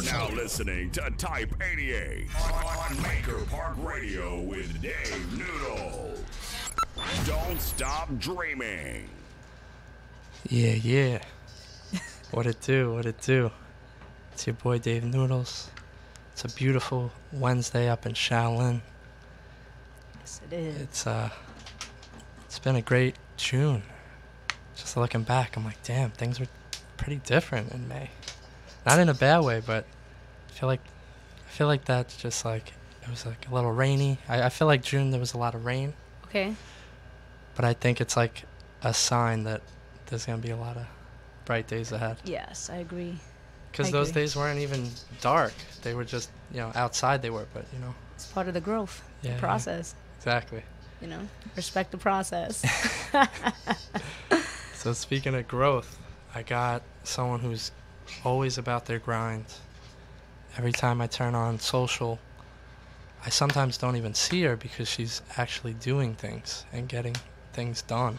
You're 0.00 0.02
now 0.02 0.28
listening 0.30 0.90
to 0.92 1.10
Type 1.18 1.54
88 1.60 2.26
on 2.88 3.02
Maker 3.02 3.44
Park 3.50 3.74
Radio 3.78 4.40
with 4.40 4.80
Dave 4.80 5.38
Noodle. 5.38 6.14
Don't 7.26 7.60
stop 7.60 8.08
dreaming. 8.18 9.08
Yeah, 10.48 10.72
yeah. 10.72 11.18
what 12.30 12.46
it 12.46 12.60
do? 12.60 12.94
What 12.94 13.06
it 13.06 13.20
do? 13.20 13.50
It's 14.32 14.46
your 14.46 14.54
boy 14.54 14.78
Dave 14.78 15.04
Noodles. 15.04 15.70
It's 16.32 16.44
a 16.44 16.48
beautiful 16.56 17.10
Wednesday 17.32 17.88
up 17.88 18.06
in 18.06 18.12
Shaolin. 18.12 18.80
Yes, 20.20 20.40
it 20.50 20.54
is. 20.54 20.80
It's 20.80 21.06
uh, 21.06 21.30
it's 22.46 22.58
been 22.58 22.76
a 22.76 22.82
great 22.82 23.16
June. 23.36 23.82
Just 24.76 24.96
looking 24.96 25.24
back, 25.24 25.56
I'm 25.56 25.64
like, 25.64 25.82
damn, 25.82 26.10
things 26.10 26.40
were 26.40 26.48
pretty 26.96 27.20
different 27.24 27.72
in 27.72 27.86
May. 27.88 28.10
Not 28.90 28.98
in 28.98 29.08
a 29.08 29.14
bad 29.14 29.40
way, 29.44 29.62
but 29.64 29.84
I 30.48 30.52
feel 30.52 30.68
like 30.68 30.80
I 31.46 31.50
feel 31.50 31.66
like 31.68 31.84
that's 31.84 32.16
just 32.16 32.44
like 32.44 32.72
it 33.02 33.08
was 33.08 33.24
like 33.24 33.48
a 33.48 33.54
little 33.54 33.70
rainy. 33.72 34.18
I, 34.28 34.42
I 34.42 34.48
feel 34.48 34.66
like 34.66 34.82
June 34.82 35.10
there 35.10 35.20
was 35.20 35.32
a 35.32 35.38
lot 35.38 35.54
of 35.54 35.64
rain, 35.64 35.94
Okay. 36.26 36.54
but 37.54 37.64
I 37.64 37.72
think 37.74 38.00
it's 38.00 38.16
like 38.16 38.42
a 38.82 38.92
sign 38.92 39.44
that 39.44 39.62
there's 40.06 40.26
gonna 40.26 40.38
be 40.38 40.50
a 40.50 40.56
lot 40.56 40.76
of 40.76 40.86
bright 41.44 41.68
days 41.68 41.92
ahead. 41.92 42.16
Yes, 42.24 42.68
I 42.68 42.76
agree. 42.76 43.16
Because 43.70 43.92
those 43.92 44.10
agree. 44.10 44.22
days 44.22 44.34
weren't 44.36 44.58
even 44.58 44.90
dark. 45.20 45.52
They 45.82 45.94
were 45.94 46.04
just, 46.04 46.28
you 46.50 46.58
know, 46.58 46.72
outside 46.74 47.22
they 47.22 47.30
were, 47.30 47.46
but, 47.54 47.64
you 47.72 47.78
know, 47.78 47.94
It's 48.16 48.26
part 48.26 48.48
of 48.48 48.54
the 48.54 48.60
growth, 48.60 49.00
Yeah, 49.22 49.30
yeah. 49.30 49.36
the 49.36 49.40
process. 49.40 49.94
exactly. 50.18 50.62
You 51.00 51.06
know, 51.06 51.20
respect 51.56 51.92
the 51.92 51.98
process. 51.98 52.64
So, 54.74 54.94
speaking 54.94 55.34
of 55.34 55.46
growth, 55.46 55.98
I 56.34 56.42
got 56.42 56.82
someone 57.04 57.40
who's 57.40 57.70
always 58.24 58.58
about 58.58 58.86
their 58.86 58.98
grind. 58.98 59.46
Every 60.56 60.72
time 60.72 61.00
I 61.00 61.06
turn 61.06 61.34
on 61.34 61.58
social, 61.58 62.18
I 63.24 63.28
sometimes 63.30 63.76
don't 63.78 63.96
even 63.96 64.14
see 64.14 64.42
her 64.42 64.56
because 64.56 64.88
she's 64.88 65.22
actually 65.36 65.74
doing 65.74 66.14
things 66.14 66.64
and 66.72 66.88
getting 66.88 67.16
things 67.52 67.82
done. 67.82 68.18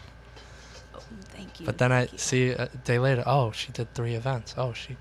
Oh, 0.94 1.00
Thank 1.30 1.60
you. 1.60 1.66
But 1.66 1.78
then 1.78 1.92
I 1.92 2.02
you. 2.02 2.18
see 2.18 2.50
a 2.50 2.68
day 2.84 2.98
later, 2.98 3.22
oh, 3.26 3.50
she 3.52 3.72
did 3.72 3.92
three 3.94 4.14
events. 4.14 4.54
Oh, 4.56 4.72
she 4.72 4.96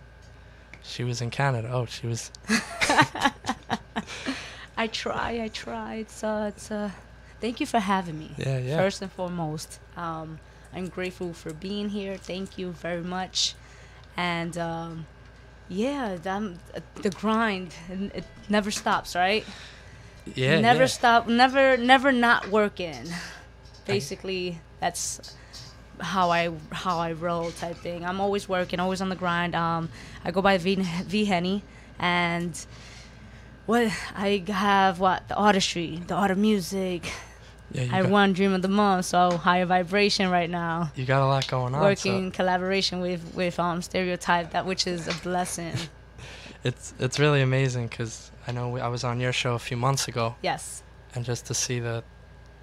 she 0.84 1.04
was 1.04 1.22
in 1.22 1.30
Canada. 1.30 1.70
Oh, 1.72 1.86
she 1.86 2.08
was 2.08 2.32
I 4.78 4.88
try. 4.88 5.42
I 5.44 5.48
try. 5.50 5.96
It's 5.96 6.24
uh, 6.24 6.52
it's 6.56 6.72
uh, 6.72 6.90
thank 7.40 7.60
you 7.60 7.66
for 7.66 7.80
having 7.80 8.18
me. 8.18 8.32
Yeah, 8.38 8.58
yeah. 8.58 8.78
First 8.78 9.02
and 9.02 9.12
foremost, 9.12 9.80
um, 9.96 10.40
I'm 10.74 10.88
grateful 10.88 11.34
for 11.34 11.54
being 11.54 11.90
here. 11.90 12.18
Thank 12.18 12.58
you 12.58 12.72
very 12.72 13.04
much, 13.04 13.54
and 14.18 14.58
um, 14.58 15.06
yeah, 15.70 16.16
the 16.16 17.10
grind 17.10 17.74
it 17.90 18.26
never 18.50 18.72
stops, 18.72 19.16
right? 19.16 19.46
yeah, 20.36 20.60
never 20.60 20.82
yeah. 20.82 20.86
stop. 20.88 21.28
Never, 21.28 21.78
never 21.78 22.12
not 22.12 22.50
working. 22.50 23.06
Basically, 23.86 24.60
that's 24.80 25.36
how 26.00 26.32
I 26.32 26.52
how 26.72 27.00
I 27.00 27.14
roll 27.14 27.52
type 27.52 27.78
thing. 27.78 28.06
I'm 28.06 28.22
always 28.22 28.48
working, 28.48 28.80
always 28.80 29.02
on 29.02 29.10
the 29.10 29.16
grind. 29.16 29.56
Um, 29.56 29.90
I 30.24 30.32
go 30.32 30.42
by 30.42 30.58
V 30.58 30.76
V 30.76 31.26
Henny, 31.26 31.64
and 32.00 32.66
what 33.66 33.92
I 34.16 34.44
have 34.48 35.00
what 35.00 35.28
the 35.28 35.36
artistry, 35.36 36.02
the 36.08 36.16
art 36.16 36.32
of 36.32 36.38
music. 36.38 37.12
Yeah, 37.74 37.88
I 37.92 38.02
got- 38.02 38.12
one 38.12 38.34
Dream 38.34 38.54
of 38.54 38.62
the 38.62 38.68
Month, 38.68 39.06
so 39.06 39.38
higher 39.38 39.66
vibration 39.66 40.30
right 40.30 40.50
now. 40.50 40.92
You 40.96 41.06
got 41.06 41.22
a 41.22 41.26
lot 41.28 41.48
going 41.48 41.74
on. 41.76 41.82
Working 41.82 42.12
so 42.14 42.18
in 42.18 42.32
collaboration 42.32 43.00
with 43.02 43.34
with 43.34 43.60
um 43.60 43.82
Stereotype, 43.82 44.52
that 44.52 44.66
which 44.66 44.88
is 44.88 45.08
a 45.08 45.14
blessing. 45.24 45.74
it's 46.64 46.94
it's 47.00 47.20
really 47.20 47.42
amazing 47.42 47.88
because 47.88 48.32
I 48.48 48.52
know 48.52 48.70
we, 48.70 48.82
I 48.82 48.88
was 48.88 49.04
on 49.04 49.20
your 49.20 49.34
show 49.34 49.54
a 49.56 49.60
few 49.60 49.78
months 49.78 50.08
ago, 50.08 50.36
Yes, 50.42 50.84
and 51.16 51.24
just 51.26 51.46
to 51.48 51.54
see 51.54 51.80
the, 51.80 52.04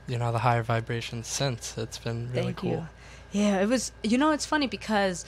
you 0.07 0.19
know, 0.19 0.33
the 0.33 0.39
higher 0.39 0.63
vibrations 0.63 1.27
since 1.29 1.77
it's 1.79 1.99
been 1.99 2.29
really 2.31 2.43
thank 2.47 2.57
cool. 2.59 2.71
you. 2.71 2.89
Yeah, 3.33 3.61
it 3.61 3.69
was. 3.69 3.93
You 4.03 4.19
know, 4.19 4.31
it's 4.33 4.47
funny 4.47 4.67
because 4.67 5.25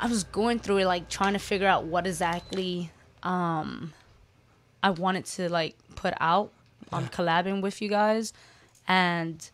I 0.00 0.06
was 0.08 0.24
going 0.24 0.58
through 0.58 0.78
it, 0.78 0.86
like 0.86 1.08
trying 1.08 1.32
to 1.34 1.38
figure 1.38 1.66
out 1.68 1.84
what 1.84 2.06
exactly 2.06 2.90
um 3.22 3.92
I 4.82 4.90
wanted 4.90 5.24
to 5.36 5.48
like 5.48 5.74
put 5.96 6.14
out 6.20 6.52
on 6.92 7.02
Yeah. 7.04 7.08
collabing 7.08 7.62
with 7.62 7.82
you 7.82 7.88
guys, 7.88 8.32
and 8.88 9.50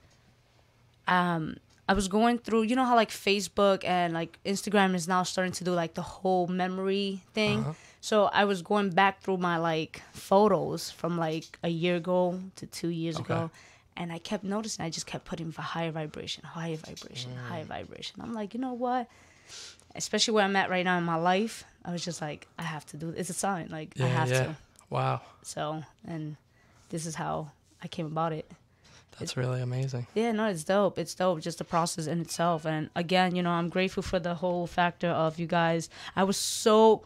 um 1.08 1.56
I 1.88 1.94
was 1.94 2.08
going 2.08 2.38
through. 2.38 2.62
You 2.62 2.76
know 2.76 2.84
how 2.84 2.94
like 2.94 3.10
Facebook 3.10 3.84
and 3.84 4.14
like 4.14 4.38
Instagram 4.46 4.94
is 4.94 5.08
now 5.08 5.24
starting 5.24 5.52
to 5.54 5.64
do 5.64 5.72
like 5.72 5.94
the 5.94 6.02
whole 6.02 6.46
memory 6.46 7.20
thing. 7.34 7.60
Uh-huh. 7.60 7.72
So 8.00 8.24
I 8.26 8.44
was 8.44 8.62
going 8.62 8.90
back 8.90 9.20
through 9.20 9.38
my 9.38 9.58
like 9.58 10.00
photos 10.12 10.90
from 10.90 11.18
like 11.18 11.58
a 11.62 11.68
year 11.68 11.96
ago 11.96 12.38
to 12.56 12.66
two 12.66 12.88
years 12.88 13.16
Okay. 13.16 13.34
ago, 13.34 13.50
and 13.96 14.12
I 14.12 14.18
kept 14.18 14.44
noticing. 14.44 14.84
I 14.84 14.90
just 14.90 15.06
kept 15.06 15.24
putting 15.24 15.50
for 15.52 15.62
higher 15.62 15.90
vibration, 15.90 16.44
higher 16.44 16.76
vibration, 16.76 17.32
Mm. 17.32 17.48
higher 17.48 17.64
vibration. 17.64 18.20
I'm 18.22 18.32
like, 18.32 18.54
you 18.54 18.60
know 18.60 18.72
what? 18.74 19.08
Especially 19.94 20.32
where 20.34 20.44
I'm 20.44 20.56
at 20.56 20.70
right 20.70 20.84
now 20.84 20.96
in 20.98 21.04
my 21.04 21.16
life, 21.16 21.64
I 21.84 21.90
was 21.92 22.02
just 22.04 22.22
like, 22.22 22.46
I 22.58 22.62
have 22.62 22.86
to 22.86 22.96
do. 22.96 23.10
This. 23.10 23.20
It's 23.28 23.30
a 23.30 23.34
sign. 23.34 23.68
Like 23.70 23.92
I 24.00 24.06
have 24.06 24.30
yeah. 24.30 24.44
to. 24.44 24.56
Wow, 24.88 25.20
So, 25.42 25.82
and 26.06 26.36
this 26.90 27.06
is 27.06 27.14
how 27.16 27.50
I 27.82 27.88
came 27.88 28.06
about 28.06 28.32
it. 28.32 28.50
That's 29.18 29.36
really 29.36 29.60
amazing. 29.60 30.06
Yeah, 30.14 30.32
no, 30.32 30.46
it's 30.46 30.64
dope. 30.64 30.98
It's 30.98 31.14
dope. 31.14 31.40
Just 31.40 31.58
the 31.58 31.64
process 31.64 32.06
in 32.06 32.20
itself. 32.20 32.64
And 32.64 32.90
again, 32.96 33.36
you 33.36 33.42
know, 33.42 33.50
I'm 33.50 33.68
grateful 33.68 34.02
for 34.02 34.18
the 34.18 34.34
whole 34.34 34.66
factor 34.66 35.08
of 35.08 35.38
you 35.38 35.46
guys. 35.46 35.88
I 36.16 36.24
was 36.24 36.36
so 36.36 37.02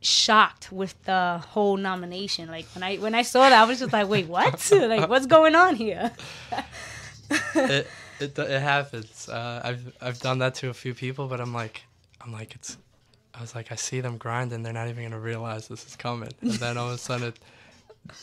shocked 0.00 0.72
with 0.72 1.00
the 1.04 1.42
whole 1.48 1.76
nomination. 1.76 2.48
Like 2.48 2.66
when 2.74 2.82
I 2.82 2.96
when 2.96 3.14
I 3.14 3.22
saw 3.22 3.48
that, 3.48 3.52
I 3.52 3.64
was 3.64 3.78
just 3.78 3.92
like, 3.92 4.08
wait, 4.08 4.26
what? 4.28 4.70
like 4.72 5.08
what's 5.08 5.26
going 5.26 5.54
on 5.54 5.76
here? 5.76 6.12
it, 7.54 7.86
it 8.20 8.38
it 8.38 8.62
happens. 8.62 9.28
Uh, 9.28 9.60
I've 9.64 9.96
I've 10.00 10.18
done 10.18 10.38
that 10.38 10.54
to 10.56 10.68
a 10.68 10.74
few 10.74 10.94
people, 10.94 11.28
but 11.28 11.40
I'm 11.40 11.52
like 11.54 11.82
I'm 12.20 12.32
like 12.32 12.54
it's. 12.54 12.76
I 13.34 13.40
was 13.40 13.54
like 13.54 13.72
I 13.72 13.76
see 13.76 14.00
them 14.02 14.18
grinding. 14.18 14.62
they're 14.62 14.74
not 14.74 14.88
even 14.88 15.04
gonna 15.04 15.18
realize 15.18 15.66
this 15.66 15.86
is 15.86 15.96
coming, 15.96 16.28
and 16.42 16.52
then 16.52 16.76
all 16.76 16.88
of 16.88 16.94
a 16.94 16.98
sudden, 16.98 17.28
it, 17.28 17.38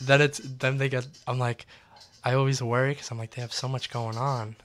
then 0.00 0.20
it's 0.20 0.38
then 0.38 0.78
they 0.78 0.88
get. 0.88 1.06
I'm 1.26 1.38
like, 1.38 1.66
I 2.24 2.34
always 2.34 2.62
worry 2.62 2.92
because 2.92 3.10
I'm 3.10 3.18
like 3.18 3.30
they 3.32 3.42
have 3.42 3.52
so 3.52 3.68
much 3.68 3.90
going 3.90 4.16
on. 4.16 4.56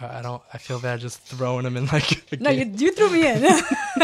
I, 0.00 0.18
I 0.18 0.22
don't. 0.22 0.42
I 0.52 0.58
feel 0.58 0.80
bad 0.80 1.00
just 1.00 1.20
throwing 1.20 1.64
them 1.64 1.76
in 1.76 1.86
like. 1.92 2.40
No, 2.40 2.50
you, 2.50 2.64
you 2.76 2.92
threw 2.92 3.10
me 3.10 3.26
in. 3.26 3.44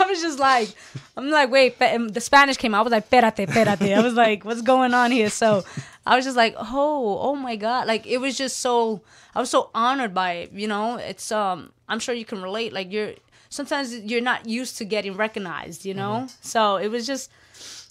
I 0.00 0.06
was 0.06 0.20
just 0.20 0.38
like, 0.38 0.68
I'm 1.16 1.30
like, 1.30 1.50
wait, 1.50 1.78
the 1.78 2.20
Spanish 2.20 2.56
came 2.56 2.74
out. 2.74 2.80
I 2.80 2.82
was 2.82 2.92
like, 2.92 3.10
perate, 3.10 3.46
espérate. 3.46 3.96
I 3.96 4.02
was 4.02 4.14
like, 4.14 4.44
what's 4.44 4.62
going 4.62 4.92
on 4.92 5.10
here? 5.10 5.30
So 5.30 5.64
I 6.06 6.16
was 6.16 6.24
just 6.24 6.36
like, 6.36 6.54
oh, 6.58 7.18
oh 7.20 7.34
my 7.34 7.56
God. 7.56 7.86
Like, 7.86 8.06
it 8.06 8.18
was 8.18 8.36
just 8.36 8.58
so, 8.58 9.02
I 9.34 9.40
was 9.40 9.50
so 9.50 9.70
honored 9.74 10.14
by 10.14 10.32
it, 10.32 10.52
you 10.52 10.66
know? 10.66 10.96
It's, 10.96 11.30
um, 11.30 11.70
I'm 11.88 12.00
sure 12.00 12.14
you 12.14 12.24
can 12.24 12.42
relate. 12.42 12.72
Like, 12.72 12.90
you're, 12.90 13.12
sometimes 13.50 13.96
you're 13.96 14.20
not 14.20 14.46
used 14.46 14.78
to 14.78 14.84
getting 14.84 15.16
recognized, 15.16 15.84
you 15.84 15.94
know? 15.94 16.26
So 16.40 16.76
it 16.76 16.88
was 16.88 17.06
just, 17.06 17.30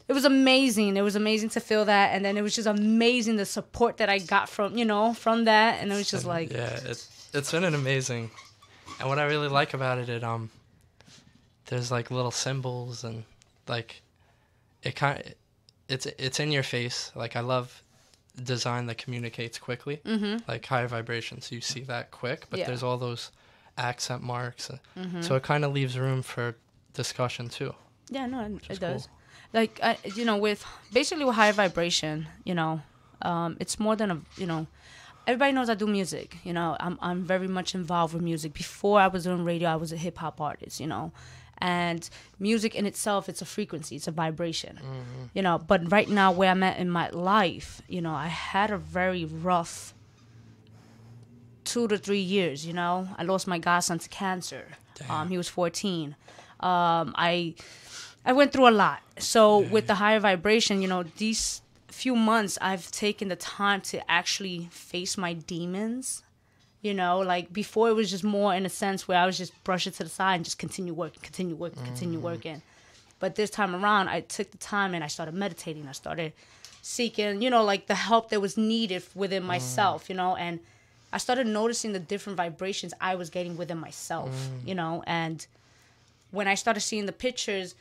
it 0.08 0.14
was 0.14 0.26
amazing. 0.26 0.96
It 0.96 1.02
was 1.02 1.16
amazing 1.16 1.50
to 1.50 1.60
feel 1.60 1.86
that. 1.86 2.14
And 2.14 2.24
then 2.24 2.38
it 2.38 2.42
was 2.42 2.56
just 2.56 2.68
amazing 2.68 3.36
the 3.36 3.46
support 3.46 3.98
that 3.98 4.10
I 4.10 4.20
got 4.20 4.48
from, 4.50 4.78
you 4.78 4.86
know, 4.86 5.14
from 5.14 5.46
that. 5.46 5.82
And 5.82 5.92
it 5.92 5.96
was 5.96 6.10
just 6.10 6.26
like, 6.26 6.52
yeah, 6.52 6.80
it 6.86 7.08
it's 7.34 7.52
been 7.52 7.64
an 7.64 7.76
amazing, 7.76 8.32
and 9.00 9.10
what 9.10 9.20
I 9.20 9.26
really 9.26 9.50
like 9.50 9.74
about 9.74 9.98
it, 9.98 10.10
it 10.10 10.24
um, 10.24 10.50
there's 11.66 11.92
like 11.92 12.10
little 12.10 12.32
symbols 12.32 13.04
and 13.04 13.26
like, 13.68 14.02
it 14.82 14.96
kind, 14.96 15.36
it's 15.90 16.06
it's 16.06 16.40
in 16.40 16.52
your 16.52 16.64
face. 16.64 17.12
Like 17.16 17.36
I 17.36 17.42
love 17.42 17.84
design 18.42 18.86
that 18.86 18.98
communicates 18.98 19.58
quickly, 19.58 20.00
mm-hmm. 20.06 20.38
like 20.48 20.66
higher 20.66 20.88
vibrations. 20.88 21.52
You 21.52 21.62
see 21.62 21.82
that 21.82 22.12
quick, 22.12 22.46
but 22.50 22.60
Yeah. 22.60 22.68
there's 22.68 22.84
all 22.84 22.98
those 22.98 23.32
accent 23.78 24.24
marks, 24.24 24.70
uh, 24.70 25.22
so 25.22 25.36
it 25.36 25.44
kind 25.44 25.66
of 25.66 25.74
leaves 25.74 26.00
room 26.00 26.22
for 26.22 26.56
discussion 26.94 27.50
too. 27.50 27.76
Yeah, 28.10 28.26
no, 28.26 28.42
it, 28.70 28.80
does. 28.80 29.08
cool. 29.08 29.17
Like 29.54 29.80
I, 29.82 29.98
you 30.16 30.26
know, 30.26 30.38
with 30.38 30.66
basically 30.94 31.26
with 31.26 31.36
higher 31.36 31.54
vibration, 31.54 32.28
you 32.44 32.54
know, 32.54 32.82
um, 33.22 33.58
it's 33.60 33.80
more 33.80 33.96
than 33.96 34.12
a 34.12 34.22
you 34.38 34.46
know. 34.46 34.68
Everybody 35.26 35.52
knows 35.52 35.70
I 35.70 35.74
do 35.76 35.88
music. 35.88 36.38
You 36.44 36.54
know, 36.54 36.78
I'm 36.80 36.98
I'm 37.02 37.24
very 37.24 37.48
much 37.48 37.76
involved 37.76 38.14
with 38.14 38.24
music. 38.24 38.54
Before 38.54 39.00
I 39.00 39.08
was 39.08 39.24
doing 39.26 39.44
radio, 39.44 39.70
I 39.70 39.76
was 39.76 39.92
a 39.92 39.98
hip 39.98 40.18
hop 40.18 40.40
artist. 40.40 40.80
You 40.80 40.88
know, 40.88 41.12
and 41.58 42.10
music 42.40 42.76
in 42.76 42.86
itself, 42.86 43.28
it's 43.28 43.42
a 43.42 43.46
frequency, 43.46 43.96
it's 43.96 44.08
a 44.08 44.12
vibration. 44.12 44.80
You 45.34 45.42
know, 45.42 45.58
but 45.58 45.92
right 45.92 46.08
now 46.10 46.32
where 46.32 46.50
I'm 46.52 46.64
at 46.64 46.78
in 46.78 46.90
my 46.90 47.10
life, 47.10 47.82
you 47.88 48.02
know, 48.02 48.14
I 48.14 48.28
had 48.28 48.72
a 48.72 48.78
very 48.78 49.26
rough 49.26 49.94
two 51.64 51.88
to 51.90 51.98
three 51.98 52.20
years. 52.20 52.66
You 52.66 52.74
know, 52.74 53.08
I 53.18 53.24
lost 53.24 53.48
my 53.48 53.60
godson 53.60 54.00
to 54.00 54.10
cancer. 54.10 54.66
Um, 55.10 55.30
he 55.30 55.38
was 55.38 55.48
14. 55.50 56.16
Um, 56.60 57.14
I 57.16 57.54
I 58.26 58.34
went 58.34 58.52
through 58.52 58.68
a 58.68 58.72
lot. 58.72 59.02
So 59.20 59.60
with 59.60 59.88
the 59.88 59.96
higher 59.96 60.20
vibration, 60.20 60.82
you 60.82 60.88
know, 60.88 61.04
these 61.04 61.62
few 61.88 62.16
months 62.16 62.58
I've 62.62 62.92
taken 62.92 63.30
the 63.30 63.36
time 63.36 63.82
to 63.82 64.12
actually 64.12 64.68
face 64.72 65.18
my 65.18 65.34
demons. 65.34 66.24
You 66.82 66.94
know, 66.94 67.20
like 67.20 67.52
before 67.52 67.90
it 67.90 67.94
was 67.94 68.12
just 68.12 68.24
more 68.24 68.54
in 68.54 68.66
a 68.66 68.70
sense 68.70 69.08
where 69.08 69.18
I 69.18 69.26
was 69.26 69.38
just 69.38 69.52
brush 69.64 69.88
it 69.88 69.96
to 69.96 70.04
the 70.04 70.10
side 70.10 70.36
and 70.36 70.46
just 70.46 70.60
continue 70.60 70.94
working, 70.94 71.22
continue 71.22 71.56
working, 71.56 71.84
continue 71.84 72.20
mm. 72.20 72.24
working. 72.24 72.62
But 73.20 73.36
this 73.36 73.50
time 73.50 73.76
around, 73.76 74.10
I 74.10 74.22
took 74.22 74.52
the 74.52 74.58
time 74.58 74.94
and 74.94 75.04
I 75.04 75.08
started 75.08 75.34
meditating. 75.34 75.88
I 75.88 75.94
started 75.94 76.34
seeking, 76.84 77.42
you 77.42 77.50
know, 77.50 77.64
like 77.64 77.88
the 77.88 77.96
help 77.96 78.30
that 78.30 78.40
was 78.40 78.58
needed 78.58 79.04
within 79.16 79.44
mm. 79.44 79.48
myself, 79.48 80.08
you 80.08 80.16
know, 80.16 80.36
and 80.36 80.60
I 81.12 81.18
started 81.18 81.48
noticing 81.48 81.94
the 81.94 82.00
different 82.00 82.38
vibrations 82.38 82.94
I 83.02 83.16
was 83.16 83.30
getting 83.30 83.58
within 83.58 83.78
myself, 83.78 84.30
mm. 84.30 84.68
you 84.68 84.76
know, 84.76 85.04
and 85.08 85.46
when 86.32 86.48
I 86.48 86.56
started 86.56 86.82
seeing 86.82 87.06
the 87.06 87.12
pictures, 87.12 87.76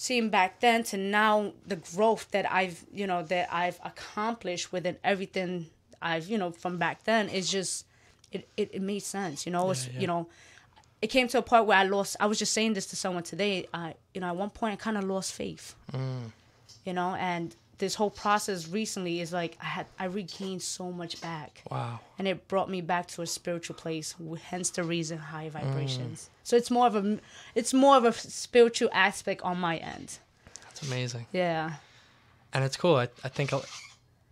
seeing 0.00 0.30
back 0.30 0.60
then 0.60 0.82
to 0.82 0.96
now 0.96 1.52
the 1.66 1.76
growth 1.76 2.30
that 2.30 2.50
I've, 2.50 2.86
you 2.90 3.06
know, 3.06 3.22
that 3.24 3.52
I've 3.52 3.78
accomplished 3.84 4.72
within 4.72 4.96
everything 5.04 5.66
I've, 6.00 6.26
you 6.26 6.38
know, 6.38 6.52
from 6.52 6.78
back 6.78 7.04
then 7.04 7.28
is 7.28 7.50
just 7.50 7.84
it, 8.32 8.48
it, 8.56 8.70
it 8.72 8.80
made 8.80 9.02
sense, 9.02 9.44
you 9.44 9.52
know, 9.52 9.70
it's, 9.70 9.88
yeah. 9.88 10.00
you 10.00 10.06
know, 10.06 10.26
it 11.02 11.08
came 11.08 11.28
to 11.28 11.36
a 11.36 11.42
point 11.42 11.66
where 11.66 11.76
I 11.76 11.82
lost 11.82 12.16
I 12.18 12.24
was 12.24 12.38
just 12.38 12.54
saying 12.54 12.72
this 12.72 12.86
to 12.86 12.96
someone 12.96 13.24
today. 13.24 13.68
I 13.74 13.92
you 14.14 14.22
know, 14.22 14.28
at 14.28 14.36
one 14.36 14.48
point 14.48 14.72
I 14.72 14.82
kinda 14.82 15.02
lost 15.02 15.34
faith. 15.34 15.74
Mm. 15.92 16.32
You 16.86 16.94
know, 16.94 17.14
and 17.16 17.54
this 17.80 17.96
whole 17.96 18.10
process 18.10 18.68
recently 18.68 19.20
is 19.20 19.32
like 19.32 19.56
I 19.60 19.64
had 19.64 19.86
I 19.98 20.04
regained 20.04 20.62
so 20.62 20.92
much 20.92 21.20
back. 21.20 21.62
Wow. 21.70 21.98
and 22.18 22.28
it 22.28 22.46
brought 22.46 22.70
me 22.70 22.80
back 22.80 23.08
to 23.08 23.22
a 23.22 23.26
spiritual 23.26 23.74
place 23.74 24.14
hence 24.44 24.70
the 24.70 24.84
reason 24.84 25.18
high 25.18 25.48
mm. 25.48 25.52
vibrations. 25.52 26.30
So 26.44 26.56
it's 26.56 26.70
more 26.70 26.86
of 26.86 26.94
a 26.94 27.18
it's 27.54 27.74
more 27.74 27.96
of 27.96 28.04
a 28.04 28.12
spiritual 28.12 28.90
aspect 28.92 29.42
on 29.42 29.58
my 29.58 29.78
end. 29.78 30.18
That's 30.62 30.82
amazing. 30.82 31.26
yeah. 31.32 31.72
And 32.52 32.64
it's 32.64 32.76
cool. 32.76 32.96
I, 32.96 33.08
I 33.24 33.28
think 33.28 33.52
a- 33.52 33.62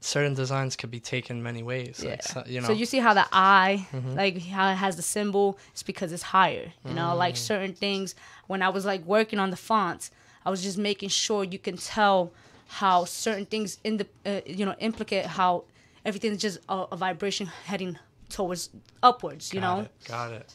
certain 0.01 0.35
designs 0.35 0.77
could 0.77 0.91
be 0.91 1.01
taken 1.01 1.43
many 1.43 1.63
ways. 1.63 2.01
yeah. 2.03 2.11
Like, 2.11 2.21
uh, 2.21 2.23
so, 2.23 2.45
you 2.47 2.61
know, 2.61 2.67
so 2.69 2.73
you 2.73 2.87
see 2.87 2.99
how 2.99 3.15
the 3.15 3.27
eye 3.33 3.87
mm-hmm. 3.93 4.15
like 4.15 4.43
how 4.43 4.71
it 4.71 4.77
has 4.77 4.97
the 4.97 5.03
symbol 5.03 5.59
it's 5.73 5.83
because 5.83 6.13
it's 6.13 6.23
higher 6.23 6.73
you 6.87 6.95
know? 6.95 7.17
Like 7.17 7.35
mm. 7.35 7.39
certain 7.39 7.73
things 7.73 8.15
when 8.47 8.63
i 8.63 8.69
was 8.69 8.85
like 8.85 9.03
working 9.05 9.39
on 9.39 9.51
the 9.51 9.57
fonts 9.57 10.11
i 10.45 10.51
was 10.51 10.63
just 10.63 10.79
making 10.79 11.09
sure 11.09 11.43
you 11.45 11.59
can 11.59 11.77
tell 11.77 12.33
how 12.69 13.05
certain 13.05 13.47
things 13.47 13.79
in 13.85 13.97
the 13.97 14.07
uh, 14.27 14.41
you 14.47 14.65
know 14.67 14.75
implicate 14.79 15.27
how 15.27 15.65
everything's 16.05 16.41
just 16.41 16.59
a, 16.69 16.85
a 16.93 16.97
vibration 16.97 17.47
heading 17.67 17.99
towards 18.29 18.71
upwards 19.03 19.53
you 19.53 19.61
got 19.61 19.77
know 19.77 19.83
it, 19.85 19.91
got 20.07 20.33
it. 20.33 20.53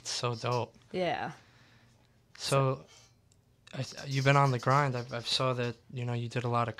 It's 0.00 0.10
so 0.10 0.34
dope. 0.34 0.74
yeah 0.92 1.30
So, 2.38 2.84
I, 3.74 3.84
you've 4.06 4.24
been 4.24 4.36
on 4.36 4.50
the 4.50 4.58
grind. 4.58 4.96
I've, 4.96 5.12
I've 5.12 5.28
saw 5.28 5.52
that 5.54 5.74
you 5.92 6.04
know 6.04 6.12
you 6.14 6.28
did 6.28 6.44
a 6.44 6.48
lot 6.48 6.68
of. 6.68 6.74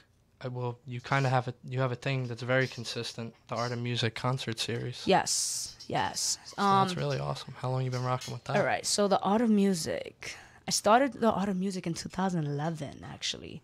I 0.45 0.49
well, 0.49 0.77
you 0.87 1.01
kind 1.01 1.25
of 1.25 1.31
have 1.33 1.47
a 1.49 1.55
you 1.73 1.79
have 1.81 1.93
a 1.93 2.01
thing 2.07 2.27
that's 2.27 2.43
very 2.43 2.67
consistent. 2.67 3.33
The 3.49 3.55
art 3.55 3.71
of 3.73 3.79
music 3.79 4.15
concert 4.17 4.59
series. 4.59 5.03
Yes, 5.07 5.77
yes. 5.89 6.39
So 6.45 6.63
Um, 6.63 6.89
that's 6.89 6.97
really 6.99 7.21
awesome. 7.21 7.55
How 7.63 7.71
long 7.71 7.85
you 7.85 7.91
been 7.91 8.03
rocking 8.05 8.35
with 8.35 8.45
that? 8.45 8.57
all 8.57 8.65
right. 8.65 8.85
So 8.85 9.07
the 9.09 9.21
art 9.21 9.41
of 9.41 9.51
music, 9.51 10.37
I 10.67 10.73
started 10.73 11.13
the 11.13 11.31
art 11.31 11.49
of 11.49 11.57
music 11.57 11.87
in 11.87 11.95
2011, 11.95 13.05
actually. 13.15 13.63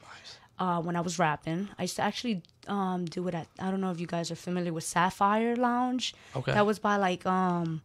Uh, 0.59 0.81
when 0.83 0.97
I 0.97 1.01
was 1.01 1.19
rapping, 1.19 1.69
I 1.79 1.83
used 1.83 1.97
to 1.97 2.03
actually 2.03 2.43
um, 2.67 3.05
do 3.05 3.29
it 3.29 3.35
at. 3.35 3.47
I 3.61 3.71
don't 3.71 3.81
know 3.81 3.93
if 3.93 4.01
you 4.01 4.07
guys 4.07 4.31
are 4.31 4.37
familiar 4.37 4.73
with 4.73 4.85
Sapphire 4.85 5.55
Lounge. 5.55 6.15
Okay. 6.35 6.53
That 6.53 6.67
was 6.67 6.79
by 6.81 6.97
like 6.97 7.25
um, 7.27 7.81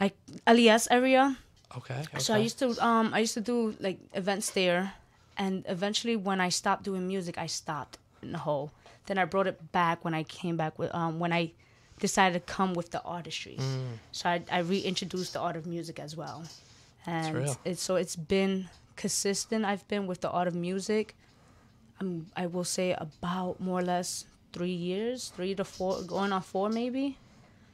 like 0.00 0.14
LES 0.46 0.88
area. 0.90 1.36
Okay. 1.76 1.94
okay. 1.94 2.18
So 2.18 2.34
I 2.34 2.38
used 2.38 2.58
to 2.60 2.70
um 2.84 3.12
I 3.14 3.20
used 3.20 3.34
to 3.34 3.40
do 3.40 3.74
like 3.80 3.98
events 4.14 4.50
there, 4.50 4.94
and 5.36 5.64
eventually 5.68 6.16
when 6.16 6.40
I 6.40 6.50
stopped 6.50 6.84
doing 6.84 7.06
music, 7.06 7.38
I 7.38 7.46
stopped 7.46 7.98
in 8.22 8.32
the 8.32 8.38
whole. 8.38 8.70
Then 9.06 9.18
I 9.18 9.24
brought 9.24 9.46
it 9.46 9.72
back 9.72 10.04
when 10.04 10.14
I 10.14 10.22
came 10.22 10.56
back 10.56 10.78
with 10.78 10.94
um 10.94 11.18
when 11.18 11.32
I 11.32 11.52
decided 11.98 12.34
to 12.34 12.52
come 12.52 12.74
with 12.74 12.90
the 12.90 13.02
artistry. 13.02 13.56
Mm. 13.58 13.98
So 14.12 14.28
I, 14.28 14.42
I 14.50 14.58
reintroduced 14.58 15.32
the 15.32 15.40
art 15.40 15.56
of 15.56 15.66
music 15.66 15.98
as 15.98 16.16
well, 16.16 16.44
and 17.06 17.56
it's 17.64 17.82
so 17.82 17.96
it's 17.96 18.16
been 18.16 18.68
consistent. 18.96 19.64
I've 19.64 19.86
been 19.88 20.06
with 20.06 20.20
the 20.20 20.30
art 20.30 20.48
of 20.48 20.54
music. 20.54 21.14
I'm 22.02 22.26
I 22.36 22.46
will 22.46 22.64
say 22.78 22.88
about 23.06 23.60
more 23.60 23.78
or 23.80 23.86
less 23.94 24.26
three 24.52 24.78
years, 24.90 25.32
three 25.36 25.54
to 25.54 25.64
four, 25.64 26.02
going 26.02 26.32
on 26.32 26.42
four 26.42 26.68
maybe. 26.68 27.16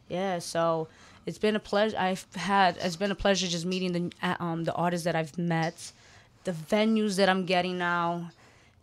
Yeah, 0.09 0.39
so 0.39 0.89
it's 1.27 1.39
been 1.39 1.57
a 1.57 1.65
pleasure. 1.73 1.97
I've 1.99 2.27
had 2.35 2.77
it's 2.87 2.97
been 2.97 3.11
a 3.11 3.21
pleasure 3.25 3.47
just 3.47 3.67
meeting 3.67 3.93
the 3.97 4.03
uh, 4.29 4.37
um 4.45 4.65
the 4.65 4.75
artists 4.75 5.05
that 5.05 5.17
I've 5.17 5.37
met, 5.39 5.93
the 6.45 6.53
venues 6.53 7.17
that 7.17 7.29
I'm 7.29 7.45
getting 7.47 7.79
now. 7.79 8.31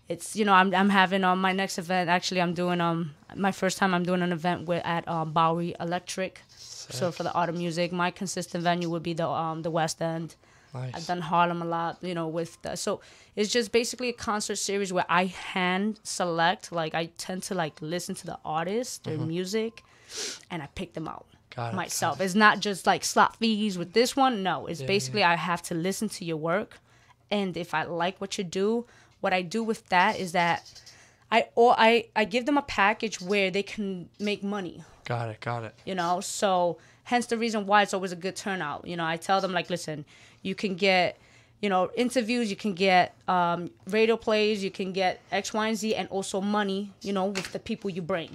It's 0.10 0.36
you 0.36 0.46
know 0.46 0.54
I'm 0.54 0.74
I'm 0.74 0.90
having 0.90 1.24
um 1.24 1.40
my 1.42 1.54
next 1.62 1.78
event 1.78 2.10
actually 2.10 2.42
I'm 2.42 2.54
doing 2.54 2.82
um 2.82 3.00
my 3.36 3.52
first 3.52 3.78
time 3.80 3.94
I'm 3.96 4.04
doing 4.04 4.22
an 4.22 4.32
event 4.32 4.68
with 4.68 4.84
at 4.86 5.08
um 5.08 5.32
Bowery 5.32 5.76
Electric, 5.80 6.42
so 6.58 7.12
for 7.12 7.24
the 7.24 7.34
art 7.34 7.50
of 7.50 7.56
music 7.56 7.92
my 7.92 8.12
consistent 8.12 8.64
venue 8.64 8.90
would 8.90 9.04
be 9.04 9.14
the 9.14 9.28
um 9.28 9.62
the 9.62 9.72
West 9.72 10.02
End. 10.02 10.36
Nice. 10.76 10.94
I've 10.96 11.08
done 11.08 11.22
Harlem 11.22 11.62
a 11.62 11.66
lot, 11.66 11.98
you 12.02 12.14
know, 12.14 12.28
with 12.28 12.62
the, 12.62 12.76
so 12.76 13.02
it's 13.36 13.52
just 13.52 13.72
basically 13.72 14.10
a 14.10 14.14
concert 14.14 14.58
series 14.58 14.94
where 14.94 15.06
I 15.10 15.26
hand 15.26 16.00
select, 16.04 16.72
like 16.72 16.94
I 16.94 17.08
tend 17.18 17.44
to 17.44 17.56
like 17.56 17.76
listen 17.82 18.14
to 18.16 18.26
the 18.26 18.38
artists, 18.46 19.00
their 19.00 19.18
music, 19.18 19.84
and 20.52 20.62
I 20.62 20.68
pick 20.76 20.94
them 20.94 21.08
out 21.08 21.26
Mm-hmm. 21.56 21.62
Got 21.62 21.74
it, 21.74 21.76
myself. 21.78 22.22
It's 22.22 22.36
not 22.36 22.60
just 22.60 22.86
like 22.86 23.04
slot 23.04 23.38
fees 23.38 23.78
with 23.78 23.94
this 23.94 24.16
one. 24.16 24.44
No, 24.44 24.68
it's 24.68 24.82
Yeah, 24.82 24.88
basically 24.88 25.24
I 25.24 25.36
have 25.36 25.62
to 25.64 25.74
listen 25.76 26.10
to 26.10 26.26
your 26.26 26.38
work, 26.38 26.80
and 27.32 27.56
if 27.56 27.74
I 27.74 27.84
like 27.84 28.20
what 28.20 28.38
you 28.38 28.44
do, 28.44 28.86
what 29.22 29.34
I 29.34 29.42
do 29.42 29.64
with 29.64 29.88
that 29.90 30.20
is 30.20 30.34
that 30.34 30.82
I 31.32 31.48
or 31.56 31.74
I 31.78 32.10
I 32.16 32.26
give 32.26 32.46
them 32.46 32.58
a 32.58 32.62
package 32.62 33.22
where 33.22 33.50
they 33.52 33.64
can 33.64 34.10
make 34.20 34.44
money 34.44 34.84
Got 35.06 35.30
it. 35.30 35.40
Got 35.40 35.64
it. 35.64 35.76
you 35.86 35.96
know 35.96 36.20
so 36.22 36.78
hence 37.06 37.26
the 37.28 37.38
reason 37.38 37.66
why 37.66 37.82
it's 37.82 37.94
always 37.94 38.12
a 38.12 38.16
good 38.26 38.36
turnout 38.36 38.86
you 38.88 38.96
know 38.96 39.06
i 39.06 39.18
tell 39.18 39.40
them 39.42 39.52
like 39.54 39.70
listen 39.70 40.04
you 40.44 40.54
can 40.54 40.76
get 40.76 41.18
you 41.62 41.70
know 41.70 41.90
interviews 41.96 42.50
you 42.50 42.56
can 42.56 42.74
get 42.74 43.16
um, 43.28 43.70
radio 43.88 44.16
plays 44.18 44.64
you 44.64 44.70
can 44.70 44.92
get 44.92 45.22
x 45.32 45.54
y 45.54 45.68
and 45.70 45.78
z 45.78 45.96
and 45.96 46.08
also 46.10 46.42
money 46.42 46.92
you 47.02 47.14
know 47.14 47.26
with 47.26 47.52
the 47.54 47.60
people 47.60 47.90
you 47.90 48.02
bring 48.02 48.30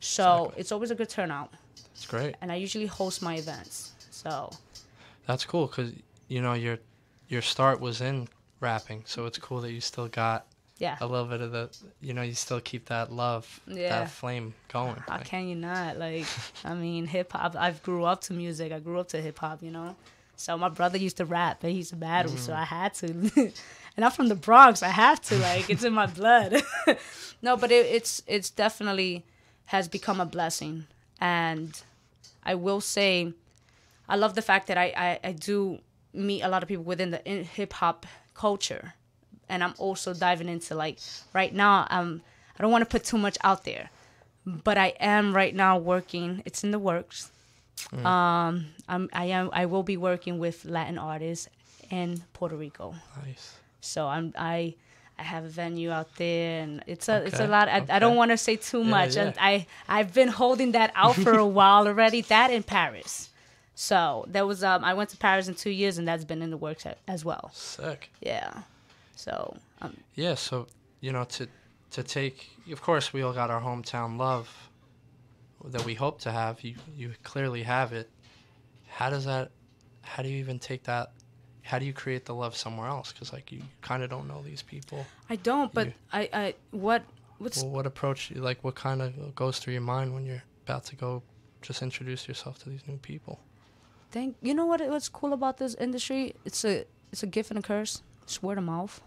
so 0.00 0.24
Exactly. 0.44 0.60
it's 0.60 0.72
always 0.72 0.90
a 0.90 0.94
good 0.94 1.08
turnout 1.08 1.50
It's 1.94 2.06
great. 2.06 2.34
and 2.40 2.52
i 2.52 2.56
usually 2.56 2.86
host 2.86 3.22
my 3.22 3.34
events 3.36 3.92
so 4.10 4.50
That's 5.26 5.44
cool 5.44 5.66
because 5.66 5.92
you 6.28 6.40
know 6.42 6.52
your 6.54 6.78
your 7.28 7.42
start 7.42 7.80
was 7.80 8.00
in 8.00 8.28
rapping, 8.60 9.02
so 9.06 9.26
it's 9.26 9.38
cool 9.38 9.60
that 9.62 9.72
you 9.72 9.80
still 9.80 10.08
got 10.08 10.46
yeah. 10.78 10.96
a 11.00 11.06
little 11.06 11.26
bit 11.26 11.40
of 11.40 11.52
the 11.52 11.70
you 12.00 12.12
know 12.12 12.22
you 12.22 12.34
still 12.34 12.60
keep 12.60 12.86
that 12.86 13.12
love, 13.12 13.60
Yeah. 13.66 13.88
that 13.88 14.10
flame 14.10 14.54
going. 14.68 14.96
how 15.08 15.16
like- 15.16 15.26
can 15.26 15.48
you 15.48 15.56
not? 15.56 15.98
Like 15.98 16.26
i 16.64 16.74
mean 16.74 17.06
hip-hop 17.06 17.56
i've 17.56 17.82
grew 17.82 18.04
up 18.04 18.20
to 18.22 18.32
music 18.32 18.72
i 18.72 18.78
grew 18.78 18.98
up 19.00 19.08
to 19.08 19.20
hip-hop 19.20 19.62
you 19.62 19.70
know? 19.70 19.96
So 20.38 20.58
my 20.58 20.68
brother 20.68 20.98
used 20.98 21.16
to 21.16 21.24
rap 21.24 21.62
and 21.62 21.72
he 21.72 21.78
used 21.78 21.90
to 21.90 21.96
battle 21.96 22.36
so 22.36 22.52
mm. 22.52 22.56
i 22.56 22.64
had 22.64 22.94
to. 22.94 23.52
And 23.96 24.04
i'm 24.04 24.10
from 24.10 24.28
the 24.28 24.34
bronx 24.34 24.82
i 24.82 24.88
have 24.88 25.22
to 25.22 25.36
like 25.38 25.70
it's 25.70 25.82
in 25.82 25.94
my 25.94 26.06
blood. 26.20 26.62
No 27.40 27.56
but 27.56 27.72
it, 27.72 27.86
it's 27.86 28.22
it's 28.26 28.50
definitely 28.50 29.24
has 29.66 29.88
become 29.88 30.20
a 30.20 30.26
blessing. 30.26 30.86
And 31.18 31.80
i 32.44 32.54
will 32.54 32.82
say 32.82 33.32
i 34.06 34.14
love 34.16 34.34
the 34.34 34.42
fact 34.42 34.66
that 34.66 34.76
i 34.76 34.92
i, 34.96 35.28
I 35.28 35.32
do 35.32 35.78
meet 36.12 36.42
a 36.42 36.48
lot 36.48 36.62
of 36.62 36.68
people 36.68 36.84
within 36.84 37.10
the 37.10 37.18
hip-hop 37.18 38.04
culture 38.34 38.92
and 39.48 39.62
i'm 39.64 39.74
also 39.78 40.12
diving 40.14 40.48
into 40.48 40.74
like 40.74 40.98
right 41.32 41.54
now 41.54 41.86
i'm 41.90 42.22
i 42.58 42.62
don't 42.62 42.70
want 42.72 42.82
to 42.82 42.88
put 42.90 43.04
too 43.04 43.18
much 43.18 43.36
out 43.44 43.64
there 43.64 43.90
but 44.64 44.78
I 44.78 44.94
am 45.00 45.34
right 45.34 45.52
now 45.52 45.76
working. 45.76 46.40
It's 46.44 46.62
in 46.62 46.70
the 46.70 46.78
works. 46.78 47.32
Um, 47.92 48.66
I'm 48.88 49.08
I 49.12 49.24
am 49.26 49.50
I 49.52 49.66
will 49.66 49.82
be 49.82 49.96
working 49.96 50.38
with 50.38 50.64
Latin 50.64 50.98
artists 50.98 51.48
in 51.90 52.22
Puerto 52.32 52.54
Rico. 52.56 52.94
Nice. 53.24 53.56
So 53.80 54.06
I'm 54.06 54.32
I 54.38 54.74
I 55.18 55.24
have 55.24 55.44
a 55.44 55.48
venue 55.48 55.90
out 55.90 56.14
there, 56.14 56.62
and 56.62 56.80
it's 56.86 57.08
a 57.08 57.24
it's 57.24 57.40
a 57.40 57.48
lot. 57.48 57.68
I, 57.68 57.84
I 57.88 57.98
don't 57.98 58.14
want 58.14 58.30
to 58.30 58.36
say 58.36 58.54
too 58.54 58.82
Yeah, 58.84 58.90
much, 58.90 59.16
yeah. 59.16 59.22
and 59.24 59.34
I 59.40 59.66
I've 59.88 60.14
been 60.14 60.28
holding 60.28 60.70
that 60.72 60.92
out 60.94 61.16
for 61.16 61.32
a 61.36 61.46
while 61.58 61.88
already. 61.88 62.20
That 62.22 62.52
in 62.52 62.62
Paris. 62.62 63.30
So 63.74 64.26
there 64.28 64.46
was 64.46 64.62
um 64.62 64.84
I 64.84 64.94
went 64.94 65.10
to 65.10 65.16
Paris 65.16 65.48
in 65.48 65.54
two 65.56 65.70
years, 65.70 65.98
and 65.98 66.06
that's 66.06 66.24
been 66.24 66.40
in 66.40 66.50
the 66.50 66.56
works 66.56 66.86
as 67.08 67.24
well. 67.24 67.50
Sick. 67.52 68.10
Yeah. 68.20 68.62
So 69.16 69.56
um 69.82 69.96
Yeah. 70.14 70.34
So 70.34 70.68
you 71.00 71.12
know 71.12 71.24
to 71.24 71.48
to 71.90 72.02
take 72.02 72.48
of 72.70 72.80
course 72.80 73.12
we 73.12 73.22
all 73.22 73.32
got 73.32 73.50
our 73.50 73.60
hometown 73.60 74.16
love 74.18 74.48
that 75.64 75.84
we 75.84 75.94
hope 75.94 76.20
to 76.20 76.30
have. 76.32 76.62
You 76.62 76.74
you 76.96 77.12
clearly 77.22 77.62
have 77.64 77.92
it. 77.92 78.08
How 78.88 79.10
does 79.10 79.24
that? 79.24 79.50
How 80.02 80.22
do 80.22 80.28
you 80.28 80.38
even 80.38 80.58
take 80.58 80.84
that? 80.84 81.12
How 81.62 81.78
do 81.80 81.84
you 81.84 81.92
create 81.92 82.24
the 82.26 82.34
love 82.34 82.56
somewhere 82.56 82.86
else? 82.88 83.12
Because 83.12 83.32
like 83.32 83.50
you 83.50 83.62
kind 83.80 84.02
of 84.04 84.10
don't 84.10 84.28
know 84.28 84.40
these 84.42 84.62
people. 84.62 85.04
I 85.28 85.36
don't, 85.36 85.72
but 85.74 85.86
You- 85.88 85.92
I 86.12 86.28
I 86.32 86.54
what 86.70 87.02
what's 87.38 87.62
Well, 87.62 87.70
what 87.70 87.86
approach? 87.86 88.30
Like 88.30 88.62
what 88.62 88.74
kind 88.74 89.02
of 89.02 89.34
goes 89.34 89.58
through 89.58 89.72
your 89.72 89.82
mind 89.82 90.14
when 90.14 90.24
you're 90.26 90.44
about 90.64 90.84
to 90.86 90.96
go? 90.96 91.22
Just 91.62 91.82
introduce 91.82 92.28
yourself 92.28 92.58
to 92.62 92.68
these 92.70 92.86
new 92.86 92.98
people. 92.98 93.40
Thank 94.12 94.36
you 94.40 94.54
know 94.54 94.66
what 94.66 94.80
what's 94.88 95.08
cool 95.08 95.32
about 95.32 95.56
this 95.56 95.74
industry? 95.74 96.34
It's 96.44 96.64
a 96.64 96.84
it's 97.10 97.22
a 97.22 97.26
gift 97.26 97.50
and 97.50 97.58
a 97.58 97.62
curse. 97.62 98.02
It's 98.26 98.42
word 98.42 98.58
of 98.58 98.64
mouth. 98.64 99.00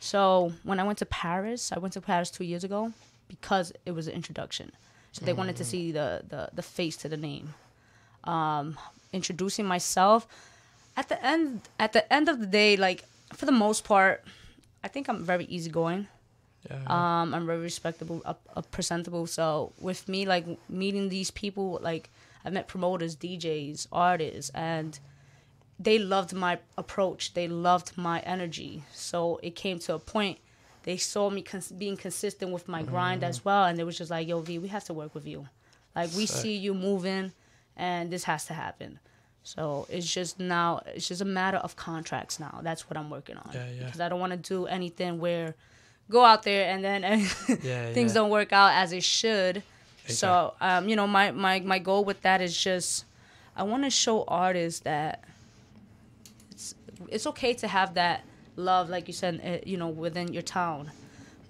So 0.00 0.52
when 0.64 0.78
I 0.78 0.84
went 0.84 0.98
to 0.98 1.06
Paris, 1.06 1.72
I 1.72 1.78
went 1.78 1.94
to 1.94 2.00
Paris 2.00 2.30
two 2.30 2.44
years 2.44 2.62
ago 2.62 2.92
because 3.28 3.72
it 3.86 3.92
was 3.92 4.06
an 4.06 4.14
introduction. 4.14 4.72
So 5.12 5.24
they 5.24 5.32
wanted 5.32 5.56
to 5.56 5.64
see 5.64 5.92
the, 5.92 6.22
the 6.28 6.50
the 6.52 6.62
face 6.62 6.96
to 6.98 7.08
the 7.08 7.16
name. 7.16 7.54
Um, 8.24 8.76
introducing 9.12 9.64
myself. 9.64 10.26
At 10.96 11.08
the 11.08 11.24
end 11.24 11.62
at 11.78 11.92
the 11.92 12.12
end 12.12 12.28
of 12.28 12.40
the 12.40 12.46
day, 12.46 12.76
like 12.76 13.04
for 13.32 13.46
the 13.46 13.52
most 13.52 13.84
part, 13.84 14.24
I 14.82 14.88
think 14.88 15.08
I'm 15.08 15.24
very 15.24 15.46
easygoing. 15.46 16.08
Yeah. 16.68 16.82
Um, 16.86 17.34
I'm 17.34 17.46
very 17.46 17.60
respectable, 17.60 18.22
up, 18.24 18.40
up 18.56 18.70
presentable. 18.70 19.26
So 19.26 19.72
with 19.80 20.08
me, 20.08 20.26
like 20.26 20.46
meeting 20.68 21.08
these 21.10 21.30
people, 21.30 21.78
like 21.82 22.10
I 22.44 22.50
met 22.50 22.68
promoters, 22.68 23.16
DJs, 23.16 23.86
artists, 23.92 24.50
and 24.54 24.98
they 25.78 25.98
loved 25.98 26.32
my 26.32 26.58
approach. 26.78 27.34
They 27.34 27.48
loved 27.48 27.96
my 27.96 28.20
energy. 28.20 28.84
So 28.92 29.40
it 29.42 29.54
came 29.56 29.78
to 29.80 29.94
a 29.94 29.98
point. 29.98 30.38
They 30.84 30.96
saw 30.96 31.30
me 31.30 31.42
cons- 31.42 31.72
being 31.72 31.96
consistent 31.96 32.52
with 32.52 32.68
my 32.68 32.82
grind 32.82 33.24
as 33.24 33.44
well, 33.44 33.64
and 33.64 33.78
they 33.78 33.84
was 33.84 33.96
just 33.98 34.10
like, 34.10 34.28
"Yo, 34.28 34.40
V, 34.40 34.58
we 34.58 34.68
have 34.68 34.84
to 34.84 34.94
work 34.94 35.14
with 35.14 35.26
you. 35.26 35.48
Like 35.96 36.10
we 36.14 36.26
Sick. 36.26 36.42
see 36.42 36.56
you 36.56 36.74
moving, 36.74 37.32
and 37.76 38.10
this 38.10 38.24
has 38.24 38.44
to 38.46 38.54
happen." 38.54 38.98
So 39.42 39.86
it's 39.90 40.10
just 40.10 40.40
now, 40.40 40.80
it's 40.86 41.06
just 41.08 41.20
a 41.20 41.24
matter 41.26 41.58
of 41.58 41.76
contracts 41.76 42.40
now. 42.40 42.60
That's 42.62 42.88
what 42.88 42.96
I'm 42.96 43.10
working 43.10 43.36
on. 43.36 43.50
Yeah, 43.52 43.66
yeah. 43.78 43.84
Because 43.84 44.00
I 44.00 44.08
don't 44.08 44.18
want 44.20 44.32
to 44.32 44.38
do 44.38 44.66
anything 44.66 45.18
where 45.20 45.54
go 46.10 46.24
out 46.24 46.42
there 46.44 46.70
and 46.70 46.82
then 46.84 47.02
Yeah, 47.62 47.92
things 47.92 48.12
yeah. 48.12 48.14
don't 48.14 48.30
work 48.30 48.52
out 48.52 48.72
as 48.72 48.92
it 48.92 49.04
should. 49.04 49.62
Exactly. 50.04 50.14
So, 50.14 50.54
um, 50.60 50.88
you 50.88 50.96
know, 50.96 51.06
my, 51.06 51.30
my, 51.30 51.60
my 51.60 51.78
goal 51.78 52.04
with 52.04 52.22
that 52.22 52.40
is 52.40 52.56
just 52.56 53.04
I 53.56 53.62
want 53.64 53.84
to 53.84 53.90
show 53.90 54.24
artists 54.24 54.80
that 54.80 55.22
it's 57.10 57.26
okay 57.28 57.54
to 57.54 57.68
have 57.68 57.94
that 57.94 58.24
love, 58.56 58.88
like 58.88 59.08
you 59.08 59.14
said, 59.14 59.40
uh, 59.44 59.64
you 59.66 59.76
know, 59.76 59.88
within 59.88 60.32
your 60.32 60.42
town. 60.42 60.90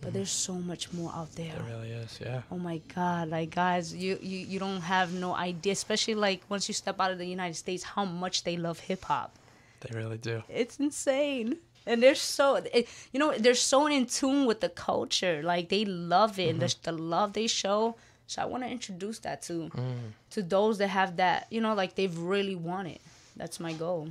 But 0.01 0.09
mm-hmm. 0.09 0.17
there's 0.17 0.31
so 0.31 0.55
much 0.55 0.93
more 0.93 1.11
out 1.15 1.35
there. 1.35 1.55
It 1.55 1.73
really 1.73 1.91
is. 1.91 2.19
Yeah. 2.21 2.43
Oh 2.51 2.59
my 2.59 2.79
God! 2.95 3.31
Like 3.31 3.55
guys, 3.55 3.95
you, 3.95 4.19
you 4.21 4.39
you 4.39 4.59
don't 4.59 4.83
have 4.83 5.13
no 5.13 5.35
idea, 5.35 5.73
especially 5.73 6.15
like 6.15 6.43
once 6.49 6.69
you 6.69 6.75
step 6.75 7.01
out 7.01 7.11
of 7.11 7.19
the 7.19 7.27
United 7.27 7.57
States, 7.57 7.83
how 7.83 8.05
much 8.05 8.45
they 8.45 8.57
love 8.57 8.79
hip 8.81 9.05
hop. 9.05 9.37
They 9.81 9.97
really 9.97 10.19
do. 10.19 10.43
It's 10.49 10.79
insane. 10.79 11.59
And 11.87 12.03
they're 12.03 12.15
so, 12.15 12.57
it, 12.57 12.89
you 13.13 13.21
know, 13.21 13.37
they're 13.37 13.55
so 13.55 13.87
in 13.87 14.07
tune 14.07 14.47
with 14.47 14.61
the 14.61 14.71
culture. 14.71 15.43
Like 15.43 15.69
they 15.69 15.85
love 15.85 16.39
it, 16.39 16.49
and 16.49 16.61
the, 16.61 16.67
mm-hmm. 16.67 16.97
the 16.97 17.03
love 17.03 17.35
they 17.35 17.47
show. 17.47 17.97
So 18.27 18.41
I 18.41 18.47
want 18.47 18.63
to 18.63 18.71
introduce 18.71 19.19
that 19.21 19.43
to 19.43 19.71
mm. 19.75 20.13
to 20.31 20.43
those 20.43 20.79
that 20.79 20.89
have 20.89 21.17
that, 21.17 21.47
you 21.51 21.61
know, 21.61 21.75
like 21.75 21.95
they've 21.95 22.17
really 22.17 22.57
want 22.57 22.89
it. 22.89 23.01
That's 23.37 23.61
my 23.61 23.75
goal. 23.75 24.09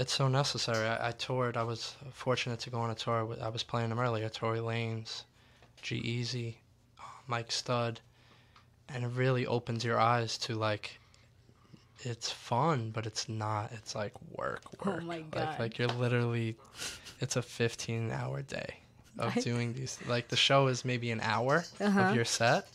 It's 0.00 0.12
so 0.14 0.28
necessary. 0.28 0.88
I, 0.88 1.08
I 1.08 1.12
toured. 1.12 1.56
I 1.56 1.62
was 1.62 1.94
fortunate 2.12 2.58
to 2.60 2.70
go 2.70 2.78
on 2.80 2.90
a 2.90 2.94
tour. 2.94 3.24
With, 3.26 3.40
I 3.42 3.48
was 3.50 3.62
playing 3.62 3.90
them 3.90 3.98
earlier. 4.00 4.28
Tory 4.30 4.58
Lanez, 4.60 5.24
G-Eazy, 5.82 6.54
uh, 6.98 7.02
Mike 7.26 7.52
Stud, 7.52 8.00
and 8.88 9.04
it 9.04 9.10
really 9.14 9.46
opens 9.46 9.84
your 9.84 10.00
eyes 10.00 10.38
to 10.38 10.54
like. 10.54 10.98
It's 12.02 12.30
fun, 12.30 12.90
but 12.94 13.04
it's 13.04 13.28
not. 13.28 13.72
It's 13.72 13.94
like 13.94 14.12
work, 14.38 14.62
work. 14.72 14.86
Oh 14.86 14.90
work. 14.92 15.02
my 15.04 15.16
Like, 15.16 15.30
God. 15.32 15.58
like 15.60 15.78
you're 15.78 15.88
literally, 15.88 16.56
it's 17.20 17.36
a 17.36 17.42
15 17.42 18.10
hour 18.10 18.40
day 18.40 18.76
of 19.18 19.34
doing 19.44 19.74
these. 19.74 19.98
Like 20.08 20.28
the 20.28 20.36
show 20.36 20.68
is 20.68 20.82
maybe 20.82 21.10
an 21.10 21.20
hour 21.20 21.64
Uh-huh. 21.78 22.00
of 22.00 22.14
your 22.16 22.24
set, 22.24 22.66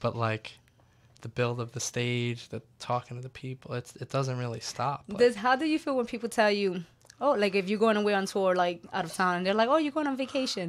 but 0.00 0.16
like. 0.16 0.58
The 1.22 1.28
build 1.28 1.60
of 1.60 1.72
the 1.72 1.80
stage, 1.80 2.48
the 2.48 2.60
talking 2.78 3.16
to 3.16 3.22
the 3.22 3.28
people, 3.30 3.74
it's 3.74 3.96
it 3.96 4.10
doesn't 4.10 4.38
really 4.38 4.60
stop. 4.60 5.04
Does, 5.08 5.34
how 5.36 5.56
do 5.56 5.64
you 5.66 5.78
feel 5.78 5.96
when 5.96 6.06
people 6.06 6.28
tell 6.28 6.50
you, 6.50 6.84
oh, 7.20 7.32
like 7.32 7.54
if 7.54 7.68
you're 7.68 7.78
going 7.78 7.96
away 7.96 8.14
on 8.14 8.26
tour, 8.26 8.54
like 8.54 8.82
out 8.92 9.04
of 9.04 9.12
town, 9.14 9.36
and 9.38 9.46
they're 9.46 9.54
like, 9.54 9.68
oh, 9.68 9.76
you're 9.78 9.92
going 9.92 10.06
on 10.06 10.16
vacation? 10.16 10.68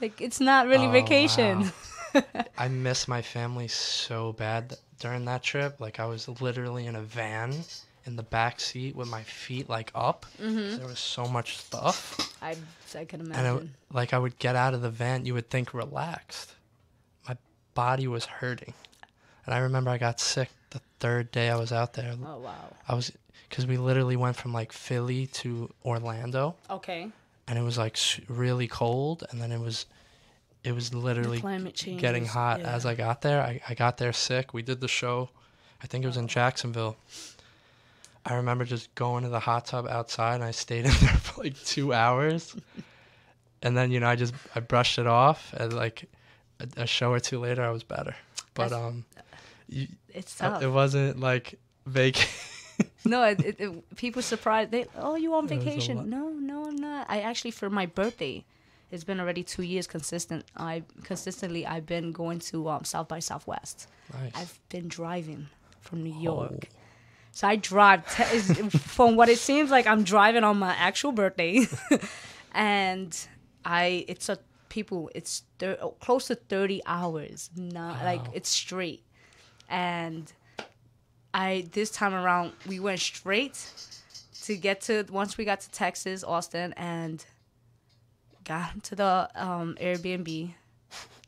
Like 0.00 0.20
it's 0.20 0.40
not 0.40 0.66
really 0.68 0.86
Oh, 0.86 0.90
vacation. 0.90 1.72
wow. 2.14 2.22
I 2.58 2.68
miss 2.68 3.08
my 3.08 3.22
family 3.22 3.68
so 3.68 4.32
bad 4.34 4.76
during 5.00 5.24
that 5.24 5.42
trip. 5.42 5.80
Like 5.80 5.98
I 5.98 6.04
was 6.06 6.28
literally 6.40 6.86
in 6.86 6.94
a 6.96 7.02
van 7.02 7.54
in 8.04 8.14
the 8.16 8.22
back 8.22 8.60
seat 8.60 8.94
with 8.94 9.08
my 9.08 9.22
feet 9.22 9.68
like 9.68 9.90
up. 9.94 10.26
Mm-hmm. 10.40 10.76
There 10.78 10.86
was 10.86 10.98
so 11.00 11.26
much 11.26 11.56
stuff, 11.56 12.16
I 12.42 12.54
I 12.94 13.04
can 13.06 13.20
and 13.20 13.28
imagine. 13.32 13.56
it, 13.90 13.94
like 13.94 14.12
I 14.12 14.18
would 14.18 14.38
get 14.38 14.54
out 14.56 14.74
of 14.74 14.82
the 14.82 14.90
van, 14.90 15.26
you 15.26 15.34
would 15.34 15.50
think 15.50 15.74
relaxed. 15.74 16.52
My 17.28 17.36
body 17.74 18.06
was 18.06 18.24
hurting, 18.26 18.74
and 19.46 19.54
I 19.54 19.58
remember 19.58 19.90
I 19.90 19.98
got 19.98 20.20
sick 20.20 20.50
the 20.70 20.80
third 21.00 21.30
day 21.32 21.48
I 21.48 21.56
was 21.56 21.72
out 21.72 21.94
there. 21.94 22.14
oh 22.24 22.38
wow. 22.38 22.54
I 22.88 22.94
was 22.94 23.10
because 23.48 23.66
we 23.66 23.76
literally 23.78 24.16
went 24.16 24.36
from 24.36 24.52
like 24.52 24.72
Philly 24.72 25.26
to 25.28 25.72
Orlando, 25.84 26.56
Okay. 26.68 27.08
and 27.48 27.58
it 27.58 27.62
was 27.62 27.78
like 27.78 27.96
really 28.28 28.66
cold, 28.68 29.24
and 29.30 29.40
then 29.40 29.52
it 29.52 29.60
was. 29.60 29.86
It 30.64 30.74
was 30.74 30.92
literally 30.92 31.38
getting 31.98 32.26
hot 32.26 32.58
yeah. 32.58 32.74
as 32.74 32.84
I 32.86 32.96
got 32.96 33.20
there. 33.22 33.40
I, 33.40 33.60
I 33.68 33.74
got 33.74 33.98
there 33.98 34.12
sick. 34.12 34.52
We 34.52 34.62
did 34.62 34.80
the 34.80 34.88
show. 34.88 35.30
I 35.80 35.86
think 35.86 36.02
it 36.02 36.08
was 36.08 36.16
in 36.16 36.26
Jacksonville. 36.26 36.96
I 38.24 38.34
remember 38.34 38.64
just 38.64 38.92
going 38.96 39.22
to 39.22 39.28
the 39.28 39.38
hot 39.38 39.66
tub 39.66 39.86
outside 39.86 40.34
and 40.34 40.42
I 40.42 40.50
stayed 40.50 40.84
in 40.86 40.90
there 41.00 41.14
for 41.18 41.44
like 41.44 41.56
two 41.64 41.92
hours. 41.92 42.56
and 43.62 43.76
then, 43.76 43.92
you 43.92 44.00
know, 44.00 44.08
I 44.08 44.16
just 44.16 44.34
I 44.56 44.58
brushed 44.60 44.98
it 44.98 45.06
off 45.06 45.52
and 45.54 45.72
like 45.72 46.08
a, 46.58 46.82
a 46.82 46.86
show 46.88 47.12
or 47.12 47.20
two 47.20 47.38
later 47.38 47.62
I 47.62 47.70
was 47.70 47.84
better. 47.84 48.16
But 48.54 48.70
That's- 48.70 48.82
um 48.88 49.04
you, 49.68 49.88
It's 50.14 50.36
tough. 50.36 50.62
it 50.62 50.68
wasn't 50.68 51.20
like 51.20 51.58
vacation. 51.86 52.28
No, 53.06 53.22
it, 53.22 53.40
it, 53.40 53.56
it, 53.60 53.96
people 53.96 54.20
surprised. 54.20 54.70
They, 54.72 54.84
oh, 54.96 55.14
you 55.14 55.32
on 55.34 55.44
was 55.44 55.52
a 55.52 55.54
lot. 55.54 55.64
vacation? 55.64 56.10
No, 56.10 56.28
no, 56.30 56.66
I'm 56.66 56.76
not. 56.76 57.06
I 57.08 57.20
actually 57.20 57.52
for 57.52 57.70
my 57.70 57.86
birthday, 57.86 58.44
it's 58.90 59.04
been 59.04 59.18
already 59.20 59.44
two 59.44 59.62
years 59.62 59.86
consistent. 59.86 60.44
I 60.56 60.82
consistently 61.04 61.64
I've 61.64 61.86
been 61.86 62.10
going 62.12 62.40
to 62.50 62.68
um, 62.68 62.84
South 62.84 63.06
by 63.08 63.20
Southwest. 63.20 63.88
nice. 64.12 64.32
I've 64.34 64.58
been 64.68 64.88
driving 64.88 65.46
from 65.80 66.02
New 66.02 66.14
Oh. 66.16 66.22
York. 66.22 66.68
So 67.30 67.46
I 67.48 67.56
drive 67.56 68.12
te- 68.14 68.68
from 68.70 69.14
what 69.16 69.28
it 69.28 69.38
seems 69.38 69.70
like 69.70 69.86
I'm 69.86 70.02
driving 70.02 70.42
on 70.44 70.58
my 70.58 70.74
actual 70.74 71.12
birthday, 71.12 71.60
and 72.52 73.16
I 73.64 74.04
it's 74.08 74.28
a 74.28 74.38
people 74.68 75.10
it's 75.14 75.44
thir- 75.58 75.78
oh, 75.80 75.90
close 76.00 76.26
to 76.26 76.34
thirty 76.34 76.82
hours. 76.86 77.50
Not 77.56 78.02
like 78.04 78.20
it's 78.32 78.48
straight, 78.50 79.02
and 79.68 80.32
I 81.34 81.66
this 81.72 81.90
time 81.90 82.14
around 82.14 82.52
we 82.66 82.80
went 82.80 83.00
straight 83.00 83.58
to 84.44 84.56
get 84.56 84.80
to 84.82 85.04
once 85.10 85.36
we 85.36 85.44
got 85.44 85.60
to 85.60 85.70
Texas 85.70 86.22
Austin 86.24 86.72
and 86.76 87.24
got 88.44 88.82
to 88.84 88.94
the 88.94 89.28
um, 89.34 89.76
Airbnb, 89.80 90.52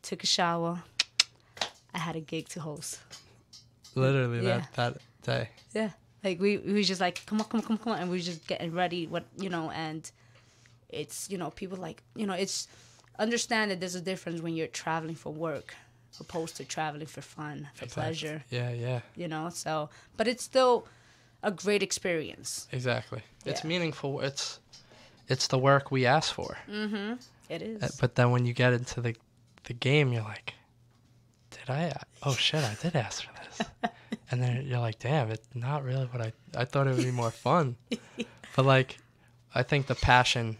took 0.02 0.22
a 0.22 0.26
shower. 0.26 0.82
I 1.94 1.98
had 1.98 2.16
a 2.16 2.20
gig 2.20 2.48
to 2.50 2.60
host. 2.60 3.00
Literally 3.94 4.46
Yeah. 4.46 4.58
that, 4.76 4.94
that 4.94 5.00
day. 5.22 5.48
Yeah. 5.74 5.90
Like 6.22 6.40
we, 6.40 6.58
we 6.58 6.72
was 6.74 6.86
just 6.88 7.00
like, 7.00 7.24
come 7.26 7.40
on, 7.40 7.46
come 7.48 7.60
on, 7.60 7.66
come 7.66 7.72
on, 7.76 7.78
come 7.78 7.92
on, 7.94 7.98
and 8.00 8.10
we 8.10 8.16
was 8.16 8.26
just 8.26 8.46
getting 8.46 8.72
ready. 8.72 9.06
What 9.06 9.24
you 9.38 9.48
know, 9.50 9.70
and 9.70 10.08
it's 10.88 11.28
you 11.30 11.38
know 11.38 11.50
people 11.50 11.76
like 11.78 12.02
you 12.14 12.26
know 12.26 12.34
it's 12.34 12.66
understand 13.18 13.70
that 13.70 13.80
there's 13.80 13.94
a 13.94 14.00
difference 14.00 14.40
when 14.40 14.54
you're 14.54 14.66
traveling 14.68 15.14
for 15.16 15.32
work 15.32 15.74
opposed 16.20 16.56
to 16.56 16.64
traveling 16.64 17.06
for 17.06 17.22
fun 17.22 17.68
for 17.74 17.84
Exact- 17.84 17.94
pleasure. 17.94 18.44
Yeah, 18.50 18.70
yeah. 18.70 19.00
You 19.16 19.28
know, 19.28 19.48
so 19.50 19.90
but 20.16 20.26
it's 20.28 20.42
still 20.44 20.86
a 21.42 21.50
great 21.50 21.82
experience. 21.82 22.66
Exactly. 22.72 23.22
It's 23.44 23.62
meaningful. 23.64 24.20
It's 24.20 24.60
it's 25.28 25.46
the 25.48 25.58
work 25.58 25.90
we 25.90 26.06
ask 26.06 26.32
for. 26.32 26.58
Mhm. 26.68 27.18
It 27.48 27.62
is. 27.62 27.82
Uh, 27.82 27.88
But 28.00 28.14
then 28.14 28.30
when 28.30 28.46
you 28.46 28.52
get 28.54 28.72
into 28.72 29.00
the 29.00 29.14
the 29.64 29.74
game, 29.74 30.12
you're 30.12 30.22
like, 30.24 30.54
did 31.50 31.68
I? 31.70 31.92
Oh 32.22 32.34
shit, 32.34 32.64
I 32.64 32.74
did 32.82 32.96
ask 32.96 33.22
for 33.24 33.32
this. 33.38 33.68
and 34.30 34.42
then 34.42 34.66
you're 34.66 34.78
like, 34.80 34.98
damn, 34.98 35.30
it's 35.30 35.48
not 35.54 35.84
really 35.84 36.06
what 36.06 36.20
I. 36.22 36.32
I 36.56 36.64
thought 36.64 36.86
it 36.86 36.94
would 36.96 37.04
be 37.04 37.10
more 37.10 37.30
fun. 37.30 37.76
but 38.56 38.64
like, 38.64 38.98
I 39.54 39.62
think 39.62 39.86
the 39.86 39.94
passion 39.94 40.56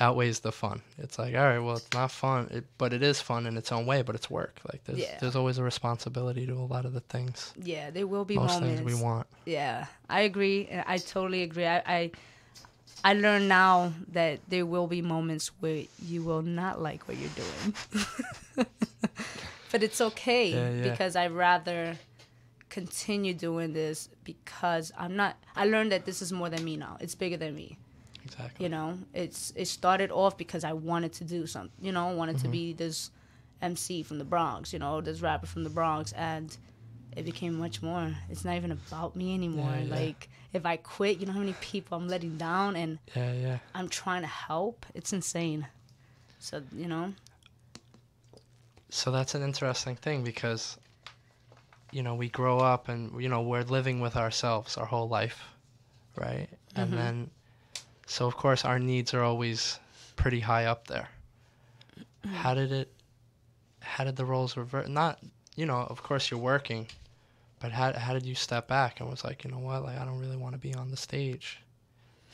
outweighs 0.00 0.40
the 0.40 0.52
fun. 0.52 0.80
It's 0.98 1.18
like, 1.18 1.34
all 1.34 1.42
right, 1.42 1.58
well, 1.58 1.76
it's 1.76 1.92
not 1.92 2.10
fun, 2.10 2.48
it, 2.52 2.64
but 2.78 2.92
it 2.92 3.02
is 3.02 3.20
fun 3.20 3.46
in 3.46 3.56
its 3.56 3.72
own 3.72 3.84
way. 3.86 4.02
But 4.02 4.14
it's 4.14 4.30
work. 4.30 4.60
Like 4.70 4.84
there's 4.84 4.98
Yeah. 4.98 5.18
there's 5.20 5.34
always 5.36 5.58
a 5.58 5.62
responsibility 5.64 6.46
to 6.46 6.52
a 6.54 6.68
lot 6.74 6.84
of 6.84 6.92
the 6.92 7.00
things. 7.00 7.52
yeah, 7.62 7.90
there 7.90 8.06
will 8.06 8.24
be 8.24 8.36
Most 8.36 8.60
moments. 8.60 8.80
things 8.80 8.94
we 8.96 9.02
want. 9.02 9.26
Yeah, 9.44 9.86
I 10.08 10.20
agree. 10.22 10.68
I 10.86 10.98
totally 10.98 11.42
agree. 11.42 11.66
I, 11.66 11.82
I 11.86 12.10
I 13.04 13.14
learn 13.14 13.46
now 13.48 13.92
that 14.12 14.40
there 14.48 14.66
will 14.66 14.86
be 14.88 15.02
moments 15.02 15.52
where 15.60 15.84
you 16.04 16.22
will 16.22 16.42
not 16.42 16.80
like 16.82 17.06
what 17.08 17.16
you're 17.16 17.36
doing. 17.36 18.66
but 19.72 19.82
it's 19.82 20.00
okay 20.00 20.50
Yeah, 20.52 20.70
yeah. 20.70 20.90
because 20.90 21.14
I'd 21.16 21.30
rather 21.32 21.96
continue 22.70 23.34
doing 23.34 23.72
this 23.72 24.08
because 24.24 24.92
I'm 24.98 25.16
not 25.16 25.36
I 25.56 25.64
learned 25.66 25.92
that 25.92 26.04
this 26.06 26.20
is 26.22 26.32
more 26.32 26.48
than 26.50 26.64
me 26.64 26.76
now. 26.76 26.96
It's 27.00 27.14
bigger 27.14 27.36
than 27.36 27.54
me. 27.54 27.78
Exactly. 28.28 28.64
You 28.64 28.68
know, 28.70 28.98
it's 29.14 29.52
it 29.56 29.66
started 29.66 30.10
off 30.10 30.36
because 30.36 30.64
I 30.64 30.72
wanted 30.72 31.12
to 31.14 31.24
do 31.24 31.46
something. 31.46 31.84
You 31.84 31.92
know, 31.92 32.08
I 32.08 32.14
wanted 32.14 32.36
Mm-hmm. 32.36 32.44
to 32.46 32.50
be 32.50 32.72
this 32.72 33.10
MC 33.60 34.02
from 34.02 34.18
the 34.18 34.24
Bronx. 34.24 34.72
You 34.72 34.78
know, 34.78 35.00
this 35.00 35.20
rapper 35.20 35.46
from 35.46 35.64
the 35.64 35.70
Bronx, 35.70 36.12
and 36.12 36.56
it 37.16 37.24
became 37.24 37.54
much 37.58 37.82
more. 37.82 38.14
It's 38.30 38.44
not 38.44 38.54
even 38.56 38.72
about 38.72 39.16
me 39.16 39.34
anymore. 39.34 39.70
Yeah, 39.70 39.82
yeah. 39.84 39.94
Like 39.94 40.28
if 40.52 40.64
I 40.66 40.76
quit, 40.76 41.18
you 41.18 41.26
know 41.26 41.32
how 41.32 41.40
many 41.40 41.54
people 41.60 41.96
I'm 41.98 42.08
letting 42.08 42.36
down, 42.36 42.76
and 42.76 42.98
Yeah, 43.16 43.32
yeah. 43.32 43.58
I'm 43.74 43.88
trying 43.88 44.22
to 44.22 44.28
help. 44.28 44.86
It's 44.94 45.12
insane. 45.12 45.66
So 46.38 46.62
you 46.76 46.86
know, 46.88 47.12
so 48.90 49.10
that's 49.10 49.34
an 49.34 49.42
interesting 49.42 49.96
thing 49.96 50.24
because 50.24 50.78
you 51.92 52.02
know 52.02 52.14
we 52.14 52.28
grow 52.28 52.58
up 52.58 52.88
and 52.88 53.20
you 53.22 53.28
know 53.28 53.42
we're 53.42 53.62
living 53.62 54.00
with 54.00 54.16
ourselves 54.16 54.76
our 54.76 54.86
whole 54.86 55.08
life 55.08 55.40
right 56.16 56.48
and 56.76 56.92
then 56.92 57.30
So 58.08 58.26
of 58.26 58.36
course 58.36 58.64
our 58.64 58.78
needs 58.78 59.12
are 59.14 59.22
always 59.22 59.78
pretty 60.16 60.40
high 60.40 60.64
up 60.64 60.86
there. 60.88 61.08
How 62.24 62.54
did 62.54 62.72
it? 62.72 62.92
How 63.80 64.04
did 64.04 64.16
the 64.16 64.24
roles 64.24 64.56
revert? 64.56 64.88
Not, 64.88 65.18
you 65.56 65.66
know, 65.66 65.76
of 65.88 66.02
course 66.02 66.30
you're 66.30 66.40
working, 66.40 66.88
but 67.60 67.70
how 67.72 67.92
how 67.92 68.12
did 68.14 68.24
you 68.26 68.34
step 68.34 68.66
back 68.66 69.00
and 69.00 69.08
was 69.08 69.24
like, 69.24 69.44
you 69.44 69.50
know 69.50 69.58
what, 69.58 69.82
like 69.84 69.98
I 69.98 70.04
don't 70.04 70.18
really 70.18 70.36
want 70.36 70.54
to 70.54 70.58
be 70.58 70.74
on 70.74 70.90
the 70.90 70.96
stage. 70.96 71.60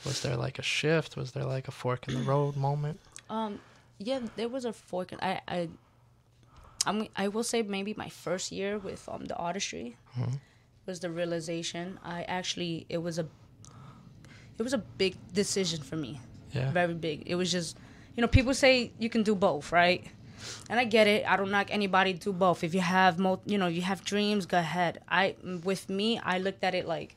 Was 0.05 0.21
there 0.21 0.35
like 0.35 0.59
a 0.59 0.63
shift? 0.63 1.15
Was 1.17 1.31
there 1.31 1.45
like 1.45 1.67
a 1.67 1.71
fork 1.71 2.07
in 2.07 2.13
the 2.15 2.21
road 2.23 2.55
moment? 2.55 2.99
Um, 3.29 3.59
yeah, 3.97 4.19
there 4.35 4.49
was 4.49 4.65
a 4.65 4.73
fork. 4.73 5.13
in- 5.13 5.19
I, 5.21 5.41
I, 5.47 5.69
I'm, 6.85 7.07
I 7.15 7.27
will 7.29 7.43
say 7.43 7.61
maybe 7.63 7.93
my 7.97 8.09
first 8.09 8.51
year 8.51 8.77
with 8.77 9.07
um 9.09 9.25
the 9.25 9.35
artistry 9.35 9.97
was 10.85 10.99
the 10.99 11.09
realization. 11.09 11.99
I 12.03 12.23
actually 12.23 12.85
it 12.89 12.99
was 12.99 13.17
a, 13.19 13.25
it 14.57 14.63
was 14.63 14.73
a 14.73 14.77
big 14.77 15.15
decision 15.33 15.81
for 15.81 15.95
me. 15.95 16.19
Yeah. 16.51 16.71
Very 16.71 16.93
big. 16.93 17.23
It 17.25 17.35
was 17.35 17.51
just, 17.51 17.77
you 18.15 18.21
know, 18.21 18.27
people 18.27 18.53
say 18.53 18.91
you 18.97 19.09
can 19.09 19.23
do 19.23 19.35
both, 19.35 19.71
right? 19.71 20.05
And 20.69 20.79
I 20.79 20.85
get 20.85 21.07
it. 21.07 21.25
I 21.27 21.37
don't 21.37 21.51
knock 21.51 21.67
anybody 21.69 22.13
to 22.13 22.19
do 22.19 22.33
both. 22.33 22.63
If 22.63 22.73
you 22.73 22.81
have, 22.81 23.19
mo- 23.19 23.41
you 23.45 23.57
know, 23.57 23.67
you 23.67 23.81
have 23.81 24.03
dreams, 24.05 24.45
go 24.45 24.59
ahead. 24.59 25.01
I, 25.09 25.35
with 25.63 25.89
me, 25.89 26.19
I 26.19 26.37
looked 26.37 26.63
at 26.63 26.75
it 26.75 26.87
like, 26.87 27.15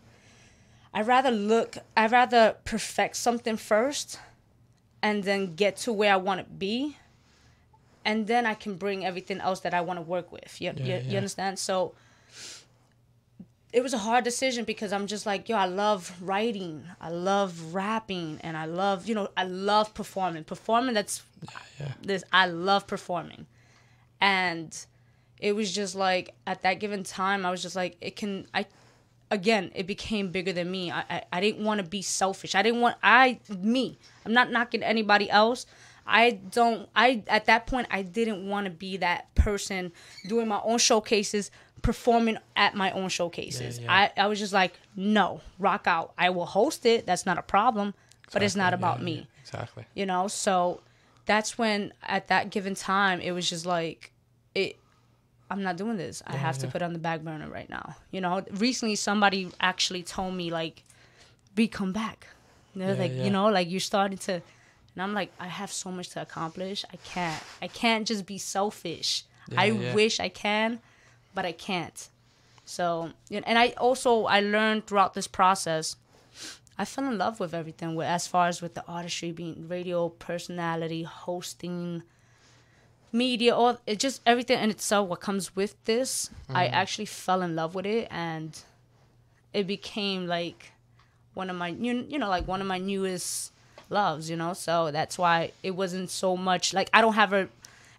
I 0.92 1.02
rather 1.02 1.30
look, 1.30 1.76
I 1.96 2.06
rather 2.06 2.56
perfect 2.64 3.16
something 3.16 3.56
first, 3.56 4.18
and 5.02 5.22
then 5.22 5.54
get 5.54 5.76
to 5.78 5.92
where 5.92 6.12
I 6.12 6.16
want 6.16 6.40
to 6.40 6.46
be, 6.46 6.96
and 8.04 8.26
then 8.26 8.46
I 8.46 8.54
can 8.54 8.74
bring 8.76 9.04
everything 9.04 9.38
else 9.40 9.60
that 9.60 9.74
I 9.74 9.82
want 9.82 9.98
to 9.98 10.02
work 10.02 10.32
with. 10.32 10.60
You, 10.60 10.72
Yeah, 10.76 10.98
you, 10.98 11.10
you 11.10 11.16
understand? 11.18 11.58
So 11.58 11.94
it 13.72 13.82
was 13.82 13.92
a 13.92 13.98
hard 13.98 14.24
decision 14.24 14.64
because 14.64 14.92
I'm 14.92 15.06
just 15.06 15.26
like, 15.26 15.48
yo, 15.48 15.56
I 15.56 15.66
love 15.66 16.14
writing, 16.22 16.84
I 17.00 17.10
love 17.10 17.74
rapping, 17.74 18.40
and 18.42 18.56
I 18.56 18.64
love, 18.64 19.06
you 19.06 19.14
know, 19.14 19.28
I 19.36 19.44
love 19.44 19.92
performing. 19.92 20.44
Performing, 20.44 20.94
that's 20.94 21.22
yeah. 21.78 21.92
this. 22.00 22.24
I 22.32 22.46
love 22.46 22.86
performing, 22.86 23.46
and 24.20 24.76
it 25.38 25.54
was 25.54 25.72
just 25.72 25.94
like 25.94 26.34
at 26.46 26.62
that 26.62 26.80
given 26.80 27.02
time, 27.02 27.44
I 27.44 27.50
was 27.50 27.62
just 27.62 27.76
like, 27.76 27.96
it 28.00 28.16
can. 28.16 28.46
I 28.54 28.66
again, 29.30 29.70
it 29.74 29.86
became 29.86 30.30
bigger 30.30 30.52
than 30.52 30.70
me. 30.70 30.90
I 30.90 31.04
I, 31.10 31.22
I 31.34 31.40
didn't 31.40 31.62
want 31.64 31.80
to 31.80 31.86
be 31.86 32.00
selfish. 32.00 32.54
I 32.54 32.62
didn't 32.62 32.80
want 32.80 32.96
I 33.02 33.38
me. 33.50 33.98
I'm 34.24 34.32
not 34.32 34.50
knocking 34.50 34.82
anybody 34.82 35.30
else. 35.30 35.66
I 36.08 36.30
don't. 36.32 36.88
I 36.96 37.22
at 37.28 37.46
that 37.46 37.66
point 37.66 37.86
I 37.90 38.02
didn't 38.02 38.48
want 38.48 38.64
to 38.64 38.70
be 38.70 38.96
that 38.98 39.34
person 39.34 39.92
doing 40.26 40.48
my 40.48 40.60
own 40.64 40.78
showcases, 40.78 41.50
performing 41.82 42.38
at 42.56 42.74
my 42.74 42.90
own 42.92 43.08
showcases. 43.10 43.78
Yeah, 43.78 43.92
I 43.92 44.12
I 44.16 44.26
was 44.26 44.38
just 44.38 44.52
like, 44.52 44.72
no, 44.96 45.40
rock 45.58 45.86
out. 45.86 46.12
I 46.18 46.30
will 46.30 46.46
host 46.46 46.86
it. 46.86 47.06
That's 47.06 47.26
not 47.26 47.36
a 47.38 47.42
problem, 47.42 47.94
but 48.32 48.42
it's 48.42 48.56
not 48.56 48.72
about 48.74 48.98
yeah, 48.98 49.04
me 49.04 49.14
yeah, 49.16 49.40
Exactly. 49.42 49.84
you 49.94 50.04
know 50.06 50.28
so 50.28 50.80
that's 51.26 51.56
when 51.58 51.92
at 52.02 52.28
that 52.28 52.50
given 52.50 52.74
time 52.74 53.20
it 53.20 53.32
was 53.32 53.48
just 53.48 53.64
like 53.66 54.12
it 54.54 54.76
i'm 55.50 55.62
not 55.62 55.76
doing 55.78 55.96
this 55.96 56.22
i 56.26 56.36
have 56.36 56.58
to 56.58 56.66
put 56.66 56.82
it 56.82 56.84
on 56.84 56.92
the 56.92 56.98
back 56.98 57.20
burner 57.22 57.48
right 57.48 57.70
now 57.70 57.96
you 58.10 58.20
know 58.20 58.44
recently 58.52 58.94
somebody 58.96 59.50
actually 59.60 60.02
told 60.02 60.34
me 60.34 60.50
like 60.50 60.84
we 61.56 61.66
come 61.68 61.92
back 61.92 62.26
they're 62.76 62.94
Yeah, 62.94 63.00
like 63.00 63.12
yeah. 63.14 63.24
you 63.24 63.30
know 63.30 63.46
like 63.48 63.70
you're 63.70 63.80
starting 63.80 64.18
to 64.18 64.42
and 64.94 65.02
i'm 65.02 65.14
like 65.14 65.30
i 65.38 65.46
have 65.46 65.72
so 65.72 65.90
much 65.90 66.08
to 66.10 66.20
accomplish 66.20 66.84
i 66.92 66.96
can't 66.96 67.42
i 67.62 67.68
can't 67.68 68.06
just 68.06 68.26
be 68.26 68.38
selfish 68.38 69.24
i 69.56 69.66
Yeah, 69.66 69.72
yeah. 69.80 69.94
wish 69.94 70.20
i 70.20 70.28
can 70.28 70.80
but 71.34 71.44
i 71.44 71.52
can't 71.52 72.08
so 72.64 73.10
and 73.30 73.58
i 73.58 73.68
also 73.70 74.24
i 74.24 74.40
learned 74.40 74.86
throughout 74.86 75.14
this 75.14 75.26
process 75.26 75.96
I 76.78 76.84
fell 76.84 77.08
in 77.08 77.18
love 77.18 77.40
with 77.40 77.54
everything 77.54 77.96
with 77.96 78.06
as 78.06 78.28
far 78.28 78.46
as 78.46 78.62
with 78.62 78.74
the 78.74 78.86
artistry 78.86 79.32
being 79.32 79.66
radio 79.66 80.10
personality, 80.10 81.02
hosting, 81.02 82.04
media, 83.10 83.54
all 83.54 83.80
it 83.84 83.98
just 83.98 84.22
everything 84.24 84.60
in 84.60 84.70
itself 84.70 85.08
what 85.08 85.20
comes 85.20 85.56
with 85.56 85.82
this. 85.84 86.30
I 86.48 86.66
mm-hmm. 86.66 86.74
actually 86.74 87.06
fell 87.06 87.42
in 87.42 87.56
love 87.56 87.74
with 87.74 87.84
it 87.86 88.06
and 88.12 88.56
it 89.52 89.66
became 89.66 90.28
like 90.28 90.70
one 91.34 91.50
of 91.50 91.56
my 91.56 91.68
you, 91.68 92.06
you 92.08 92.18
know 92.18 92.28
like 92.28 92.46
one 92.46 92.60
of 92.60 92.68
my 92.68 92.78
newest 92.78 93.52
loves, 93.90 94.28
you 94.30 94.36
know. 94.36 94.52
So 94.52 94.90
that's 94.90 95.16
why 95.18 95.52
it 95.62 95.72
wasn't 95.72 96.10
so 96.10 96.36
much 96.36 96.72
like 96.74 96.90
I 96.92 97.00
don't 97.00 97.14
have 97.14 97.32
a 97.32 97.48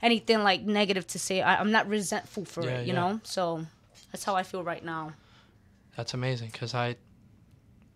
anything 0.02 0.44
like 0.44 0.62
negative 0.62 1.06
to 1.08 1.20
say. 1.20 1.42
I, 1.42 1.60
I'm 1.60 1.72
not 1.72 1.88
resentful 1.88 2.46
for 2.46 2.64
Yeah, 2.64 2.80
it, 2.80 2.88
you 2.88 2.94
yeah. 2.94 3.00
know. 3.00 3.20
So 3.24 3.66
that's 4.12 4.24
how 4.24 4.36
I 4.36 4.44
feel 4.44 4.64
right 4.64 4.84
now. 4.84 5.14
That's 5.98 6.14
amazing 6.14 6.50
because 6.52 6.74
I 6.74 6.96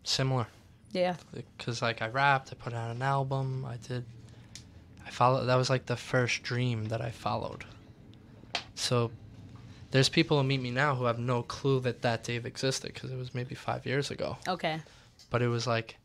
similar 0.03 0.47
Yeah. 0.91 1.15
because 1.33 1.81
like 1.81 2.01
I 2.01 2.07
rapped, 2.09 2.49
I 2.51 2.55
put 2.55 2.73
out 2.73 2.91
an 2.95 3.01
album, 3.01 3.65
I 3.65 3.77
did, 3.77 4.03
I 5.05 5.09
followed. 5.09 5.45
That 5.45 5.55
was 5.55 5.69
like 5.69 5.85
the 5.85 5.95
first 5.95 6.43
dream 6.43 6.85
that 6.89 7.01
I 7.01 7.11
followed. 7.11 7.63
So, 8.75 9.11
there's 9.91 10.09
people 10.09 10.37
who 10.37 10.43
meet 10.43 10.59
me 10.61 10.71
now 10.71 10.95
who 10.95 11.05
have 11.05 11.19
no 11.19 11.43
clue 11.43 11.79
that 11.81 12.01
that 12.01 12.23
Dave 12.23 12.45
existed 12.45 12.91
because 12.93 13.11
it 13.11 13.15
was 13.17 13.33
maybe 13.35 13.53
five 13.55 13.85
years 13.85 14.09
ago, 14.11 14.37
Okay. 14.47 14.81
but 15.29 15.41
it 15.43 15.47
was 15.47 15.67
like, 15.67 15.95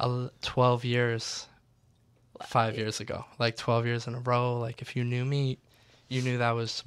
a 0.00 0.04
l- 0.04 0.30
twelve 0.42 0.84
years, 0.84 1.46
five 2.42 2.76
years 2.76 3.00
ago, 3.00 3.24
like 3.38 3.56
twelve 3.56 3.86
years 3.86 4.06
in 4.06 4.14
a 4.14 4.20
row. 4.20 4.58
Like 4.58 4.82
if 4.82 4.96
you 4.96 5.04
knew 5.04 5.24
me, 5.24 5.58
you 6.08 6.22
knew 6.22 6.38
that 6.38 6.52
was 6.52 6.82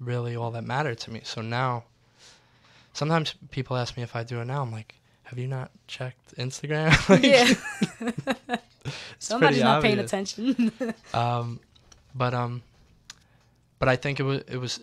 really 0.00 0.34
all 0.34 0.50
that 0.52 0.64
mattered 0.64 0.98
to 0.98 1.10
me. 1.12 1.20
So 1.24 1.40
now, 1.42 1.84
sometimes 2.92 3.34
people 3.50 3.76
ask 3.76 3.96
me 3.96 4.02
if 4.02 4.16
I 4.16 4.24
do 4.24 4.40
it 4.40 4.46
now. 4.46 4.62
I'm 4.62 4.72
like, 4.72 4.94
have 5.24 5.38
you 5.38 5.46
not 5.46 5.70
checked 5.86 6.34
Instagram? 6.36 6.90
Like, 7.08 7.22
Yeah. 7.22 8.56
Somebody's 9.18 9.62
not 9.62 9.82
paying 9.82 9.98
attention. 10.00 10.72
Um, 11.14 11.60
but 12.14 12.34
um, 12.34 12.62
but 13.78 13.88
I 13.88 13.94
think 13.96 14.18
it 14.20 14.24
was 14.24 14.40
it 14.48 14.56
was 14.56 14.80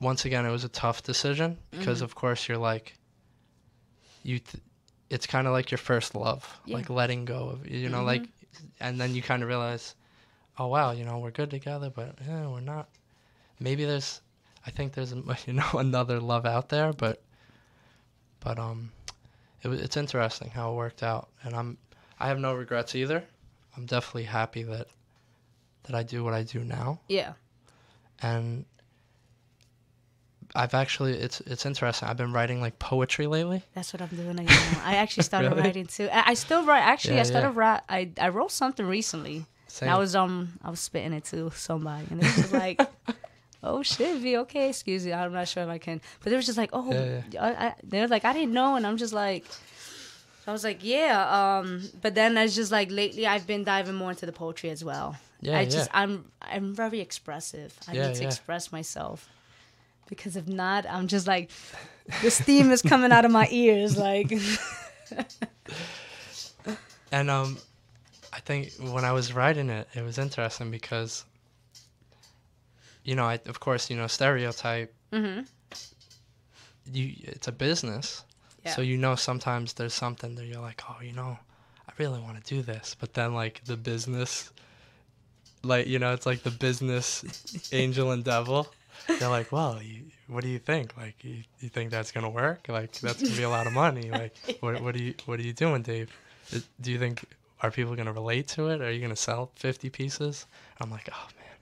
once 0.00 0.24
again 0.24 0.46
it 0.46 0.50
was 0.50 0.64
a 0.64 0.68
tough 0.70 1.02
decision 1.02 1.58
because 1.70 1.98
Mm-hmm. 1.98 2.04
of 2.04 2.14
course 2.14 2.48
you're 2.48 2.56
like 2.58 2.94
you. 4.22 4.38
Th- 4.38 4.62
it's 5.10 5.26
kind 5.26 5.46
of 5.46 5.52
like 5.52 5.70
your 5.70 5.78
first 5.78 6.14
love, 6.14 6.58
Yeah. 6.64 6.76
like 6.76 6.90
letting 6.90 7.24
go 7.24 7.48
of 7.50 7.66
you 7.68 7.88
know 7.88 8.02
like, 8.04 8.24
and 8.80 9.00
then 9.00 9.14
you 9.14 9.22
kind 9.22 9.42
of 9.42 9.48
realize, 9.48 9.94
oh 10.58 10.66
wow, 10.68 10.90
you 10.92 11.04
know 11.04 11.18
we're 11.18 11.30
good 11.30 11.50
together, 11.50 11.90
but 11.94 12.16
yeah, 12.26 12.46
we're 12.48 12.60
not. 12.60 12.88
Maybe 13.60 13.84
there's, 13.84 14.20
I 14.66 14.70
think 14.70 14.92
there's 14.92 15.12
you 15.46 15.52
know 15.52 15.70
another 15.74 16.20
love 16.20 16.44
out 16.46 16.68
there, 16.68 16.92
but, 16.92 17.22
but 18.40 18.58
um, 18.58 18.90
it 19.62 19.68
was 19.68 19.80
it's 19.80 19.96
interesting 19.96 20.50
how 20.50 20.72
it 20.72 20.76
worked 20.76 21.02
out, 21.02 21.28
and 21.42 21.54
I'm 21.54 21.78
I 22.18 22.28
have 22.28 22.38
no 22.38 22.54
regrets 22.54 22.94
either. 22.94 23.24
I'm 23.76 23.86
definitely 23.86 24.24
happy 24.24 24.62
that 24.64 24.88
that 25.84 25.94
I 25.94 26.02
do 26.02 26.24
what 26.24 26.34
I 26.34 26.42
do 26.42 26.64
now, 26.64 27.00
yeah. 27.08 27.34
and 28.22 28.64
I've 30.56 30.74
actually 30.74 31.12
it's 31.18 31.40
it's 31.42 31.64
interesting. 31.66 32.08
I've 32.08 32.16
been 32.16 32.32
writing 32.32 32.60
like 32.60 32.78
poetry 32.78 33.26
lately. 33.26 33.62
That's 33.74 33.92
what 33.92 34.02
I'm 34.02 34.08
doing 34.08 34.36
now. 34.36 34.44
I 34.84 34.96
actually 34.96 35.22
started 35.30 35.50
Really? 35.50 35.62
writing 35.62 35.86
too. 35.86 36.08
I, 36.12 36.30
I 36.30 36.34
still 36.34 36.64
write. 36.64 36.80
Actually, 36.82 37.16
Yeah, 37.16 37.20
I 37.20 37.24
started 37.24 37.48
yeah. 37.54 37.60
write. 37.60 37.80
I 37.88 38.10
I 38.20 38.28
wrote 38.30 38.50
something 38.52 38.86
recently. 38.86 39.44
Same. 39.68 39.88
I 39.90 39.98
was 39.98 40.16
um 40.16 40.58
I 40.64 40.70
was 40.70 40.80
spitting 40.80 41.12
it 41.12 41.24
to 41.26 41.50
somebody, 41.50 42.06
and 42.10 42.22
it 42.22 42.36
was 42.36 42.52
like, 42.52 42.80
oh 43.62 43.82
shit, 43.82 44.18
V, 44.20 44.38
okay, 44.38 44.70
excuse 44.70 45.04
me, 45.04 45.12
I'm 45.12 45.32
not 45.32 45.48
sure 45.48 45.62
if 45.64 45.68
I 45.68 45.78
can. 45.78 46.00
But 46.22 46.32
it 46.32 46.36
was 46.36 46.46
just 46.46 46.56
like, 46.58 46.70
oh, 46.72 46.90
Yeah, 46.90 47.20
I, 47.40 47.66
I, 47.66 47.74
they're 47.84 48.08
like, 48.08 48.24
I 48.24 48.32
didn't 48.32 48.52
know, 48.54 48.76
and 48.76 48.86
I'm 48.86 48.96
just 48.96 49.12
like. 49.12 49.44
I 50.48 50.52
was 50.52 50.62
like, 50.62 50.78
yeah, 50.84 51.58
um, 51.58 51.82
but 52.00 52.14
then 52.14 52.36
it's 52.38 52.54
just 52.54 52.70
like 52.70 52.88
lately 52.92 53.26
I've 53.26 53.48
been 53.48 53.64
diving 53.64 53.96
more 53.96 54.10
into 54.10 54.26
the 54.26 54.32
poetry 54.32 54.70
as 54.70 54.84
well. 54.84 55.16
Yeah, 55.40 55.58
I 55.58 55.64
just 55.64 55.90
yeah. 55.92 56.00
I'm 56.02 56.26
I'm 56.40 56.72
very 56.72 57.00
expressive. 57.00 57.76
I 57.88 57.94
Yeah, 57.94 58.06
need 58.06 58.14
to 58.14 58.20
yeah. 58.22 58.28
express 58.28 58.70
myself. 58.70 59.28
Because 60.08 60.36
if 60.36 60.46
not, 60.46 60.86
I'm 60.88 61.08
just 61.08 61.26
like 61.26 61.50
the 62.22 62.30
steam 62.30 62.70
is 62.70 62.82
coming 62.82 63.12
out 63.12 63.24
of 63.24 63.30
my 63.30 63.48
ears 63.50 63.96
like 63.96 64.32
And 67.12 67.30
um, 67.30 67.58
I 68.32 68.40
think 68.40 68.72
when 68.78 69.04
I 69.04 69.12
was 69.12 69.32
writing 69.32 69.70
it, 69.70 69.88
it 69.94 70.02
was 70.02 70.18
interesting 70.18 70.70
because, 70.70 71.24
you 73.04 73.14
know, 73.14 73.24
I 73.24 73.40
of 73.46 73.60
course 73.60 73.90
you 73.90 73.96
know 73.96 74.06
stereotype. 74.06 74.92
Mm-hmm. 75.12 75.42
You, 76.92 77.14
it's 77.18 77.48
a 77.48 77.52
business, 77.52 78.22
yeah. 78.64 78.72
so 78.72 78.82
you 78.82 78.96
know 78.96 79.16
sometimes 79.16 79.72
there's 79.72 79.94
something 79.94 80.36
that 80.36 80.44
you're 80.44 80.60
like, 80.60 80.82
oh, 80.88 81.02
you 81.02 81.12
know, 81.12 81.36
I 81.88 81.92
really 81.98 82.20
want 82.20 82.44
to 82.44 82.54
do 82.54 82.62
this, 82.62 82.94
but 82.98 83.14
then 83.14 83.34
like 83.34 83.64
the 83.64 83.76
business, 83.76 84.52
like 85.64 85.86
you 85.86 85.98
know, 85.98 86.12
it's 86.12 86.26
like 86.26 86.42
the 86.42 86.50
business 86.50 87.24
angel 87.72 88.12
and 88.12 88.22
devil. 88.22 88.72
They're 89.18 89.28
like, 89.28 89.52
well, 89.52 89.80
you, 89.82 90.04
what 90.28 90.42
do 90.42 90.48
you 90.48 90.58
think? 90.58 90.96
Like, 90.96 91.22
you, 91.22 91.42
you 91.60 91.68
think 91.68 91.90
that's 91.90 92.12
gonna 92.12 92.30
work? 92.30 92.66
Like, 92.68 92.92
that's 92.92 93.22
gonna 93.22 93.36
be 93.36 93.42
a 93.42 93.50
lot 93.50 93.66
of 93.66 93.72
money. 93.72 94.10
Like, 94.16 94.34
what, 94.60 94.80
what 94.82 94.94
are 94.94 95.02
you, 95.02 95.14
what 95.26 95.38
are 95.38 95.42
you 95.42 95.52
doing, 95.52 95.82
Dave? 95.82 96.10
Do 96.80 96.92
you 96.92 96.98
think 96.98 97.24
are 97.62 97.70
people 97.70 97.94
gonna 97.96 98.12
relate 98.12 98.48
to 98.48 98.68
it? 98.68 98.80
Are 98.80 98.90
you 98.90 99.00
gonna 99.00 99.16
sell 99.16 99.50
fifty 99.54 99.90
pieces? 99.90 100.46
I'm 100.80 100.90
like, 100.90 101.08
oh 101.12 101.28
man. 101.38 101.56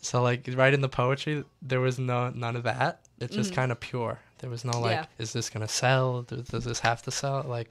So 0.00 0.22
like 0.22 0.48
writing 0.54 0.80
the 0.80 0.88
poetry, 0.88 1.44
there 1.60 1.80
was 1.80 1.98
no 1.98 2.30
none 2.30 2.56
of 2.56 2.64
that. 2.64 3.00
It's 3.20 3.34
just 3.34 3.52
mm. 3.52 3.56
kind 3.56 3.72
of 3.72 3.80
pure. 3.80 4.18
There 4.38 4.50
was 4.50 4.64
no 4.64 4.80
like, 4.80 4.92
Yeah. 4.92 5.06
is 5.18 5.32
this 5.32 5.48
gonna 5.48 5.68
sell? 5.68 6.22
Does, 6.22 6.48
does 6.48 6.64
this 6.64 6.80
have 6.80 7.02
to 7.02 7.10
sell? 7.10 7.44
Like, 7.46 7.70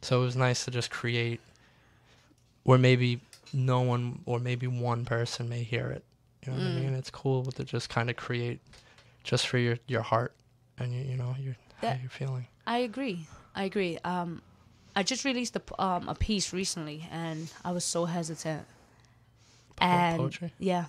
so 0.00 0.22
it 0.22 0.24
was 0.24 0.36
nice 0.36 0.64
to 0.64 0.70
just 0.70 0.90
create 0.90 1.40
where 2.62 2.78
maybe 2.78 3.20
no 3.52 3.80
one 3.80 4.20
or 4.24 4.38
maybe 4.38 4.66
one 4.66 5.04
person 5.04 5.48
may 5.48 5.62
hear 5.62 5.88
it. 5.88 6.04
You 6.46 6.52
know 6.52 6.58
what 6.58 6.66
Mm. 6.66 6.76
I 6.76 6.80
mean? 6.80 6.94
It's 6.94 7.10
cool 7.10 7.44
to 7.44 7.64
just 7.64 7.88
kind 7.88 8.10
of 8.10 8.16
create 8.16 8.60
just 9.22 9.46
for 9.48 9.58
your 9.58 9.78
your 9.86 10.02
heart 10.02 10.34
and 10.78 10.92
you 10.92 11.02
you 11.02 11.16
know 11.16 11.34
your 11.38 11.56
how 11.82 11.94
you're 12.00 12.10
feeling. 12.10 12.46
I 12.66 12.78
agree. 12.78 13.26
I 13.54 13.64
agree. 13.64 13.98
Um, 14.04 14.42
I 14.96 15.02
just 15.02 15.24
released 15.24 15.56
a, 15.56 15.62
um, 15.82 16.08
a 16.08 16.14
piece 16.14 16.52
recently, 16.52 17.08
and 17.10 17.50
I 17.64 17.72
was 17.72 17.84
so 17.84 18.04
hesitant. 18.04 18.66
And 19.78 20.18
poetry? 20.18 20.52
yeah, 20.58 20.86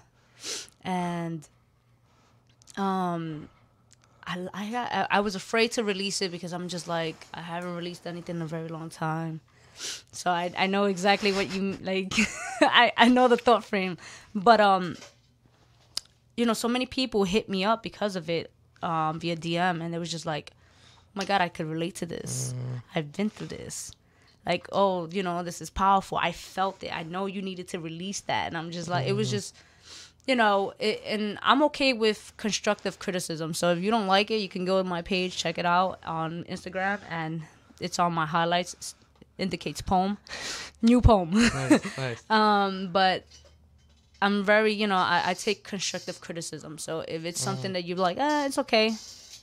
and 0.84 1.48
um, 2.78 3.50
I 4.26 4.48
I 4.54 4.76
I, 4.76 5.08
I 5.12 5.20
was 5.22 5.36
afraid 5.36 5.72
to 5.74 5.84
release 5.84 6.22
it 6.22 6.32
because 6.32 6.54
I'm 6.54 6.68
just 6.68 6.88
like 6.88 7.28
I 7.34 7.41
haven't 7.41 7.76
released 7.76 8.06
anything 8.06 8.38
in 8.38 8.41
a 8.41 8.48
very 8.48 8.68
long 8.68 8.89
time. 8.89 9.41
So 10.12 10.30
I 10.32 10.52
I 10.58 10.68
know 10.68 10.86
exactly 10.86 11.32
what 11.32 11.54
you 11.54 11.78
like. 11.82 12.13
I 12.62 12.91
I 12.98 13.10
know 13.10 13.28
the 13.28 13.38
thought 13.38 13.63
frame, 13.63 13.98
but 14.34 14.60
um, 14.62 14.96
you 16.36 16.45
know, 16.45 16.54
so 16.54 16.67
many 16.67 16.86
people 16.86 17.24
hit 17.24 17.50
me 17.50 17.63
up 17.63 17.84
because 17.84 18.15
of 18.15 18.30
it 18.30 18.52
um 18.82 19.19
via 19.19 19.36
DM, 19.36 19.82
and 19.84 19.95
it 19.95 20.00
was 20.00 20.12
just 20.12 20.26
like, 20.26 20.52
"Oh 20.54 21.12
my 21.15 21.26
God, 21.26 21.41
I 21.41 21.50
could 21.50 21.67
relate 21.67 21.95
to 21.95 22.06
this. 22.06 22.54
I've 22.93 23.12
been 23.12 23.30
through 23.30 23.48
this." 23.48 23.91
Like, 24.45 24.67
oh, 24.71 25.08
you 25.08 25.24
know, 25.24 25.41
this 25.41 25.60
is 25.60 25.71
powerful. 25.71 26.19
I 26.21 26.32
felt 26.32 26.84
it. 26.84 26.95
I 26.95 27.02
know 27.02 27.26
you 27.26 27.41
needed 27.41 27.67
to 27.69 27.80
release 27.80 28.21
that, 28.21 28.48
and 28.48 28.56
I'm 28.56 28.69
just 28.69 28.88
like, 28.88 29.08
it 29.08 29.13
was 29.13 29.32
just 29.32 29.56
you 30.28 30.36
know, 30.36 30.74
it, 30.80 31.02
and 31.06 31.38
I'm 31.41 31.62
okay 31.63 31.93
with 31.93 32.34
constructive 32.38 33.00
criticism. 33.00 33.54
So 33.54 33.71
if 33.71 33.80
you 33.80 33.91
don't 33.91 34.08
like 34.08 34.32
it, 34.32 34.38
you 34.38 34.50
can 34.50 34.65
go 34.65 34.82
to 34.82 34.88
my 34.88 35.02
page, 35.02 35.38
check 35.38 35.58
it 35.58 35.65
out 35.65 36.00
on 36.04 36.43
Instagram, 36.45 37.00
and 37.10 37.43
it's 37.80 38.00
on 38.00 38.13
my 38.13 38.26
highlights. 38.26 38.74
It 38.74 39.43
indicates 39.43 39.82
poem, 39.82 40.17
new 40.82 41.02
poem. 41.02 41.32
Nice, 41.32 41.98
nice. 41.98 42.24
um, 42.30 42.89
but 42.91 43.26
I'm 44.21 44.43
very, 44.43 44.73
you 44.73 44.88
know, 44.88 44.95
I, 44.95 45.21
I 45.25 45.34
take 45.34 45.63
constructive 45.63 46.21
criticism. 46.21 46.78
So 46.78 47.01
if 47.08 47.25
it's 47.25 47.41
something 47.41 47.73
that 47.73 47.84
you're 47.86 47.97
like, 47.97 48.17
ah, 48.19 48.45
it's 48.45 48.58
okay, 48.60 48.89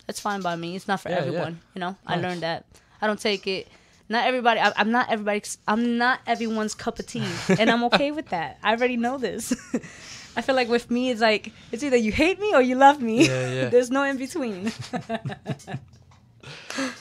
that's 0.06 0.20
fine 0.20 0.40
by 0.40 0.56
me. 0.56 0.76
It's 0.76 0.88
not 0.88 1.00
for 1.00 1.08
Yeah, 1.10 1.16
yeah. 1.20 1.26
everyone. 1.26 1.60
You 1.74 1.80
know, 1.80 1.96
I 2.06 2.16
learned 2.16 2.42
that. 2.42 2.64
I 3.00 3.06
don't 3.06 3.20
take 3.20 3.46
it. 3.46 3.68
Not 4.08 4.26
everybody. 4.26 4.60
I, 4.60 4.72
I'm 4.76 4.90
not 4.90 5.10
everybody. 5.10 5.42
I'm 5.66 5.98
not 5.98 6.20
everyone's 6.26 6.74
cup 6.74 6.98
of 6.98 7.06
tea, 7.06 7.24
and 7.58 7.70
I'm 7.70 7.84
okay 7.84 8.10
with 8.10 8.28
that. 8.28 8.58
I 8.62 8.72
already 8.72 8.96
know 8.96 9.16
this. 9.18 9.52
I 10.36 10.40
feel 10.42 10.54
like 10.54 10.68
with 10.68 10.90
me, 10.90 11.10
it's 11.10 11.20
like 11.20 11.52
it's 11.70 11.82
either 11.82 11.96
you 11.96 12.10
hate 12.12 12.40
me 12.40 12.54
or 12.54 12.60
you 12.62 12.74
love 12.74 13.00
me. 13.00 13.26
Yeah, 13.26 13.50
yeah. 13.52 13.68
There's 13.70 13.90
no 13.90 14.02
in 14.04 14.16
between. 14.18 14.72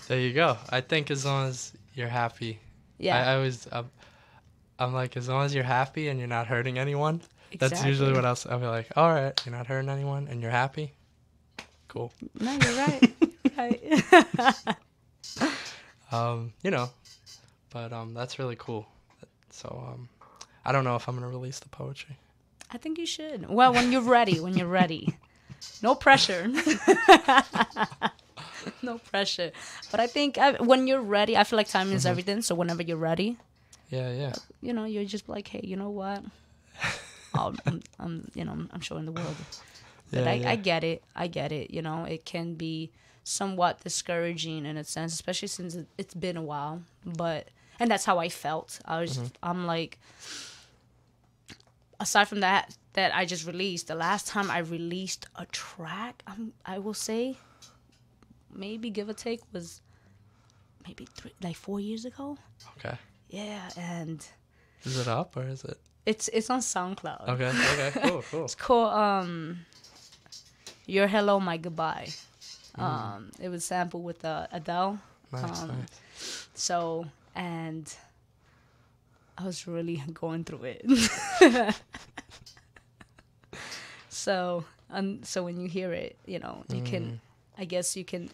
There 0.08 0.20
you 0.20 0.34
go. 0.34 0.58
I 0.70 0.82
think 0.82 1.10
as 1.12 1.26
long 1.26 1.48
as 1.48 1.72
you're 1.96 2.08
happy. 2.08 2.60
Yeah. 2.98 3.18
I, 3.18 3.32
I 3.32 3.36
always 3.36 3.68
I'm, 3.72 3.90
I'm 4.78 4.94
like 4.94 5.18
as 5.18 5.28
long 5.30 5.46
as 5.46 5.56
you're 5.56 5.64
happy 5.64 6.10
and 6.10 6.20
you're 6.20 6.28
not 6.28 6.48
hurting 6.48 6.78
anyone. 6.78 7.22
That's 7.60 7.74
Exactly. 7.74 7.90
usually 7.90 8.14
what 8.14 8.26
else 8.26 8.46
I'll 8.46 8.60
be 8.60 8.66
like. 8.66 8.88
All 8.96 9.14
right, 9.14 9.40
you're 9.46 9.56
not 9.56 9.68
hurting 9.68 9.90
anyone 9.90 10.28
and 10.30 10.42
you're 10.42 10.52
happy. 10.52 10.94
Cool. 11.88 12.12
no, 12.40 12.52
you're 12.54 12.76
right. 12.76 13.14
Um, 16.12 16.52
you 16.62 16.72
know, 16.72 16.90
but 17.70 17.94
um, 17.94 18.14
that's 18.14 18.38
really 18.38 18.58
cool. 18.58 18.86
So 19.50 19.70
um, 19.94 20.10
I 20.66 20.74
don't 20.74 20.84
know 20.84 20.98
if 20.98 21.08
I'm 21.08 21.16
gonna 21.16 21.30
release 21.30 21.60
the 21.60 21.70
poetry. 21.70 22.18
I 22.70 22.78
think 22.78 22.98
you 22.98 23.06
should. 23.06 23.48
Well, 23.50 23.72
when 23.74 23.94
you're 23.94 24.02
ready, 24.02 24.42
when 24.42 24.58
you're 24.58 24.68
ready. 24.68 25.16
No 25.82 25.96
pressure. 25.96 26.48
no 28.82 28.98
pressure. 28.98 29.52
But 29.90 30.00
I 30.00 30.08
think 30.08 30.38
I, 30.38 30.54
when 30.62 30.88
you're 30.88 31.02
ready, 31.02 31.38
I 31.38 31.44
feel 31.44 31.58
like 31.58 31.68
time 31.70 31.88
Mm-hmm. 31.88 31.96
is 31.96 32.06
everything. 32.06 32.42
So 32.42 32.56
whenever 32.56 32.84
you're 32.84 32.98
ready, 32.98 33.38
Yeah, 33.90 34.12
yeah. 34.12 34.34
you 34.62 34.74
know, 34.74 34.86
you're 34.86 35.06
just 35.06 35.28
like, 35.30 35.48
hey, 35.48 35.62
you 35.64 35.76
know 35.76 35.90
what? 35.90 36.24
I'm, 37.34 37.82
I'm, 38.00 38.30
you 38.36 38.46
know, 38.46 38.52
I'm 38.72 38.82
showing 38.82 39.06
the 39.06 39.12
world. 39.12 39.36
But 40.12 40.24
Yeah, 40.26 40.30
I, 40.32 40.34
yeah. 40.34 40.50
I 40.52 40.56
get 40.58 40.84
it. 40.84 41.04
I 41.16 41.28
get 41.28 41.52
it. 41.52 41.72
You 41.72 41.82
know, 41.82 42.04
it 42.04 42.26
can 42.26 42.56
be 42.56 42.92
somewhat 43.24 43.82
discouraging 43.84 44.66
in 44.66 44.78
a 44.78 44.84
sense, 44.84 45.14
especially 45.14 45.48
since 45.48 45.76
it, 45.76 45.88
it's 45.98 46.14
been 46.14 46.38
a 46.38 46.42
while. 46.42 46.82
But 47.06 47.48
and 47.80 47.90
that's 47.90 48.06
how 48.06 48.20
I 48.20 48.30
felt. 48.30 48.80
I 48.86 49.02
was, 49.02 49.18
Mm-hmm. 49.18 49.28
I'm 49.44 49.66
like, 49.66 49.98
aside 52.00 52.28
from 52.28 52.42
that, 52.42 52.76
that 52.94 53.16
I 53.16 53.26
just 53.26 53.46
released. 53.46 53.88
The 53.88 53.96
last 53.96 54.28
time 54.28 54.52
I 54.52 54.60
released 54.60 55.28
a 55.36 55.46
track, 55.48 56.24
I'm, 56.28 56.54
I 56.66 56.80
will 56.80 56.94
say, 56.94 57.38
maybe 58.54 58.90
give 58.90 59.08
or 59.10 59.14
take 59.14 59.42
was 59.54 59.82
maybe 60.86 61.06
three, 61.16 61.32
like 61.42 61.56
four 61.56 61.80
years 61.80 62.06
ago. 62.06 62.38
Okay. 62.78 62.98
Yeah, 63.30 63.70
and 63.78 64.26
Is 64.84 64.98
it 65.00 65.08
up 65.08 65.38
or 65.38 65.48
is 65.48 65.64
it? 65.64 65.80
It's 66.06 66.28
it's 66.30 66.50
on 66.50 66.60
SoundCloud. 66.60 67.28
Okay. 67.30 67.50
Okay. 67.50 67.92
Cool. 68.10 68.24
Cool. 68.32 68.46
It's 68.46 68.56
called 68.56 68.94
um 68.94 69.60
Your 70.86 71.08
Hello 71.08 71.40
My 71.40 71.58
Goodbye. 71.58 72.10
Um 72.76 73.32
it 73.40 73.50
was 73.50 73.66
sampled 73.66 74.04
with 74.04 74.24
uh, 74.26 74.48
Adele. 74.52 75.00
Nice. 75.32 75.62
Um, 75.62 75.68
nice. 75.70 76.48
So 76.54 77.06
and 77.36 77.94
I 79.38 79.46
was 79.46 79.68
really 79.68 80.04
going 80.14 80.44
through 80.44 80.64
it. 80.64 80.86
so 84.10 84.66
and 84.90 85.26
so 85.26 85.44
when 85.44 85.60
you 85.60 85.68
hear 85.68 85.94
it, 85.94 86.18
you 86.26 86.40
know, 86.40 86.64
you 86.70 86.82
can 86.84 87.22
I 87.58 87.66
guess 87.66 87.96
you 87.96 88.04
can 88.04 88.30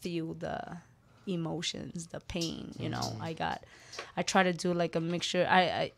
feel 0.00 0.34
the 0.34 0.78
emotions, 1.26 2.06
the 2.08 2.20
pain, 2.20 2.72
you 2.78 2.88
know. 2.88 3.16
I 3.20 3.32
got 3.32 3.64
I 4.16 4.22
try 4.22 4.42
to 4.42 4.52
do 4.52 4.72
like 4.74 4.94
a 4.96 5.00
mixture. 5.00 5.46
I, 5.48 5.60
I 5.60 5.92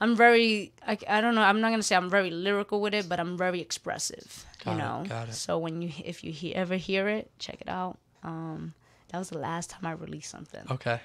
I'm 0.00 0.16
very 0.16 0.72
I, 0.86 0.96
I 1.08 1.20
don't 1.20 1.34
know, 1.34 1.42
I'm 1.42 1.60
not 1.60 1.68
going 1.68 1.80
to 1.80 1.86
say 1.86 1.94
I'm 1.96 2.08
very 2.10 2.30
lyrical 2.30 2.80
with 2.80 2.94
it, 2.94 3.08
but 3.08 3.20
I'm 3.20 3.36
very 3.36 3.60
expressive, 3.60 4.46
Got 4.64 4.70
you 4.72 4.76
it, 4.76 4.80
know. 4.82 5.04
got 5.08 5.28
it. 5.28 5.34
So 5.34 5.58
when 5.58 5.82
you 5.82 5.90
if 6.04 6.24
you 6.24 6.32
he, 6.32 6.54
ever 6.54 6.76
hear 6.76 7.08
it, 7.08 7.30
check 7.38 7.60
it 7.60 7.68
out. 7.68 7.98
Um 8.22 8.74
that 9.08 9.18
was 9.18 9.30
the 9.30 9.38
last 9.38 9.70
time 9.70 9.84
I 9.86 9.92
released 9.92 10.30
something. 10.30 10.62
Okay. 10.70 11.00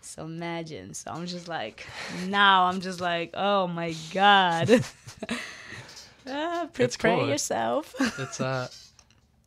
So 0.00 0.24
imagine. 0.24 0.94
So 0.94 1.10
I'm 1.10 1.26
just 1.26 1.48
like, 1.48 1.84
now 2.28 2.64
I'm 2.66 2.80
just 2.80 3.00
like, 3.00 3.30
oh 3.34 3.66
my 3.66 3.94
god. 4.14 4.70
ah, 6.28 6.68
It's 6.78 6.96
prepare 6.96 7.18
cool. 7.18 7.28
yourself. 7.28 7.94
It's 8.18 8.40
uh, 8.40 8.68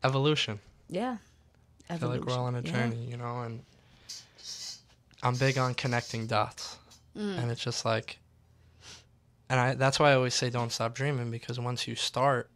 evolution. 0.04 0.60
yeah. 0.88 1.16
I 1.88 1.96
feel 1.98 2.08
like 2.08 2.24
we're 2.24 2.34
all 2.34 2.44
on 2.46 2.54
a 2.54 2.58
Evolution. 2.58 2.90
journey, 2.92 3.04
you 3.10 3.16
know, 3.16 3.40
and 3.40 3.62
I'm 5.24 5.34
big 5.34 5.58
on 5.58 5.74
connecting 5.74 6.26
dots. 6.28 6.76
Mm. 7.16 7.38
And 7.42 7.50
it's 7.50 7.60
just 7.64 7.84
like 7.84 8.18
and 9.50 9.60
I 9.60 9.74
that's 9.74 10.00
why 10.00 10.12
I 10.12 10.14
always 10.14 10.34
say 10.34 10.48
don't 10.48 10.72
stop 10.72 10.94
dreaming 10.94 11.30
because 11.30 11.60
once 11.60 11.86
you 11.86 11.94
start 11.94 12.48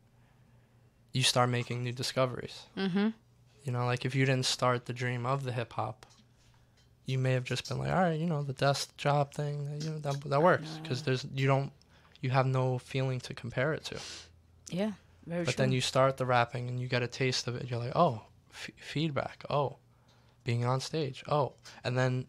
you 1.12 1.22
start 1.22 1.50
making 1.50 1.84
new 1.84 1.92
discoveries. 1.92 2.62
Mm-hmm. 2.76 3.08
You 3.64 3.72
know, 3.72 3.84
like 3.86 4.04
if 4.04 4.14
you 4.14 4.24
didn't 4.24 4.46
start 4.46 4.86
the 4.86 4.92
dream 4.92 5.26
of 5.26 5.44
the 5.44 5.52
hip 5.52 5.72
hop, 5.74 6.06
you 7.06 7.18
may 7.18 7.32
have 7.32 7.44
just 7.44 7.68
been 7.68 7.78
like, 7.78 7.90
all 7.90 8.02
right, 8.02 8.18
you 8.18 8.26
know, 8.26 8.42
the 8.42 8.52
desk 8.52 8.96
job 8.96 9.32
thing, 9.34 9.68
you 9.80 9.90
know, 9.90 9.98
that 9.98 10.20
that 10.24 10.42
works 10.42 10.78
because 10.82 11.02
there's 11.02 11.26
you 11.34 11.46
don't 11.46 11.70
you 12.20 12.30
have 12.30 12.46
no 12.46 12.78
feeling 12.78 13.20
to 13.20 13.34
compare 13.34 13.74
it 13.74 13.84
to. 13.84 13.98
Yeah. 14.70 14.92
Very 15.26 15.44
But 15.44 15.54
true. 15.54 15.64
then 15.64 15.72
you 15.72 15.80
start 15.80 16.16
the 16.16 16.26
rapping 16.26 16.68
and 16.68 16.78
you 16.80 16.88
get 16.88 17.02
a 17.02 17.06
taste 17.06 17.46
of 17.48 17.56
it. 17.56 17.70
You're 17.70 17.78
like, 17.78 17.96
oh, 17.96 18.22
f- 18.50 18.70
feedback. 18.76 19.44
Oh, 19.48 19.76
being 20.44 20.64
on 20.66 20.80
stage. 20.80 21.24
Oh, 21.28 21.54
and 21.82 21.96
then 21.96 22.26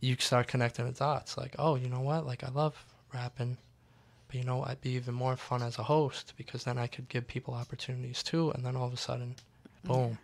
you 0.00 0.16
start 0.18 0.46
connecting 0.46 0.86
the 0.86 0.92
dots. 0.92 1.36
Like, 1.36 1.54
oh, 1.58 1.74
you 1.74 1.88
know 1.88 2.00
what? 2.00 2.26
Like, 2.26 2.44
I 2.44 2.48
love 2.48 2.82
rapping, 3.16 3.56
but 4.28 4.36
you 4.36 4.44
know, 4.44 4.62
I'd 4.68 4.80
be 4.80 4.90
even 5.00 5.14
more 5.14 5.36
fun 5.36 5.62
as 5.62 5.78
a 5.78 5.82
host 5.82 6.34
because 6.36 6.62
then 6.64 6.78
I 6.78 6.86
could 6.86 7.08
give 7.08 7.26
people 7.26 7.54
opportunities 7.54 8.22
too. 8.22 8.50
And 8.52 8.64
then 8.64 8.76
all 8.76 8.86
of 8.86 8.92
a 8.92 8.96
sudden, 9.08 9.34
boom, 9.84 10.18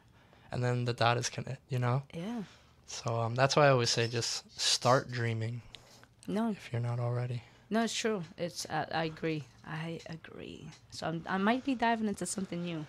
and 0.53 0.63
then 0.63 0.85
the 0.85 0.93
dot 0.93 1.17
is. 1.17 1.31
You 1.69 1.79
know. 1.81 2.03
yeah. 2.15 2.43
So 2.87 3.09
um, 3.23 3.35
that's 3.35 3.57
why 3.57 3.67
I 3.67 3.71
always 3.71 3.91
say 3.91 4.07
just 4.09 4.45
start 4.61 5.11
dreaming 5.11 5.63
No, 6.29 6.51
if 6.51 6.69
you're 6.73 6.83
not 6.91 7.01
already. 7.01 7.43
no, 7.71 7.83
it's 7.85 7.95
true. 7.95 8.23
It's 8.37 8.67
uh, 8.69 8.85
I 8.93 9.05
agree. 9.05 9.45
I 9.67 10.01
agree. 10.17 10.67
So 10.91 11.07
I'm, 11.09 11.23
I 11.27 11.39
might 11.39 11.65
be 11.65 11.75
diving 11.75 12.09
into 12.09 12.27
something 12.27 12.63
new. 12.63 12.85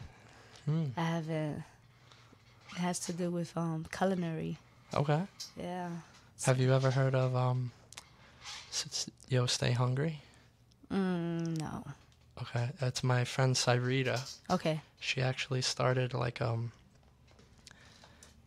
Hmm. 0.66 0.88
I 0.98 1.02
haven't. 1.16 1.64
It 2.76 2.80
has 2.80 3.00
to 3.08 3.14
do 3.14 3.30
with 3.32 3.56
um 3.56 3.86
culinary. 3.98 4.58
Okay. 4.94 5.22
Yeah. 5.56 5.90
Have 6.44 6.60
you 6.60 6.74
ever 6.74 6.92
heard 6.92 7.16
of 7.16 7.36
um, 7.36 7.72
Yo 9.30 9.46
Stay 9.46 9.72
Hungry? 9.72 10.22
Mm, 10.92 11.60
no. 11.60 11.84
Okay, 12.42 12.70
that's 12.80 13.04
my 13.04 13.24
friend 13.24 13.56
Cyrita. 13.56 14.20
Okay. 14.50 14.82
She 15.00 15.22
actually 15.22 15.62
started 15.62 16.14
like 16.14 16.42
um. 16.42 16.72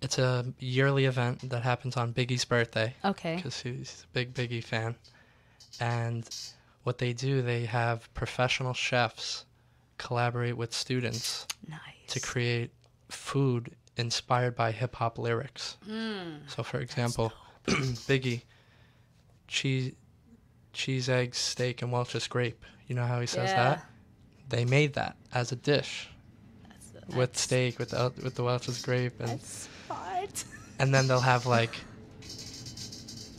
It's 0.02 0.18
a 0.18 0.44
yearly 0.58 1.06
event 1.06 1.48
that 1.50 1.62
happens 1.62 1.96
on 1.96 2.12
Biggie's 2.12 2.44
birthday 2.44 2.94
Okay. 3.04 3.36
because 3.36 3.60
he's 3.62 4.04
a 4.04 4.12
big 4.12 4.34
Biggie 4.34 4.62
fan, 4.62 4.94
and 5.80 6.28
what 6.82 6.98
they 6.98 7.12
do, 7.12 7.40
they 7.42 7.64
have 7.64 8.12
professional 8.14 8.74
chefs 8.74 9.44
collaborate 9.98 10.56
with 10.56 10.74
students 10.74 11.46
Nice. 11.66 11.80
to 12.08 12.20
create 12.20 12.70
food 13.08 13.72
inspired 13.96 14.54
by 14.54 14.70
hip 14.70 14.96
hop 14.96 15.16
lyrics. 15.18 15.78
Mm. 15.88 16.48
So, 16.48 16.62
for 16.62 16.78
example, 16.78 17.32
Biggie, 17.66 18.42
cheese, 19.48 19.92
cheese, 20.76 21.08
eggs, 21.08 21.38
steak, 21.38 21.82
and 21.82 21.90
Welch's 21.90 22.28
grape. 22.28 22.64
You 22.86 22.94
know 22.94 23.04
how 23.06 23.20
he 23.20 23.26
says 23.26 23.50
Yeah. 23.50 23.68
that? 23.70 23.86
They 24.48 24.64
made 24.64 24.94
that 24.94 25.16
as 25.34 25.50
a 25.52 25.56
dish 25.56 26.08
with 27.08 27.16
That's- 27.16 27.40
steak, 27.40 27.78
with 27.78 27.90
the, 27.90 28.12
with 28.22 28.34
the 28.36 28.44
Welch's 28.44 28.80
grape, 28.82 29.18
and 29.20 29.28
That's 29.30 29.68
smart. 29.86 30.44
and 30.78 30.94
then 30.94 31.08
they'll 31.08 31.20
have 31.20 31.46
like 31.46 31.74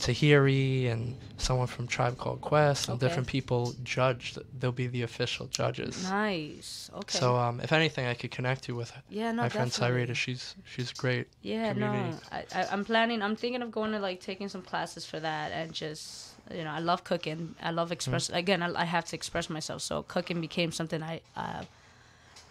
Tahiri 0.04 0.90
and 0.90 1.16
someone 1.38 1.66
from 1.66 1.86
Tribe 1.86 2.18
Called 2.18 2.40
Quest 2.40 2.88
and 2.88 2.96
Okay. 2.96 3.06
different 3.06 3.28
people 3.28 3.74
judge. 3.82 4.36
They'll 4.58 4.72
be 4.72 4.86
the 4.86 5.02
official 5.02 5.46
judges. 5.46 6.02
Nice. 6.10 6.90
Okay. 6.94 7.18
So 7.18 7.36
um, 7.36 7.60
if 7.60 7.72
anything, 7.72 8.06
I 8.06 8.14
could 8.14 8.30
connect 8.30 8.68
you 8.68 8.74
with 8.74 8.92
yeah, 9.08 9.32
no, 9.32 9.42
my 9.42 9.48
friend. 9.48 9.70
Cyrita. 9.70 10.14
She's 10.14 10.54
she's 10.64 10.92
great. 10.92 11.28
Yeah, 11.42 11.72
no, 11.72 11.86
community. 11.86 12.18
I, 12.32 12.44
I, 12.54 12.66
I'm 12.72 12.84
planning. 12.84 13.22
I'm 13.22 13.36
thinking 13.36 13.62
of 13.62 13.70
going 13.70 13.92
to 13.92 13.98
like 13.98 14.20
taking 14.20 14.48
some 14.48 14.62
classes 14.62 15.06
for 15.06 15.20
that 15.20 15.52
and 15.52 15.72
just 15.72 16.34
you 16.52 16.64
know 16.64 16.70
I 16.70 16.80
love 16.80 17.04
cooking. 17.04 17.54
I 17.62 17.70
love 17.70 17.92
express. 17.92 18.28
Again, 18.30 18.62
I, 18.62 18.82
I 18.82 18.84
have 18.84 19.04
to 19.06 19.16
express 19.16 19.48
myself. 19.48 19.82
So 19.82 20.02
cooking 20.02 20.40
became 20.40 20.72
something 20.72 21.02
I 21.02 21.20
uh, 21.36 21.62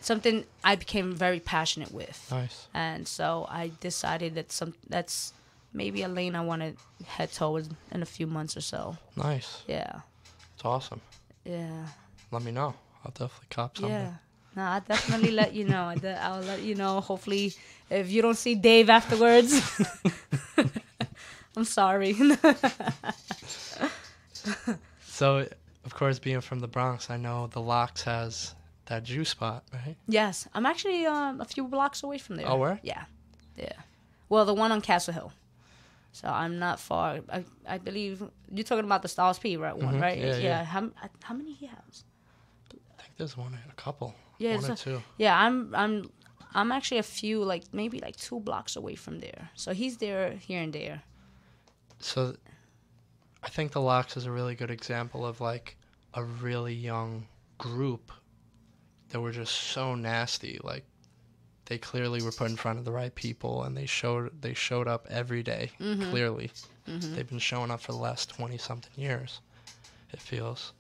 something 0.01 0.45
I 0.63 0.75
became 0.75 1.13
very 1.15 1.39
passionate 1.39 1.91
with, 1.91 2.27
Nice. 2.31 2.67
and 2.73 3.07
so 3.07 3.47
I 3.49 3.71
decided 3.79 4.35
that 4.35 4.51
some 4.51 4.73
that's 4.89 5.33
maybe 5.77 6.01
a 6.03 6.07
lane 6.09 6.35
I 6.35 6.41
want 6.41 6.61
to 6.63 6.71
head 7.05 7.31
towards 7.31 7.69
in 7.91 8.01
a 8.01 8.05
few 8.05 8.27
months 8.27 8.57
or 8.57 8.61
so. 8.61 8.97
Nice. 9.15 9.63
Yeah, 9.67 10.01
It's 10.55 10.65
awesome. 10.65 11.01
yeah, 11.45 11.85
Let 12.31 12.41
me 12.43 12.51
know. 12.51 12.73
I'll 13.05 13.11
definitely 13.11 13.47
cop 13.49 13.77
something. 13.77 13.91
yeah. 13.93 14.13
No, 14.55 14.63
I'll 14.63 14.81
definitely 14.81 15.31
let 15.31 15.53
you 15.53 15.65
know. 15.65 15.93
I'll 16.19 16.41
let 16.41 16.61
you 16.63 16.73
know. 16.73 16.99
Hopefully, 16.99 17.53
if 17.91 18.09
you 18.09 18.23
don't 18.23 18.35
see 18.45 18.55
Dave 18.55 18.89
afterwards, 18.89 19.51
I'm 21.55 21.63
sorry. 21.63 22.15
So, 25.05 25.47
of 25.85 25.93
course, 25.95 26.19
being 26.19 26.41
from 26.41 26.59
the 26.59 26.67
Bronx, 26.67 27.09
I 27.09 27.17
know 27.17 27.47
the 27.47 27.59
LOX 27.61 28.03
has 28.03 28.53
that 28.85 29.03
juice 29.03 29.29
spot, 29.29 29.63
right? 29.73 29.95
yes, 30.07 30.47
I'm 30.53 30.65
actually 30.65 31.05
um, 31.05 31.41
a 31.41 31.45
few 31.45 31.67
blocks 31.67 32.03
away 32.03 32.17
from 32.19 32.35
there. 32.37 32.47
Oh, 32.47 32.57
where? 32.57 32.79
Yeah, 32.83 33.03
yeah. 33.57 33.73
Well, 34.29 34.45
the 34.45 34.53
one 34.53 34.71
on 34.71 34.81
Castle 34.81 35.13
Hill. 35.13 35.31
So 36.19 36.27
I'm 36.27 36.57
not 36.57 36.79
far. 36.79 37.19
I, 37.29 37.45
I 37.67 37.77
believe 37.77 38.23
you're 38.51 38.63
talking 38.63 38.85
about 38.85 39.03
the 39.03 39.07
Styles 39.07 39.37
P 39.37 39.55
right 39.55 39.77
one, 39.77 39.95
Mhm. 39.95 40.01
right? 40.01 40.17
Yeah, 40.17 40.37
yeah. 40.37 40.63
How 40.63 40.89
how 41.21 41.35
many 41.35 41.53
he 41.53 41.67
has? 41.67 42.03
I 42.97 43.01
think 43.03 43.13
there's 43.17 43.37
one, 43.37 43.53
a 43.69 43.75
couple. 43.85 44.15
Yeah, 44.39 44.55
one 44.55 44.65
or 44.65 44.71
it's 44.71 44.83
two. 44.83 45.03
Yeah, 45.17 45.39
I'm 45.39 45.75
I'm 45.75 46.09
I'm 46.55 46.71
actually 46.71 46.97
a 46.97 47.09
few 47.19 47.43
like 47.43 47.65
maybe 47.71 47.99
like 47.99 48.15
two 48.15 48.39
blocks 48.39 48.75
away 48.75 48.95
from 48.95 49.19
there. 49.19 49.51
So 49.53 49.73
he's 49.73 49.97
there 49.97 50.31
here 50.47 50.61
and 50.61 50.73
there. 50.73 51.03
So, 51.99 52.35
I 53.43 53.49
think 53.49 53.71
the 53.71 53.81
LOX 53.81 54.17
is 54.17 54.25
a 54.25 54.31
really 54.31 54.55
good 54.55 54.71
example 54.71 55.23
of 55.23 55.39
like 55.39 55.77
a 56.15 56.23
really 56.23 56.73
young 56.73 57.27
group 57.59 58.11
that 59.09 59.21
were 59.21 59.31
just 59.31 59.53
so 59.53 59.93
nasty. 59.95 60.59
Like, 60.63 60.85
they 61.67 61.77
clearly 61.77 62.21
were 62.21 62.31
put 62.31 62.49
in 62.49 62.55
front 62.57 62.79
of 62.79 62.85
the 62.85 62.91
right 62.91 63.13
people, 63.13 63.63
and 63.63 63.75
they 63.75 63.85
showed 63.85 64.41
they 64.41 64.53
showed 64.53 64.87
up 64.87 65.05
every 65.09 65.43
day, 65.43 65.71
Mm-hmm. 65.79 66.09
Clearly, 66.09 66.51
they've 66.85 67.27
been 67.27 67.39
showing 67.39 67.71
up 67.71 67.81
for 67.81 67.91
the 67.91 67.97
last 67.97 68.29
twenty 68.29 68.57
something 68.57 68.91
years. 68.95 69.41
It 70.11 70.19
feels. 70.19 70.73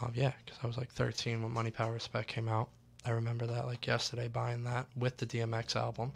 Um, 0.00 0.12
yeah, 0.14 0.32
because 0.44 0.58
I 0.62 0.66
was 0.68 0.76
like 0.78 0.90
13 0.92 1.42
when 1.42 1.50
Money 1.52 1.72
Power 1.72 1.92
Respect 1.92 2.28
came 2.28 2.48
out. 2.48 2.68
I 3.04 3.10
remember 3.10 3.46
that 3.48 3.66
like 3.66 3.84
yesterday, 3.86 4.28
buying 4.28 4.62
that 4.64 4.86
with 4.96 5.16
the 5.16 5.26
DMX 5.26 5.74
album 5.74 6.12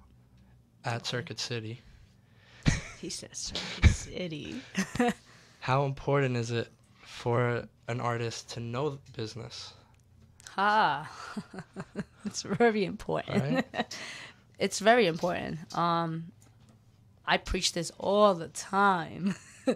at 0.85 1.07
Circuit 1.07 1.41
City. 1.41 1.81
He 3.01 3.11
says 3.11 3.37
Circuit 3.53 3.91
City. 3.91 4.61
How 5.61 5.85
important 5.85 6.37
is 6.37 6.53
it 6.53 6.69
for 7.03 7.67
an 7.89 8.01
artist 8.01 8.51
to 8.51 8.61
know 8.61 8.99
business? 9.17 9.73
Ah, 10.57 11.11
it's 12.25 12.43
very 12.43 12.85
important. 12.85 13.43
Right? 13.43 13.97
It's 14.59 14.79
very 14.79 15.09
important. 15.09 15.59
Um, 15.77 16.31
I 17.27 17.37
preach 17.37 17.73
this 17.73 17.91
all 17.99 18.35
the 18.35 18.47
time. 18.49 19.35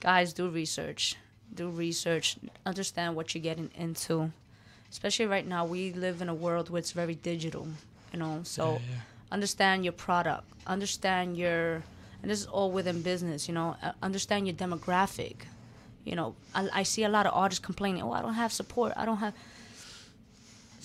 Guys, 0.00 0.32
do 0.32 0.48
research. 0.48 1.14
Do 1.54 1.68
research. 1.68 2.36
Understand 2.64 3.14
what 3.14 3.34
you're 3.34 3.42
getting 3.42 3.70
into. 3.76 4.32
Especially 4.90 5.26
right 5.26 5.46
now, 5.46 5.64
we 5.64 5.92
live 5.92 6.22
in 6.22 6.28
a 6.28 6.34
world 6.34 6.70
where 6.70 6.80
it's 6.80 6.90
very 6.90 7.14
digital. 7.14 7.68
You 8.12 8.18
know, 8.18 8.40
so 8.42 8.64
Yeah, 8.64 8.78
yeah. 8.78 9.00
understand 9.30 9.84
your 9.84 9.92
product. 9.92 10.44
Understand 10.66 11.36
your, 11.36 11.84
and 12.20 12.30
this 12.30 12.40
is 12.40 12.46
all 12.46 12.72
within 12.72 13.02
business. 13.02 13.46
You 13.46 13.54
know, 13.54 13.76
uh, 13.80 13.92
understand 14.02 14.48
your 14.48 14.56
demographic. 14.56 15.36
You 16.04 16.16
know, 16.16 16.34
I, 16.52 16.68
I 16.80 16.82
see 16.82 17.04
a 17.04 17.08
lot 17.08 17.26
of 17.26 17.32
artists 17.34 17.64
complaining, 17.64 18.02
"Oh, 18.02 18.10
I 18.12 18.22
don't 18.22 18.34
have 18.34 18.52
support. 18.52 18.92
I 18.96 19.04
don't 19.04 19.18
have." 19.18 19.34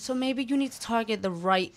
So 0.02 0.14
maybe 0.14 0.42
you 0.42 0.56
need 0.56 0.72
to 0.72 0.80
target 0.80 1.22
the 1.22 1.30
right 1.30 1.72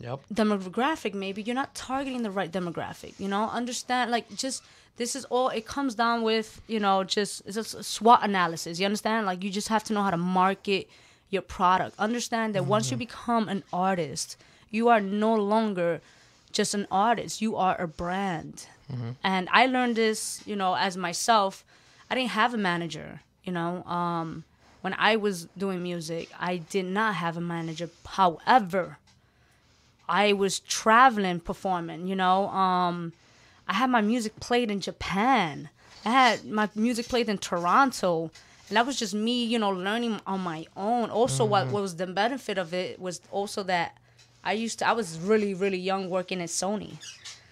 Yep. 0.00 0.20
demographic. 0.32 1.12
Maybe 1.14 1.42
you're 1.42 1.54
not 1.54 1.74
targeting 1.74 2.22
the 2.22 2.30
right 2.30 2.50
demographic 2.50 3.12
you 3.20 3.28
know? 3.28 3.44
Understand 3.50 4.10
like 4.10 4.26
just 4.34 4.62
this 4.96 5.14
is 5.14 5.24
all 5.26 5.48
it 5.50 5.64
comes 5.66 5.94
down 5.94 6.22
with 6.22 6.60
you 6.66 6.80
know 6.80 7.04
just 7.04 7.42
it's 7.46 7.56
a 7.56 7.82
SWOT 7.84 8.20
analysis 8.22 8.80
you 8.80 8.86
understand? 8.86 9.26
Like 9.26 9.44
you 9.44 9.50
just 9.50 9.68
have 9.68 9.84
to 9.84 9.92
know 9.92 10.02
how 10.02 10.10
to 10.10 10.16
market 10.42 10.88
your 11.28 11.42
product. 11.42 11.94
Understand 11.98 12.54
that 12.54 12.64
once 12.64 12.90
you 12.90 12.96
become 12.96 13.48
an 13.48 13.62
artist 13.72 14.36
you 14.70 14.88
are 14.88 15.00
no 15.00 15.32
longer 15.34 16.00
just 16.52 16.74
an 16.74 16.86
artist. 16.90 17.40
You 17.40 17.54
are 17.56 17.76
a 17.80 17.86
brand. 17.86 18.66
And 19.22 19.48
i 19.52 19.66
learned 19.66 19.94
this 19.94 20.42
you 20.46 20.56
know 20.56 20.74
as 20.74 20.96
myself. 20.96 21.52
I 22.10 22.14
didn't 22.16 22.30
have 22.42 22.54
a 22.54 22.62
manager 22.70 23.20
you 23.44 23.52
know? 23.52 23.72
Um 23.84 24.28
when 24.80 24.94
i 24.98 25.16
was 25.16 25.46
doing 25.56 25.82
music 25.82 26.30
i 26.38 26.56
did 26.56 26.84
not 26.84 27.14
have 27.14 27.36
a 27.36 27.40
manager 27.40 27.88
however 28.06 28.98
I 30.10 30.32
was 30.32 30.58
traveling 30.60 31.38
performing, 31.40 32.08
you 32.08 32.16
know. 32.16 32.48
Um 32.48 33.12
I 33.68 33.74
had 33.74 33.90
my 33.90 34.00
music 34.00 34.40
played 34.40 34.70
in 34.70 34.80
Japan. 34.80 35.70
I 36.04 36.10
had 36.10 36.44
my 36.44 36.68
music 36.74 37.06
played 37.06 37.28
in 37.28 37.38
Toronto. 37.38 38.30
And 38.68 38.76
that 38.76 38.86
was 38.86 38.98
just 38.98 39.14
me, 39.14 39.44
you 39.44 39.58
know, 39.58 39.70
learning 39.70 40.20
on 40.26 40.40
my 40.40 40.66
own. 40.76 41.10
Also 41.10 41.44
what, 41.44 41.68
what 41.68 41.82
was 41.82 41.94
the 41.96 42.06
benefit 42.06 42.58
of 42.58 42.74
it 42.74 43.00
was 43.00 43.20
also 43.30 43.62
that 43.64 43.96
I 44.42 44.52
used 44.54 44.80
to 44.80 44.88
I 44.88 44.92
was 44.92 45.18
really, 45.18 45.54
really 45.54 45.78
young 45.78 46.10
working 46.10 46.40
at 46.42 46.48
Sony. 46.48 46.94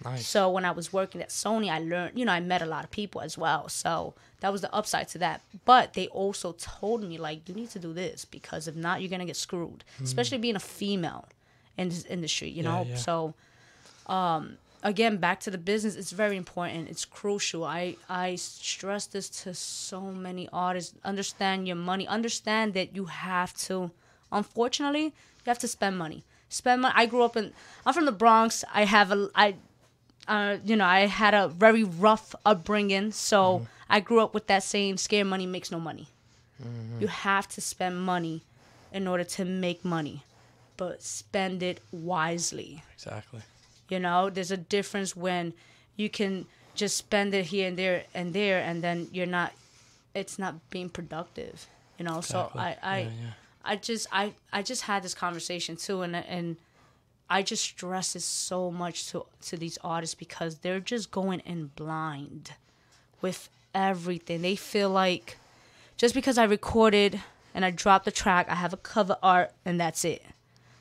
Nice. 0.03 0.27
So 0.27 0.49
when 0.49 0.65
I 0.65 0.71
was 0.71 0.91
working 0.91 1.21
at 1.21 1.29
Sony, 1.29 1.69
I 1.71 1.79
learned, 1.79 2.19
you 2.19 2.25
know, 2.25 2.33
I 2.33 2.41
met 2.41 2.61
a 2.61 2.65
lot 2.65 2.83
of 2.83 2.91
people 2.91 3.21
as 3.21 3.37
well. 3.37 3.69
So 3.69 4.15
that 4.41 4.51
was 4.51 4.61
the 4.61 4.73
upside 4.73 5.07
to 5.09 5.17
that. 5.19 5.41
But 5.65 5.93
they 5.93 6.07
also 6.07 6.53
told 6.57 7.03
me 7.03 7.17
like, 7.17 7.47
you 7.49 7.55
need 7.55 7.69
to 7.71 7.79
do 7.79 7.93
this 7.93 8.25
because 8.25 8.67
if 8.67 8.75
not, 8.75 9.01
you're 9.01 9.09
gonna 9.09 9.25
get 9.25 9.35
screwed. 9.35 9.83
Especially 10.03 10.37
being 10.37 10.55
a 10.55 10.59
female 10.59 11.25
in 11.77 11.89
this 11.89 12.05
industry, 12.05 12.49
you 12.49 12.63
know. 12.63 12.85
yeah. 12.87 12.95
So, 12.95 13.33
um, 14.07 14.57
again, 14.83 15.17
back 15.17 15.39
to 15.41 15.51
the 15.51 15.57
business, 15.57 15.95
it's 15.95 16.11
very 16.11 16.37
important. 16.37 16.89
It's 16.89 17.05
crucial. 17.05 17.63
I 17.63 17.95
I 18.09 18.35
stress 18.35 19.05
this 19.07 19.29
to 19.43 19.53
so 19.53 20.01
many 20.01 20.47
artists. 20.51 20.93
Understand 21.03 21.67
your 21.67 21.77
money. 21.77 22.07
Understand 22.07 22.73
that 22.73 22.95
you 22.95 23.05
have 23.05 23.53
to. 23.67 23.91
Unfortunately, 24.31 25.05
you 25.05 25.47
have 25.47 25.59
to 25.59 25.67
spend 25.67 25.97
money. 25.97 26.23
Spend 26.49 26.81
money. 26.81 26.93
I 26.97 27.05
grew 27.05 27.23
up 27.23 27.35
in. 27.37 27.51
I'm 27.85 27.93
from 27.93 28.05
the 28.05 28.11
Bronx. 28.11 28.63
I 28.73 28.85
have 28.85 29.11
a. 29.11 29.29
I 29.35 29.55
uh, 30.27 30.57
you 30.63 30.75
know, 30.75 30.85
I 30.85 31.07
had 31.07 31.33
a 31.33 31.47
very 31.47 31.83
rough 31.83 32.35
upbringing, 32.45 33.11
so 33.11 33.65
I 33.89 33.99
grew 33.99 34.19
up 34.19 34.33
with 34.33 34.47
that 34.47 34.63
saying, 34.63 34.97
"Scare 34.97 35.25
money 35.25 35.45
makes 35.45 35.71
no 35.71 35.79
money." 35.79 36.07
Mm-hmm. 36.61 37.01
You 37.01 37.07
have 37.07 37.47
to 37.49 37.61
spend 37.61 38.01
money 38.01 38.43
in 38.91 39.07
order 39.07 39.23
to 39.23 39.45
make 39.45 39.85
money, 39.85 40.23
but 40.77 41.01
spend 41.01 41.63
it 41.63 41.79
wisely. 41.91 42.83
Exactly. 42.93 43.41
You 43.89 43.99
know, 43.99 44.29
there's 44.29 44.51
a 44.51 44.57
difference 44.57 45.15
when 45.15 45.53
you 45.95 46.09
can 46.09 46.45
just 46.75 46.97
spend 46.97 47.33
it 47.33 47.45
here 47.47 47.67
and 47.67 47.77
there 47.77 48.03
and 48.13 48.33
there, 48.33 48.59
and 48.59 48.83
then 48.83 49.07
you're 49.11 49.25
not. 49.25 49.53
It's 50.13 50.37
not 50.39 50.69
being 50.69 50.89
productive. 50.89 51.67
You 51.97 52.05
know, 52.05 52.21
so 52.21 52.51
I 52.55 52.77
I 52.81 52.99
Yeah, 52.99 53.05
yeah. 53.05 53.31
I 53.63 53.75
just 53.75 54.07
I 54.11 54.33
I 54.51 54.61
just 54.61 54.83
had 54.83 55.03
this 55.03 55.13
conversation 55.13 55.75
too, 55.75 56.01
and 56.01 56.15
and 56.15 56.57
I 57.29 57.43
just 57.43 57.63
stress 57.63 58.15
it 58.15 58.21
so 58.21 58.71
much 58.71 59.07
to 59.11 59.25
to 59.47 59.57
these 59.57 59.77
artists 59.83 60.15
because 60.15 60.59
they're 60.59 60.79
just 60.79 61.11
going 61.11 61.41
in 61.41 61.67
blind 61.75 62.53
with 63.21 63.49
everything. 63.73 64.41
They 64.41 64.55
feel 64.55 64.89
like 64.89 65.37
just 65.97 66.13
because 66.15 66.37
I 66.37 66.45
recorded 66.45 67.21
and 67.53 67.65
I 67.65 67.71
dropped 67.71 68.05
the 68.05 68.11
track, 68.11 68.47
I 68.49 68.55
have 68.55 68.73
a 68.73 68.77
cover 68.77 69.17
art 69.21 69.51
and 69.65 69.79
that's 69.79 70.05
it. 70.05 70.23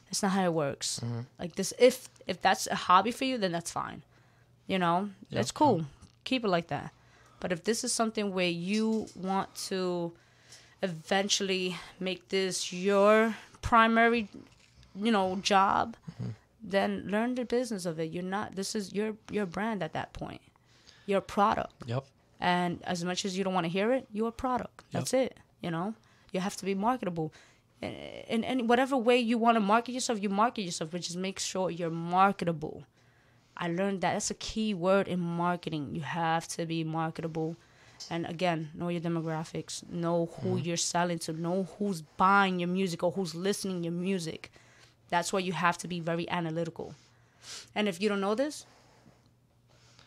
That's 0.06 0.22
not 0.22 0.32
how 0.32 0.44
it 0.44 0.52
works. 0.52 1.00
Mm-hmm. 1.04 1.20
Like 1.38 1.56
this, 1.56 1.72
if 1.78 2.08
if 2.26 2.40
that's 2.40 2.66
a 2.66 2.74
hobby 2.74 3.10
for 3.10 3.24
you, 3.24 3.38
then 3.38 3.52
that's 3.52 3.70
fine. 3.70 4.02
You 4.66 4.78
know, 4.78 5.10
that's 5.30 5.48
Yep. 5.48 5.54
cool. 5.54 5.86
Keep 6.24 6.44
it 6.44 6.48
like 6.48 6.68
that. 6.68 6.92
But 7.40 7.52
if 7.52 7.64
this 7.64 7.84
is 7.84 7.92
something 7.92 8.32
where 8.34 8.48
you 8.48 9.06
want 9.14 9.54
to 9.68 10.12
eventually 10.82 11.76
make 12.00 12.28
this 12.28 12.72
your 12.72 13.36
primary, 13.62 14.28
you 14.94 15.12
know, 15.12 15.36
job, 15.36 15.96
mm-hmm. 16.12 16.30
then 16.62 17.04
learn 17.06 17.34
the 17.34 17.44
business 17.44 17.86
of 17.86 17.98
it. 18.00 18.10
You're 18.10 18.22
not. 18.22 18.56
This 18.56 18.74
is 18.74 18.92
your 18.92 19.14
your 19.30 19.46
brand 19.46 19.82
at 19.82 19.92
that 19.92 20.12
point. 20.12 20.40
Your 21.06 21.20
product. 21.20 21.72
Yep. 21.86 22.04
And 22.40 22.80
as 22.84 23.04
much 23.04 23.24
as 23.24 23.36
you 23.36 23.44
don't 23.44 23.54
want 23.54 23.64
to 23.64 23.70
hear 23.70 23.92
it, 23.92 24.06
you're 24.12 24.28
a 24.28 24.32
product. 24.32 24.84
That's 24.92 25.12
it. 25.12 25.36
You 25.60 25.70
know, 25.70 25.94
you 26.32 26.40
have 26.40 26.56
to 26.56 26.64
be 26.64 26.74
marketable. 26.74 27.32
In, 27.82 27.90
in, 28.28 28.44
in 28.44 28.66
whatever 28.66 28.96
way 28.96 29.18
you 29.18 29.38
want 29.38 29.56
to 29.56 29.60
market 29.60 29.92
yourself, 29.92 30.22
you 30.22 30.28
market 30.28 30.62
yourself, 30.62 30.90
but 30.90 31.00
just 31.00 31.16
make 31.16 31.38
sure 31.38 31.70
you're 31.70 31.90
marketable. 31.90 32.84
I 33.56 33.68
learned 33.68 34.02
that 34.02 34.12
that's 34.12 34.30
a 34.30 34.34
key 34.34 34.72
word 34.72 35.08
in 35.08 35.18
marketing. 35.18 35.94
You 35.94 36.02
have 36.02 36.46
to 36.48 36.64
be 36.64 36.84
marketable. 36.84 37.56
And 38.10 38.24
again, 38.26 38.70
know 38.74 38.88
your 38.88 39.00
demographics, 39.00 39.88
know 39.90 40.30
who 40.40 40.50
mm-hmm. 40.50 40.58
you're 40.64 40.76
selling 40.76 41.18
to, 41.20 41.32
know 41.32 41.68
who's 41.78 42.02
buying 42.02 42.60
your 42.60 42.68
music 42.68 43.02
or 43.02 43.10
who's 43.10 43.34
listening 43.34 43.82
your 43.82 43.92
music. 43.92 44.52
That's 45.08 45.32
why 45.32 45.40
you 45.40 45.52
have 45.52 45.78
to 45.78 45.88
be 45.88 45.98
very 45.98 46.28
analytical. 46.30 46.94
And 47.74 47.88
if 47.88 48.00
you 48.00 48.08
don't 48.08 48.20
know 48.20 48.36
this, 48.36 48.66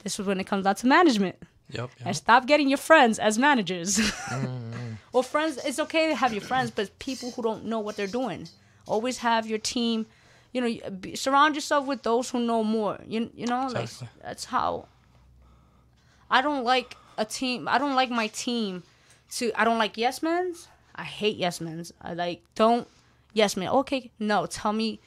this 0.03 0.19
is 0.19 0.25
when 0.25 0.39
it 0.39 0.47
comes 0.47 0.63
down 0.63 0.75
to 0.75 0.87
management. 0.87 1.35
Yep. 1.73 1.89
And 2.05 2.15
stop 2.15 2.45
getting 2.47 2.69
your 2.69 2.77
friends 2.77 3.19
as 3.19 3.37
managers. 3.37 3.97
Mm, 3.97 4.11
mm. 4.71 4.97
Well, 5.13 5.23
friends, 5.23 5.57
it's 5.65 5.79
okay 5.79 6.07
to 6.09 6.15
have 6.15 6.31
your 6.33 6.41
friends, 6.41 6.71
but 6.71 6.97
people 6.99 7.31
who 7.31 7.41
don't 7.41 7.65
know 7.65 7.79
what 7.79 7.95
they're 7.97 8.07
doing. 8.07 8.47
Always 8.87 9.17
have 9.19 9.45
your 9.47 9.59
team. 9.59 10.05
You 10.53 10.61
know, 10.61 10.89
be, 10.91 11.15
surround 11.15 11.55
yourself 11.55 11.85
with 11.85 12.03
those 12.03 12.29
who 12.29 12.39
know 12.39 12.63
more. 12.63 12.99
You 13.07 13.29
you 13.35 13.45
know, 13.47 13.65
Exactly. 13.67 14.07
like 14.15 14.23
that's 14.23 14.45
how. 14.45 14.87
I 16.29 16.41
don't 16.41 16.63
like 16.63 16.95
a 17.17 17.25
team. 17.25 17.67
I 17.67 17.77
don't 17.77 17.95
like 17.95 18.09
my 18.09 18.27
team 18.27 18.83
to. 19.37 19.51
I 19.55 19.63
don't 19.63 19.77
like 19.77 19.97
yes 19.97 20.21
men's. 20.21 20.67
I 20.95 21.03
hate 21.03 21.37
yes 21.37 21.61
men's. 21.61 21.93
I 22.01 22.13
like 22.13 22.41
don't 22.55 22.87
yes 23.33 23.55
man. 23.57 23.69
Okay, 23.69 24.11
no. 24.19 24.45
Tell 24.45 24.73
me 24.73 24.99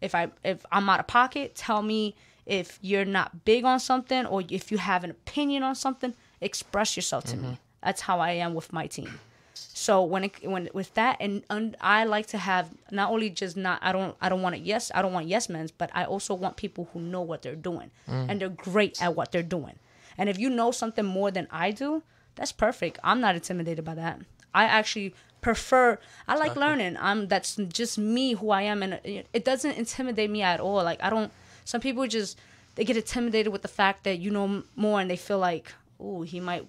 if 0.00 0.14
I 0.14 0.28
if 0.44 0.64
I'm 0.72 0.88
out 0.88 1.00
of 1.00 1.06
pocket. 1.06 1.54
Tell 1.54 1.82
me 1.82 2.14
if 2.48 2.78
you're 2.82 3.04
not 3.04 3.44
big 3.44 3.64
on 3.64 3.78
something 3.78 4.26
or 4.26 4.42
if 4.48 4.72
you 4.72 4.78
have 4.78 5.04
an 5.04 5.10
opinion 5.10 5.62
on 5.62 5.74
something. 5.74 6.14
Express 6.40 6.96
yourself 6.96 7.24
to 7.24 7.36
me. 7.36 7.42
Mm-hmm. 7.42 7.54
That's 7.82 8.00
how 8.00 8.20
I 8.20 8.32
am 8.32 8.54
with 8.54 8.72
my 8.72 8.86
team. 8.86 9.20
So 9.54 10.02
when 10.02 10.24
it 10.24 10.32
when 10.42 10.68
with 10.72 10.94
that 10.94 11.18
and 11.20 11.44
un, 11.50 11.76
I 11.80 12.04
like 12.04 12.26
to 12.28 12.38
have 12.38 12.70
not 12.90 13.10
only 13.10 13.30
just 13.30 13.56
not 13.56 13.78
I 13.82 13.92
don't 13.92 14.16
I 14.20 14.28
don't 14.28 14.42
want 14.42 14.56
it 14.56 14.62
yes 14.62 14.90
I 14.94 15.02
don't 15.02 15.12
want 15.12 15.26
yes 15.26 15.48
men's 15.48 15.70
but 15.70 15.90
I 15.94 16.04
also 16.04 16.34
want 16.34 16.56
people 16.56 16.88
who 16.92 17.00
know 17.00 17.22
what 17.22 17.42
they're 17.42 17.54
doing 17.54 17.90
mm. 18.08 18.26
and 18.28 18.40
they're 18.40 18.48
great 18.48 19.00
at 19.02 19.14
what 19.14 19.30
they're 19.30 19.42
doing. 19.42 19.78
And 20.16 20.28
if 20.28 20.38
you 20.38 20.50
know 20.50 20.70
something 20.70 21.04
more 21.04 21.30
than 21.30 21.46
I 21.50 21.70
do, 21.70 22.02
that's 22.34 22.52
perfect. 22.52 22.98
I'm 23.04 23.20
not 23.20 23.34
intimidated 23.34 23.84
by 23.84 23.94
that. 23.94 24.20
I 24.54 24.64
actually 24.64 25.14
prefer 25.40 25.98
I 26.26 26.36
like 26.36 26.56
learning. 26.56 26.96
I'm 27.00 27.28
that's 27.28 27.56
just 27.56 27.98
me 27.98 28.34
who 28.34 28.50
I 28.50 28.62
am 28.62 28.82
and 28.82 28.94
it, 29.04 29.26
it 29.32 29.44
doesn't 29.44 29.72
intimidate 29.72 30.30
me 30.30 30.42
at 30.42 30.60
all. 30.60 30.82
Like 30.82 31.02
I 31.02 31.10
don't 31.10 31.32
some 31.68 31.82
people 31.82 32.06
just 32.06 32.38
they 32.76 32.84
get 32.84 32.96
intimidated 32.96 33.52
with 33.52 33.60
the 33.60 33.68
fact 33.68 34.04
that 34.04 34.20
you 34.20 34.30
know 34.30 34.62
more 34.74 35.02
and 35.02 35.10
they 35.10 35.18
feel 35.18 35.38
like, 35.38 35.70
"Oh, 36.00 36.22
he 36.22 36.40
might 36.40 36.66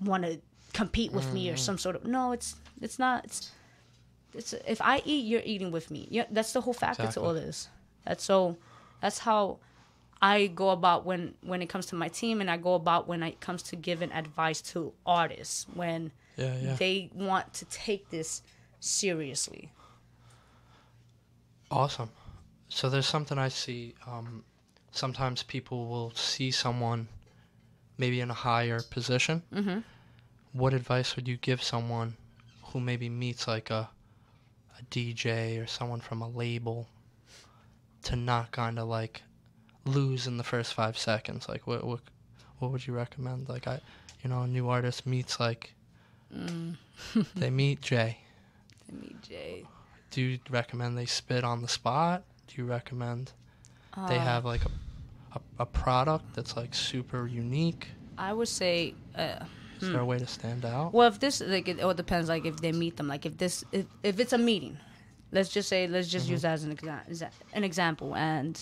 want 0.00 0.22
to 0.24 0.40
compete 0.72 1.12
with 1.12 1.30
me 1.34 1.50
or 1.50 1.52
mm-hmm. 1.52 1.58
some 1.58 1.76
sort 1.76 1.96
of 1.96 2.04
no 2.04 2.32
it's 2.32 2.54
it's 2.80 2.98
not 2.98 3.24
it's 3.24 3.50
it's 4.32 4.52
if 4.66 4.80
i 4.80 5.02
eat 5.04 5.26
you're 5.26 5.42
eating 5.44 5.70
with 5.70 5.90
me. 5.90 6.06
Yeah 6.10 6.24
that's 6.30 6.52
the 6.52 6.60
whole 6.60 6.72
factor 6.72 7.06
to 7.08 7.20
all 7.20 7.34
this. 7.34 7.68
That's 8.06 8.24
so 8.24 8.56
that's 9.02 9.18
how 9.18 9.58
i 10.22 10.46
go 10.46 10.70
about 10.70 11.04
when 11.04 11.34
when 11.42 11.60
it 11.60 11.68
comes 11.68 11.86
to 11.86 11.94
my 11.94 12.08
team 12.08 12.40
and 12.40 12.50
i 12.50 12.56
go 12.56 12.74
about 12.74 13.06
when 13.08 13.22
it 13.22 13.40
comes 13.40 13.62
to 13.64 13.76
giving 13.76 14.12
advice 14.12 14.60
to 14.72 14.92
artists 15.04 15.66
when 15.74 16.10
Yeah, 16.36 16.56
yeah. 16.56 16.76
they 16.76 17.10
want 17.12 17.52
to 17.54 17.64
take 17.66 18.08
this 18.10 18.42
seriously. 18.80 19.72
Awesome. 21.70 22.10
So 22.68 22.88
there's 22.88 23.06
something 23.06 23.38
I 23.38 23.48
see. 23.48 23.94
Um, 24.06 24.44
sometimes 24.92 25.42
people 25.42 25.86
will 25.86 26.12
see 26.14 26.50
someone 26.50 27.08
maybe 27.96 28.20
in 28.20 28.30
a 28.30 28.34
higher 28.34 28.80
position. 28.90 29.42
Mm-hmm. 29.52 29.78
What 30.52 30.74
advice 30.74 31.16
would 31.16 31.28
you 31.28 31.36
give 31.36 31.62
someone 31.62 32.16
who 32.62 32.80
maybe 32.80 33.08
meets 33.08 33.46
like 33.48 33.70
a, 33.70 33.88
a 34.78 34.82
DJ 34.90 35.62
or 35.62 35.66
someone 35.66 36.00
from 36.00 36.22
a 36.22 36.28
label 36.28 36.88
to 38.04 38.16
not 38.16 38.52
kind 38.52 38.78
of 38.78 38.88
like 38.88 39.22
lose 39.84 40.26
in 40.26 40.36
the 40.36 40.44
first 40.44 40.74
five 40.74 40.96
seconds? 40.96 41.48
Like 41.48 41.66
what 41.66 41.84
what 41.84 42.00
what 42.58 42.70
would 42.70 42.86
you 42.86 42.94
recommend? 42.94 43.48
Like 43.48 43.66
I, 43.66 43.80
you 44.22 44.30
know, 44.30 44.42
a 44.42 44.46
new 44.46 44.68
artist 44.68 45.06
meets 45.06 45.38
like 45.38 45.74
they 47.36 47.50
meet 47.50 47.80
Jay. 47.80 48.18
They 48.88 48.98
meet 48.98 49.22
jay 49.22 49.64
Do 50.10 50.22
you 50.22 50.38
recommend 50.50 50.96
they 50.96 51.06
spit 51.06 51.44
on 51.44 51.62
the 51.62 51.68
spot? 51.68 52.24
Do 52.48 52.54
you 52.62 52.64
recommend 52.66 53.32
they 54.08 54.18
have 54.18 54.44
like 54.44 54.62
a, 54.64 54.70
a, 55.38 55.40
a 55.60 55.66
product 55.66 56.34
that's 56.34 56.56
like 56.56 56.74
super 56.74 57.26
unique? 57.26 57.88
i 58.16 58.32
would 58.32 58.48
say 58.48 58.94
uh, 59.16 59.44
Is 59.80 59.90
there 59.92 60.00
a 60.00 60.04
way 60.04 60.18
to 60.18 60.26
stand 60.26 60.64
out? 60.64 60.92
Well, 60.92 61.06
if 61.08 61.20
this 61.20 61.40
like 61.40 61.68
it 61.68 61.80
all 61.80 61.94
depends. 61.94 62.28
Like 62.28 62.44
if 62.46 62.56
they 62.60 62.72
meet 62.72 62.96
them, 62.96 63.06
like 63.08 63.24
if 63.26 63.36
this 63.38 63.64
if, 63.72 63.86
if 64.02 64.18
it's 64.18 64.32
a 64.32 64.38
meeting, 64.38 64.76
let's 65.30 65.50
just 65.50 65.68
say 65.68 65.86
let's 65.86 66.08
just 66.08 66.28
use 66.28 66.42
that 66.42 66.54
as 66.54 66.64
an 66.64 66.74
exa- 66.74 67.30
an 67.52 67.62
example. 67.64 68.16
And 68.16 68.54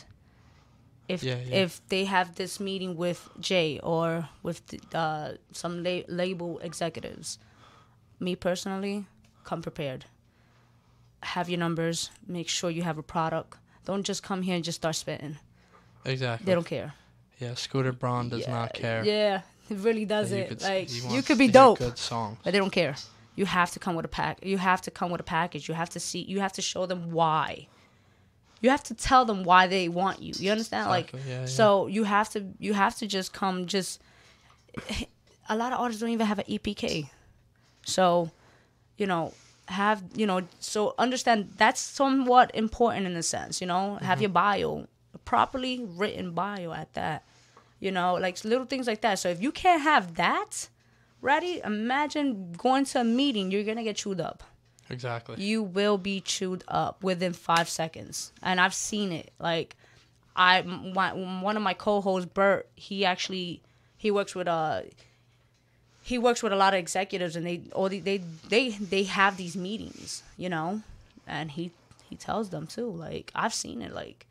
if 1.08 1.22
Yeah, 1.22 1.38
yeah. 1.46 1.62
if 1.64 1.80
they 1.88 2.04
have 2.04 2.34
this 2.34 2.58
meeting 2.60 2.96
with 2.96 3.28
Jay 3.40 3.78
or 3.82 4.28
with 4.42 4.66
the, 4.66 4.78
uh, 4.98 5.32
some 5.52 5.82
la- 5.84 6.06
label 6.08 6.58
executives, 6.58 7.38
me 8.20 8.36
personally, 8.36 9.06
come 9.44 9.62
prepared. 9.62 10.04
Have 11.22 11.48
your 11.48 11.58
numbers. 11.58 12.10
Make 12.26 12.48
sure 12.48 12.70
you 12.70 12.82
have 12.82 12.98
a 12.98 13.02
product. 13.02 13.58
Don't 13.86 14.02
just 14.04 14.22
come 14.22 14.42
here 14.42 14.54
and 14.56 14.62
just 14.64 14.76
start 14.76 14.94
spitting. 14.96 15.38
Exactly. 16.04 16.44
They 16.44 16.52
don't 16.54 16.66
care. 16.66 16.92
Yeah, 17.38 17.54
Scooter 17.54 17.92
Braun 17.92 18.28
does 18.28 18.46
not 18.46 18.74
care. 18.74 19.02
Yeah, 19.04 19.40
it 19.70 19.78
really 19.78 20.04
doesn't. 20.04 20.38
you 20.38 20.44
could 20.46 20.62
like 20.62 20.88
you 21.12 21.22
could 21.22 21.38
be 21.38 21.48
dope. 21.48 21.78
Good 21.78 21.96
song. 21.98 22.36
but 22.44 22.52
they 22.52 22.58
don't 22.58 22.72
care. 22.72 22.94
You 23.34 23.46
have 23.46 23.70
to 23.72 23.78
come 23.78 23.94
with 23.96 24.04
a 24.04 24.08
pack. 24.08 24.44
You 24.44 24.58
have 24.58 24.80
to 24.82 24.90
come 24.90 25.10
with 25.10 25.20
a 25.20 25.24
package. 25.24 25.68
You 25.68 25.74
have 25.74 25.90
to 25.90 26.00
see. 26.00 26.20
You 26.20 26.40
have 26.40 26.52
to 26.54 26.62
show 26.62 26.84
them 26.86 27.10
why. 27.12 27.68
You 28.62 28.70
have 28.70 28.82
to 28.84 28.94
tell 28.94 29.24
them 29.26 29.44
why 29.44 29.66
they 29.66 29.88
want 29.88 30.22
you. 30.22 30.32
You 30.38 30.50
understand? 30.50 30.88
Exactly, 30.90 31.20
Like, 31.20 31.28
yeah, 31.28 31.40
yeah. 31.40 31.46
so 31.46 31.86
you 31.86 32.04
have 32.04 32.28
to. 32.30 32.44
You 32.58 32.72
have 32.74 32.96
to 32.96 33.06
just 33.06 33.32
come. 33.32 33.66
Just 33.66 34.00
a 35.48 35.56
lot 35.56 35.72
of 35.72 35.78
artists 35.80 36.00
don't 36.00 36.10
even 36.10 36.26
have 36.26 36.38
an 36.38 36.46
EPK. 36.48 37.08
So, 37.84 38.30
you 38.96 39.06
know, 39.06 39.32
have 39.68 40.02
you 40.14 40.26
know. 40.26 40.42
So 40.60 40.94
understand 40.98 41.52
that's 41.56 41.80
somewhat 41.80 42.50
important 42.54 43.06
in 43.06 43.16
a 43.16 43.22
sense. 43.22 43.60
You 43.60 43.66
know, 43.66 43.96
have 44.02 44.20
your 44.20 44.30
bio 44.30 44.86
a 45.14 45.18
properly 45.18 45.84
written 45.84 46.32
bio 46.32 46.72
at 46.72 46.92
that. 46.94 47.24
You 47.80 47.92
know, 47.92 48.14
like 48.14 48.42
little 48.44 48.66
things 48.66 48.86
like 48.86 49.02
that. 49.02 49.18
So 49.18 49.28
if 49.28 49.42
you 49.42 49.52
can't 49.52 49.82
have 49.82 50.14
that 50.16 50.68
ready, 51.20 51.60
imagine 51.64 52.52
going 52.52 52.84
to 52.86 53.00
a 53.00 53.04
meeting. 53.04 53.50
You're 53.50 53.64
gonna 53.64 53.84
get 53.84 53.96
chewed 53.96 54.20
up. 54.20 54.42
Exactly. 54.88 55.42
You 55.42 55.62
will 55.62 55.98
be 55.98 56.20
chewed 56.20 56.62
up 56.68 57.02
within 57.02 57.32
five 57.32 57.68
seconds, 57.68 58.32
and 58.42 58.60
I've 58.60 58.74
seen 58.74 59.12
it. 59.12 59.32
Like, 59.38 59.76
I 60.34 60.60
one 60.60 61.40
one 61.40 61.56
of 61.56 61.62
my 61.62 61.74
co-hosts, 61.74 62.30
Bert, 62.32 62.68
he 62.76 63.04
actually 63.04 63.62
he 63.96 64.10
works 64.10 64.34
with 64.34 64.48
uh 64.48 64.82
he 66.06 66.18
works 66.18 66.40
with 66.40 66.52
a 66.52 66.56
lot 66.64 66.72
of 66.72 66.78
executives, 66.78 67.34
and 67.34 67.44
they 67.44 67.62
all 67.72 67.88
the, 67.88 67.98
they 67.98 68.18
they 68.48 68.70
they 68.70 69.02
have 69.04 69.36
these 69.36 69.56
meetings, 69.56 70.22
you 70.36 70.48
know, 70.48 70.82
and 71.26 71.50
he 71.50 71.72
he 72.08 72.14
tells 72.14 72.50
them 72.50 72.66
too. 72.68 72.88
Like 73.06 73.32
I've 73.34 73.52
seen 73.52 73.82
it. 73.82 73.92
Like 73.92 74.26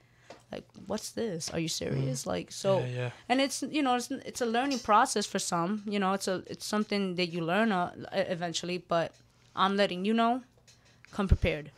like 0.53 0.63
what's 0.87 1.09
this? 1.11 1.49
Are 1.53 1.59
you 1.59 1.67
serious? 1.67 2.25
Like 2.25 2.51
so, 2.51 2.79
Yeah, 2.79 2.85
yeah. 2.99 3.09
and 3.27 3.41
it's 3.41 3.61
you 3.77 3.83
know 3.83 3.95
it's 3.95 4.09
it's 4.09 4.41
a 4.41 4.45
learning 4.45 4.79
process 4.79 5.25
for 5.25 5.39
some. 5.39 5.83
You 5.85 5.99
know, 5.99 6.13
it's 6.13 6.29
a 6.29 6.43
it's 6.47 6.65
something 6.65 7.15
that 7.15 7.27
you 7.33 7.41
learn 7.43 7.73
uh, 7.73 7.91
eventually. 8.13 8.77
But 8.77 9.11
I'm 9.53 9.75
letting 9.75 10.05
you 10.05 10.13
know, 10.13 10.41
come 11.11 11.27
prepared. 11.27 11.71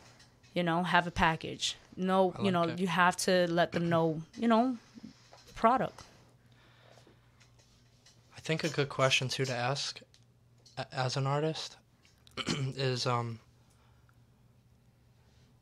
You 0.54 0.62
know, 0.62 0.84
have 0.84 1.06
a 1.08 1.10
package. 1.26 1.76
No, 1.96 2.34
I 2.38 2.42
you 2.44 2.52
know, 2.52 2.62
it. 2.70 2.78
you 2.78 2.86
have 2.86 3.16
to 3.26 3.48
let 3.50 3.72
them 3.72 3.88
know. 3.88 4.22
You 4.36 4.46
know, 4.46 4.76
product. 5.56 6.04
I 8.48 8.50
think 8.50 8.64
a 8.64 8.70
good 8.70 8.88
question 8.88 9.28
too 9.28 9.44
to 9.44 9.52
ask 9.54 10.00
as 10.90 11.18
an 11.18 11.26
artist 11.26 11.76
is 12.48 13.06
um 13.06 13.40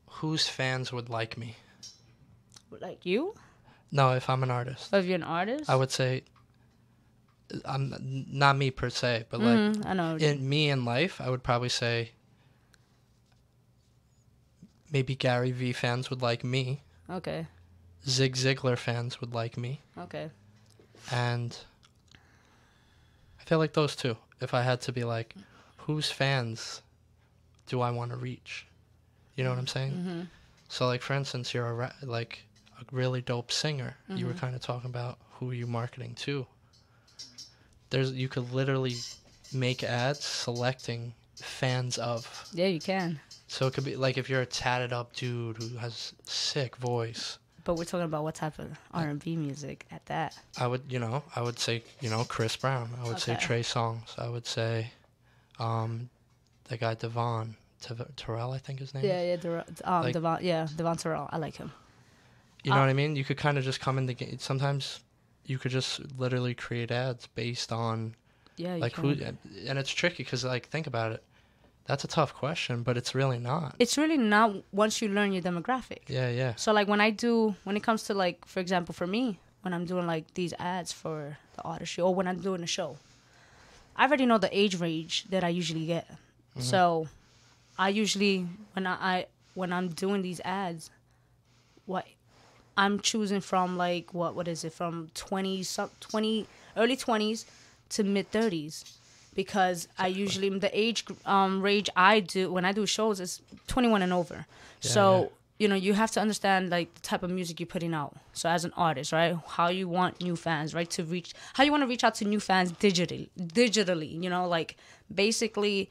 whose 0.09 0.47
fans 0.47 0.93
would 0.93 1.09
like 1.09 1.37
me? 1.37 1.57
Would 2.70 2.82
like 2.82 3.05
you, 3.05 3.34
No, 3.91 4.12
if 4.12 4.30
I'm 4.30 4.45
an 4.45 4.53
artist. 4.53 4.95
if 4.95 5.05
you're 5.05 5.16
an 5.16 5.24
artist. 5.24 5.68
I 5.68 5.74
would 5.74 5.91
say 5.91 6.22
I'm 7.64 7.93
not 8.30 8.57
me 8.57 8.70
per 8.70 8.89
se, 8.89 9.24
but 9.30 9.41
like 9.41 9.59
Mm, 9.59 9.84
I 9.84 9.93
know. 9.95 10.14
in 10.14 10.49
me 10.49 10.70
in 10.70 10.84
life, 10.84 11.20
I 11.20 11.28
would 11.28 11.43
probably 11.43 11.70
say 11.70 12.12
maybe 14.93 15.16
Gary 15.16 15.51
V 15.51 15.72
fans 15.72 16.09
would 16.09 16.22
like 16.22 16.45
me, 16.45 16.82
okay. 17.11 17.49
Zig 18.07 18.37
Ziglar 18.37 18.78
fans 18.78 19.20
would 19.20 19.34
like 19.34 19.57
me, 19.57 19.80
Okay. 19.99 20.30
and 21.11 21.59
feel 23.47 23.59
like 23.59 23.73
those 23.73 23.97
two. 23.97 24.17
If 24.41 24.53
I 24.53 24.63
had 24.63 24.83
to 24.83 24.93
be 24.93 25.05
like, 25.05 25.35
whose 25.79 26.11
fans 26.11 26.83
do 27.67 27.81
I 27.81 27.91
want 27.91 28.11
to 28.11 28.17
reach? 28.17 28.67
You 29.37 29.45
know 29.45 29.51
what 29.51 29.59
I'm 29.59 29.67
saying? 29.67 29.93
Mm-hmm. 29.93 30.21
So 30.69 30.87
like 30.87 31.01
for 31.01 31.15
instance, 31.15 31.55
you're 31.55 31.67
a 31.67 31.75
ra- 31.75 31.93
like 32.03 32.45
a 32.81 32.85
really 32.95 33.23
dope 33.23 33.51
singer. 33.53 33.97
You 34.09 34.27
were 34.27 34.35
kind 34.35 34.55
of 34.55 34.61
talking 34.61 34.91
about 34.91 35.19
who 35.33 35.53
you're 35.53 35.67
marketing 35.69 36.15
to. 36.17 36.47
there's 37.91 38.13
you 38.13 38.29
could 38.29 38.53
literally 38.53 38.95
make 39.53 39.85
ads 39.85 40.25
selecting 40.25 41.13
fans 41.37 41.99
of. 41.99 42.49
Yeah, 42.53 42.67
you 42.67 42.81
can. 42.81 43.21
So 43.49 43.67
it 43.67 43.75
could 43.75 43.85
be 43.85 43.97
like 43.97 44.19
if 44.19 44.29
you're 44.29 44.43
a 44.43 44.47
tatted 44.47 44.93
up 44.93 45.15
dude 45.15 45.57
who 45.57 45.77
has 45.79 46.13
sick 46.25 46.77
voice. 46.77 47.39
But 47.67 47.75
we're 47.77 47.85
talking 47.85 48.05
about 48.05 48.23
what 48.23 48.37
type 48.37 48.61
of 48.61 48.79
R 48.95 49.09
and 49.09 49.19
B 49.23 49.35
music 49.37 49.87
at 49.91 50.07
that. 50.07 50.39
I 50.57 50.69
would, 50.69 50.83
you 50.89 51.01
know, 51.01 51.25
I 51.35 51.43
would 51.43 51.59
say, 51.59 51.83
you 52.01 52.09
know, 52.09 52.23
Chris 52.25 52.57
Brown. 52.57 52.91
I 53.03 53.09
would 53.09 53.19
say 53.19 53.37
Trey 53.41 53.62
Songz. 53.62 54.17
I 54.19 54.29
would 54.29 54.47
say, 54.47 54.93
um, 55.59 56.09
the 56.69 56.77
guy 56.77 56.95
Devon 56.95 57.57
Tev- 57.83 58.09
Terrell, 58.14 58.53
I 58.53 58.59
think 58.59 58.79
his 58.79 58.95
name. 58.95 59.05
Yeah, 59.05 59.21
is. 59.21 59.27
yeah, 59.29 59.37
Devon, 59.37 59.64
um, 59.83 60.03
Like- 60.05 60.12
Devon, 60.14 60.39
yeah, 60.43 60.69
Devon 60.77 60.97
Terrell. 60.97 61.29
I 61.33 61.39
like 61.39 61.57
him. 61.57 61.73
You 62.62 62.71
know 62.71 62.77
Uh, 62.77 62.81
what 62.83 62.89
I 62.89 62.93
mean? 62.95 63.17
You 63.17 63.25
could 63.25 63.37
kind 63.37 63.59
of 63.59 63.64
just 63.64 63.81
come 63.81 63.99
in 63.99 64.07
the 64.07 64.14
game. 64.14 64.39
Sometimes 64.39 65.01
you 65.45 65.59
could 65.59 65.73
just 65.73 66.01
literally 66.17 66.55
create 66.55 66.93
ads 66.93 67.27
based 67.27 67.73
on 67.73 68.14
Yeah, 68.57 68.77
you 68.77 68.81
like 68.81 68.95
can. 68.95 69.05
who, 69.19 69.25
and 69.69 69.77
it's 69.79 69.91
tricky 69.91 70.23
because 70.23 70.45
like 70.45 70.69
think 70.69 70.87
about 70.87 71.11
it. 71.11 71.23
That's 71.87 72.03
a 72.05 72.09
tough 72.09 72.34
question, 72.34 72.82
but 72.82 72.97
it's 72.97 73.14
really 73.14 73.39
not. 73.39 73.76
It's 73.78 73.97
really 73.97 74.16
not 74.16 74.57
once 74.72 75.01
you 75.01 75.09
learn 75.09 75.32
your 75.32 75.43
demographic. 75.43 76.01
Yeah, 76.09 76.28
yeah, 76.30 76.55
So 76.57 76.72
like 76.72 76.89
when 76.89 77.01
I 77.01 77.11
do, 77.11 77.55
when 77.64 77.76
it 77.76 77.82
comes 77.82 78.03
to 78.05 78.14
like, 78.14 78.45
for 78.45 78.61
example, 78.61 78.93
for 78.93 79.07
me, 79.07 79.39
when 79.62 79.72
I'm 79.72 79.84
doing 79.84 80.07
like 80.07 80.34
these 80.34 80.53
ads 80.59 80.93
for 80.93 81.39
the 81.55 81.62
artistry 81.62 82.03
or 82.03 82.14
when 82.14 82.26
I'm 82.26 82.41
doing 82.41 82.62
a 82.62 82.66
show, 82.66 82.97
I 83.97 84.07
already 84.07 84.26
know 84.26 84.39
the 84.39 84.57
age 84.57 84.78
range 84.78 85.24
that 85.30 85.45
I 85.45 85.49
usually 85.49 85.87
get. 85.87 86.09
Mm-hmm. 86.09 86.61
So 86.61 87.09
I 87.78 87.91
usually 87.91 88.47
when 88.72 88.87
I, 88.87 88.95
I 88.95 89.26
when 89.55 89.72
I'm 89.72 89.89
doing 89.89 90.22
these 90.22 90.41
ads, 90.45 90.91
what 91.87 92.05
I'm 92.76 93.01
choosing 93.01 93.41
from 93.41 93.76
like 93.76 94.12
what 94.12 94.34
what 94.34 94.49
is 94.49 94.64
it 94.64 94.72
from 94.72 95.11
20 95.14 95.62
some 95.62 95.91
20 96.01 96.47
early 96.76 96.97
20s 96.97 97.45
to 97.91 98.05
mid 98.05 98.30
30s 98.30 98.97
because 99.37 99.87
I 99.99 100.09
usually 100.09 100.49
the 100.59 100.70
age 100.76 101.05
um 101.26 101.62
range 101.62 101.89
I 101.95 102.20
do 102.20 102.51
when 102.51 102.64
I 102.64 102.72
do 102.72 102.87
shows 102.87 103.20
is 103.20 103.43
21 103.68 104.03
and 104.03 104.12
over. 104.12 104.47
Yeah, 104.80 104.91
so 104.91 105.20
yeah. 105.20 105.28
you 105.59 105.68
know 105.68 105.74
you 105.76 105.93
have 105.93 106.11
to 106.12 106.20
understand 106.20 106.70
like 106.70 106.93
the 106.95 107.01
type 107.03 107.22
of 107.22 107.30
music 107.30 107.61
you're 107.61 107.66
putting 107.66 107.95
out. 107.95 108.16
So 108.32 108.49
as 108.49 108.64
an 108.64 108.72
artist, 108.76 109.12
right, 109.12 109.37
how 109.47 109.68
you 109.68 109.89
want 109.89 110.20
new 110.20 110.34
fans, 110.34 110.74
right, 110.74 110.91
to 110.91 111.05
reach 111.05 111.34
how 111.55 111.62
you 111.62 111.70
want 111.70 111.82
to 111.82 111.87
reach 111.87 112.03
out 112.03 112.14
to 112.16 112.24
new 112.24 112.41
fans 112.41 112.72
digitally, 112.72 113.28
digitally. 113.39 114.20
You 114.22 114.30
know, 114.30 114.49
like 114.49 114.76
basically 115.14 115.91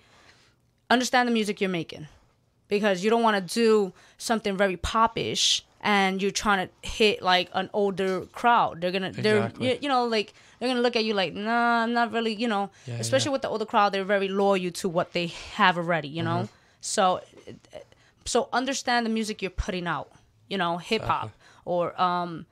understand 0.90 1.30
the 1.30 1.34
music 1.34 1.62
you're 1.62 1.70
making 1.70 2.08
because 2.68 3.04
you 3.04 3.10
don't 3.10 3.24
want 3.24 3.38
to 3.38 3.54
do 3.54 3.94
something 4.18 4.58
very 4.58 4.78
popish 4.78 5.64
and 5.86 6.20
you're 6.20 6.32
trying 6.32 6.68
to 6.68 6.90
hit 6.90 7.22
like 7.22 7.48
an 7.54 7.70
older 7.72 8.22
crowd. 8.34 8.82
They're 8.82 8.92
gonna, 8.92 9.12
they're 9.12 9.38
Exactly. 9.38 9.70
you, 9.70 9.78
you 9.84 9.88
know 9.88 10.06
like 10.06 10.34
they're 10.60 10.68
gonna 10.68 10.82
look 10.82 10.96
at 10.96 11.06
you 11.06 11.14
like, 11.14 11.34
nah, 11.36 11.84
I'm 11.84 11.94
not 11.94 12.12
really, 12.12 12.34
you 12.34 12.48
know. 12.48 12.72
Yeah, 12.88 12.96
especially 12.96 13.30
yeah. 13.30 13.34
with 13.34 13.42
the 13.44 13.50
older 13.50 13.66
crowd, 13.66 13.94
they're 13.94 14.04
very 14.04 14.28
loyal 14.28 14.72
to 14.72 14.90
what 14.90 15.14
they 15.14 15.28
have 15.54 15.78
already, 15.78 16.08
you 16.08 16.24
know. 16.24 16.38
Mm-hmm. 16.38 16.54
So, 16.82 17.22
so 18.26 18.50
understand 18.52 19.06
the 19.06 19.12
music 19.12 19.44
you're 19.44 19.52
putting 19.52 19.86
out, 19.86 20.12
you 20.50 20.58
know, 20.58 20.78
hip 20.78 21.04
hop 21.04 21.32
or 21.66 22.00
um, 22.02 22.48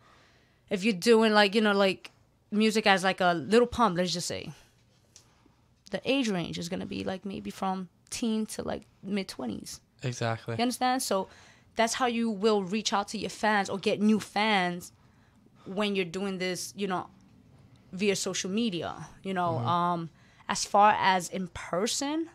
if 0.69 0.83
you're 0.83 0.93
doing 0.93 1.33
like 1.33 1.55
you 1.55 1.61
know 1.61 1.73
like 1.73 2.11
music 2.51 2.85
as 2.85 3.03
like 3.03 3.19
a 3.19 3.33
little 3.33 3.67
pump, 3.67 3.97
let's 3.97 4.13
just 4.13 4.27
say. 4.27 4.51
The 5.89 6.01
age 6.05 6.29
range 6.29 6.59
is 6.59 6.69
gonna 6.69 6.85
be 6.85 7.03
like 7.03 7.25
maybe 7.25 7.49
from 7.49 7.89
teen 8.11 8.45
to 8.47 8.61
like 8.61 8.83
mid 9.01 9.27
twenties. 9.27 9.81
exactly. 10.03 10.55
You 10.55 10.61
understand? 10.61 11.01
So 11.01 11.29
that's 11.75 11.95
how 11.95 12.05
you 12.05 12.29
will 12.29 12.63
reach 12.63 12.93
out 12.93 13.07
to 13.09 13.17
your 13.17 13.29
fans 13.29 13.69
or 13.69 13.77
get 13.77 14.01
new 14.01 14.19
fans 14.19 14.91
when 15.65 15.95
you're 15.95 16.05
doing 16.05 16.37
this, 16.37 16.73
you 16.75 16.87
know, 16.87 17.07
via 17.91 18.15
social 18.15 18.49
media. 18.49 19.07
You 19.23 19.33
know, 19.33 19.57
um, 19.59 20.09
as 20.49 20.65
far 20.65 20.95
as 20.99 21.29
in 21.29 21.47
person, 21.49 22.29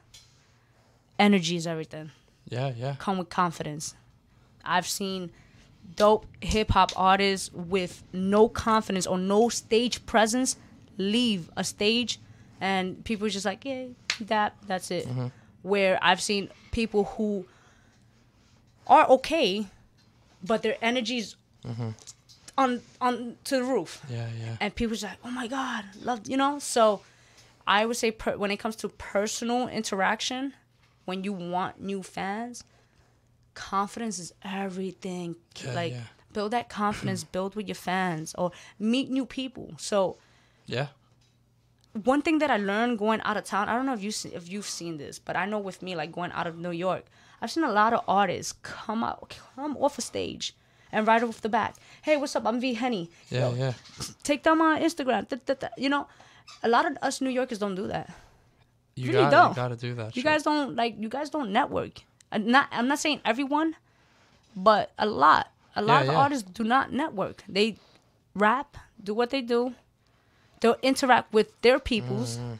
energy 1.19 1.57
is 1.57 1.67
everything. 1.67 2.11
Yeah, 2.49 2.73
yeah. 2.77 2.97
Come 2.99 3.19
with 3.19 3.29
confidence. 3.29 3.95
I've 4.65 4.87
seen 4.87 5.31
dope 5.97 6.27
hip 6.41 6.71
hop 6.71 6.93
artists 6.97 7.51
with 7.53 8.03
no 8.13 8.49
confidence 8.49 9.07
or 9.07 9.19
no 9.19 9.49
stage 9.49 10.05
presence 10.05 10.57
leave 10.99 11.51
a 11.57 11.65
stage 11.65 12.19
and 12.61 13.03
people 13.05 13.29
just 13.29 13.47
like, 13.47 13.65
yeah, 13.65 13.87
that 14.21 14.57
that's 14.67 14.91
it. 14.91 15.07
Where 15.63 15.99
I've 16.03 16.21
seen 16.21 16.51
people 16.73 17.05
who 17.05 17.47
are 18.89 19.07
okay, 19.09 19.67
but 20.43 20.63
their 20.63 20.77
energy's 20.83 21.37
mm-hmm. 21.67 21.91
on 22.57 22.81
on 23.01 23.37
to 23.45 23.57
the 23.57 23.65
roof 23.65 24.03
Yeah, 24.11 24.27
yeah. 24.41 24.57
and 24.61 24.75
people 24.75 24.95
just 24.95 25.05
like, 25.05 25.19
oh 25.25 25.31
my 25.31 25.47
god, 25.47 25.85
love, 26.03 26.29
you 26.29 26.37
know. 26.37 26.59
So, 26.59 27.01
I 27.67 27.87
would 27.87 27.97
say 27.97 28.11
per, 28.11 28.37
when 28.37 28.51
it 28.51 28.59
comes 28.59 28.77
to 28.77 28.89
personal 28.89 29.69
interaction, 29.69 30.55
when 31.05 31.25
you 31.25 31.33
want 31.33 31.81
new 31.81 32.03
fans, 32.03 32.65
confidence 33.55 34.19
is 34.19 34.33
everything. 34.43 35.37
Yeah, 35.65 35.73
like 35.75 35.93
yeah. 35.93 36.01
build 36.33 36.53
that 36.53 36.69
confidence, 36.69 37.25
build 37.33 37.55
with 37.57 37.67
your 37.69 37.75
fans, 37.75 38.35
or 38.39 38.53
meet 38.79 39.11
new 39.11 39.27
people. 39.27 39.73
So 39.79 40.17
Yeah. 40.67 40.89
one 42.05 42.23
thing 42.23 42.39
that 42.39 42.51
I 42.51 42.57
learned 42.59 42.99
going 42.99 43.21
out 43.23 43.37
of 43.37 43.45
town, 43.45 43.69
I 43.69 43.75
don't 43.75 43.87
know 43.87 43.95
if 43.95 44.03
you 44.03 44.13
if 44.33 44.49
you've 44.49 44.67
seen 44.69 44.97
this, 44.99 45.19
but 45.19 45.37
I 45.37 45.45
know 45.47 45.59
with 45.59 45.83
me 45.83 45.97
like 45.97 46.13
going 46.13 46.33
out 46.33 46.47
of 46.47 46.57
New 46.57 46.71
York, 46.73 47.05
I've 47.41 47.51
seen 47.51 47.65
a 47.65 47.71
lot 47.73 47.93
of 47.93 48.03
artists 48.09 48.53
come 48.63 49.05
out 49.05 49.37
come 49.55 49.77
off 49.77 49.99
a 49.99 50.03
stage 50.03 50.55
and 50.93 51.07
right 51.07 51.23
off 51.23 51.41
the 51.41 51.49
bat, 51.49 51.77
hey, 52.03 52.17
what's 52.17 52.35
up? 52.37 52.47
I'm 52.47 52.61
V 52.61 52.75
Henny. 52.75 53.11
Yeah, 53.31 53.51
Yo, 53.51 53.55
yeah. 53.57 53.73
take 54.23 54.43
down 54.43 54.59
my 54.59 54.81
Instagram. 54.81 55.29
Da, 55.29 55.37
da, 55.45 55.55
da. 55.55 55.69
You 55.77 55.89
know, 55.89 56.07
a 56.63 56.69
lot 56.69 56.87
of 56.87 56.97
us 57.03 57.21
New 57.21 57.31
Yorkers 57.31 57.59
don't 57.59 57.75
do 57.75 57.87
that. 57.89 58.11
You 58.97 59.13
really 59.13 59.25
got 59.25 59.31
don't. 59.31 59.51
you 59.51 59.57
got 59.57 59.69
to 59.69 59.77
do 59.77 59.95
that. 59.95 60.17
You 60.17 60.23
shit. 60.23 60.25
guys 60.25 60.43
don't 60.43 60.75
like. 60.75 60.97
You 60.99 61.09
guys 61.09 61.31
don't 61.31 61.53
network. 61.53 62.01
I'm 62.33 62.51
not. 62.51 62.69
I'm 62.73 62.89
not 62.89 62.99
saying 62.99 63.21
everyone, 63.25 63.77
but 64.57 64.91
a 64.99 65.07
lot. 65.07 65.53
A 65.77 65.83
lot 65.83 66.05
Yeah, 66.05 66.09
of 66.09 66.13
yeah. 66.15 66.19
artists 66.19 66.51
do 66.51 66.65
not 66.65 66.93
network. 66.93 67.45
They 67.49 67.77
rap, 68.35 68.77
do 69.03 69.15
what 69.15 69.31
they 69.31 69.41
do. 69.43 69.75
They'll 70.61 70.77
interact 70.83 71.33
with 71.33 71.49
their 71.63 71.79
peoples, 71.79 72.39
Mm-hmm. 72.39 72.55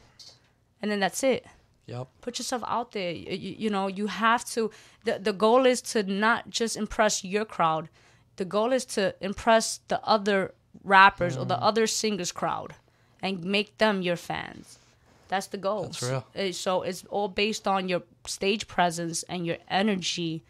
and 0.81 0.91
then 0.91 0.99
that's 1.01 1.21
it. 1.23 1.45
Yep. 1.89 2.07
Put 2.21 2.39
yourself 2.39 2.63
out 2.67 2.91
there. 2.91 3.11
You, 3.11 3.55
you, 3.63 3.69
know, 3.69 3.87
you 3.87 4.07
have 4.07 4.43
to. 4.55 4.71
The 5.05 5.13
the 5.19 5.33
goal 5.33 5.65
is 5.65 5.81
to 5.93 6.03
not 6.03 6.49
just 6.49 6.75
impress 6.77 7.23
your 7.23 7.45
crowd. 7.45 7.89
The 8.35 8.45
goal 8.45 8.71
is 8.73 8.85
to 8.95 9.13
impress 9.21 9.79
the 9.87 9.99
other 10.15 10.53
rappers 10.83 11.35
or 11.37 11.45
Mm. 11.45 11.47
the 11.49 11.59
other 11.69 11.87
singers 11.87 12.31
crowd, 12.31 12.73
and 13.21 13.43
make 13.43 13.77
them 13.77 14.01
your 14.01 14.17
fans. 14.17 14.79
That's 15.27 15.47
the 15.47 15.57
goal. 15.57 15.83
That's 15.83 16.03
real. 16.03 16.23
Uh, 16.35 16.51
So 16.53 16.83
it's 16.83 17.03
all 17.09 17.27
based 17.27 17.67
on 17.67 17.89
your 17.89 18.01
stage 18.25 18.65
presence 18.67 19.23
and 19.29 19.45
your 19.45 19.57
energy, 19.67 20.43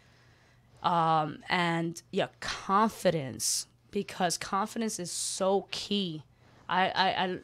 um, 0.82 1.38
and 1.48 2.02
your 2.12 2.28
confidence. 2.40 3.66
Because 3.90 4.38
confidence 4.38 4.98
is 5.02 5.10
so 5.10 5.66
key. 5.72 6.22
I 6.68 6.82
I, 7.04 7.08
I 7.24 7.38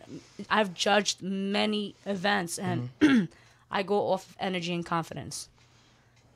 I've 0.61 0.73
judged 0.75 1.21
many 1.23 1.95
events 2.05 2.59
and 2.59 2.91
I 3.71 3.83
go 3.83 4.11
off 4.13 4.31
of 4.31 4.37
energy 4.41 4.73
and 4.75 4.85
confidence. 4.85 5.49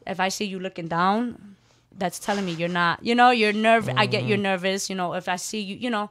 If 0.07 0.19
I 0.21 0.29
see 0.29 0.45
you 0.45 0.59
looking 0.59 0.89
down, 0.89 1.57
that's 1.97 2.19
telling 2.19 2.45
me 2.45 2.53
you're 2.53 2.69
not. 2.69 3.05
You 3.05 3.15
know, 3.15 3.31
you're 3.31 3.53
nervous. 3.53 3.95
I 3.97 4.07
get 4.07 4.25
you're 4.25 4.39
nervous. 4.39 4.89
You 4.91 4.97
know, 4.97 5.15
if 5.15 5.29
I 5.29 5.37
see 5.37 5.61
you, 5.61 5.77
you 5.77 5.91
know, 5.91 6.11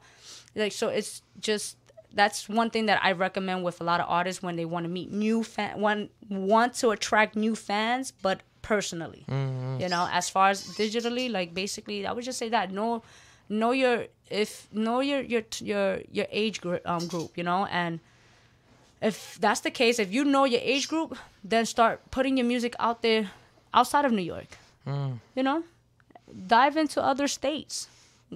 like 0.54 0.72
so. 0.72 0.88
It's 0.88 1.22
just 1.40 1.76
that's 2.12 2.48
one 2.48 2.70
thing 2.70 2.86
that 2.86 3.00
I 3.02 3.12
recommend 3.12 3.64
with 3.64 3.80
a 3.80 3.84
lot 3.84 4.00
of 4.00 4.06
artists 4.08 4.42
when 4.42 4.56
they 4.56 4.64
want 4.64 4.84
to 4.84 4.88
meet 4.88 5.12
new 5.12 5.42
fan, 5.42 5.80
one 5.80 6.08
want 6.28 6.74
to 6.74 6.90
attract 6.90 7.36
new 7.36 7.54
fans, 7.54 8.12
but 8.22 8.40
personally, 8.62 9.24
you 9.28 9.88
know, 9.88 10.08
as 10.12 10.28
far 10.28 10.50
as 10.50 10.62
digitally, 10.76 11.30
like 11.30 11.54
basically, 11.54 12.06
I 12.06 12.12
would 12.12 12.24
just 12.24 12.38
say 12.38 12.48
that 12.50 12.70
know 12.72 13.02
know 13.48 13.72
your 13.72 14.06
if 14.30 14.68
know 14.72 15.00
your 15.00 15.20
your 15.20 15.42
your 15.60 16.00
your 16.10 16.26
age 16.30 16.60
group 16.60 16.82
um 16.86 17.06
group, 17.08 17.36
you 17.36 17.42
know, 17.44 17.66
and 17.66 18.00
if 19.02 19.38
that's 19.40 19.60
the 19.60 19.70
case, 19.70 19.98
if 19.98 20.12
you 20.12 20.24
know 20.24 20.44
your 20.44 20.60
age 20.62 20.88
group, 20.88 21.16
then 21.42 21.64
start 21.66 22.10
putting 22.10 22.36
your 22.36 22.46
music 22.46 22.74
out 22.78 23.02
there 23.02 23.30
outside 23.72 24.04
of 24.04 24.12
New 24.12 24.22
York. 24.22 24.58
You 25.36 25.42
know, 25.42 25.62
dive 26.46 26.76
into 26.76 27.02
other 27.02 27.28
states. 27.28 27.88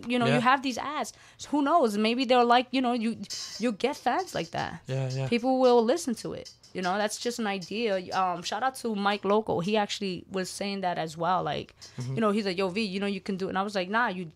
You 0.09 0.19
know, 0.19 0.27
Yeah. 0.27 0.35
you 0.37 0.41
have 0.41 0.63
these 0.63 0.79
ads. 0.79 1.13
So 1.37 1.49
who 1.51 1.63
knows? 1.63 1.97
Maybe 1.97 2.25
they're 2.25 2.45
like, 2.45 2.67
you 2.73 2.81
know, 2.81 2.93
you 2.93 3.17
you 3.59 3.73
get 3.73 3.97
fans 3.97 4.35
like 4.35 4.51
that. 4.51 4.81
Yeah, 4.87 5.09
yeah. 5.11 5.29
People 5.29 5.61
will 5.61 5.83
listen 5.85 6.15
to 6.17 6.33
it. 6.33 6.51
You 6.73 6.83
know, 6.83 6.97
that's 6.99 7.19
just 7.19 7.39
an 7.39 7.47
idea. 7.47 7.97
Um, 8.13 8.43
shout 8.43 8.63
out 8.65 8.75
to 8.83 8.95
Mike 8.97 9.25
Loco. 9.25 9.61
He 9.61 9.77
actually 9.77 10.25
was 10.33 10.51
saying 10.51 10.81
that 10.81 10.99
as 10.99 11.17
well. 11.17 11.43
Like, 11.45 11.75
Mm-hmm. 11.99 12.15
you 12.15 12.21
know, 12.21 12.33
he's 12.33 12.45
like, 12.47 12.59
"Yo, 12.59 12.69
V, 12.69 12.83
you 12.83 12.99
know, 12.99 13.07
you 13.07 13.21
can 13.21 13.37
do 13.37 13.47
it." 13.47 13.51
And 13.51 13.59
I 13.59 13.63
was 13.63 13.75
like, 13.77 13.89
"Nah, 13.89 14.09
you, 14.09 14.33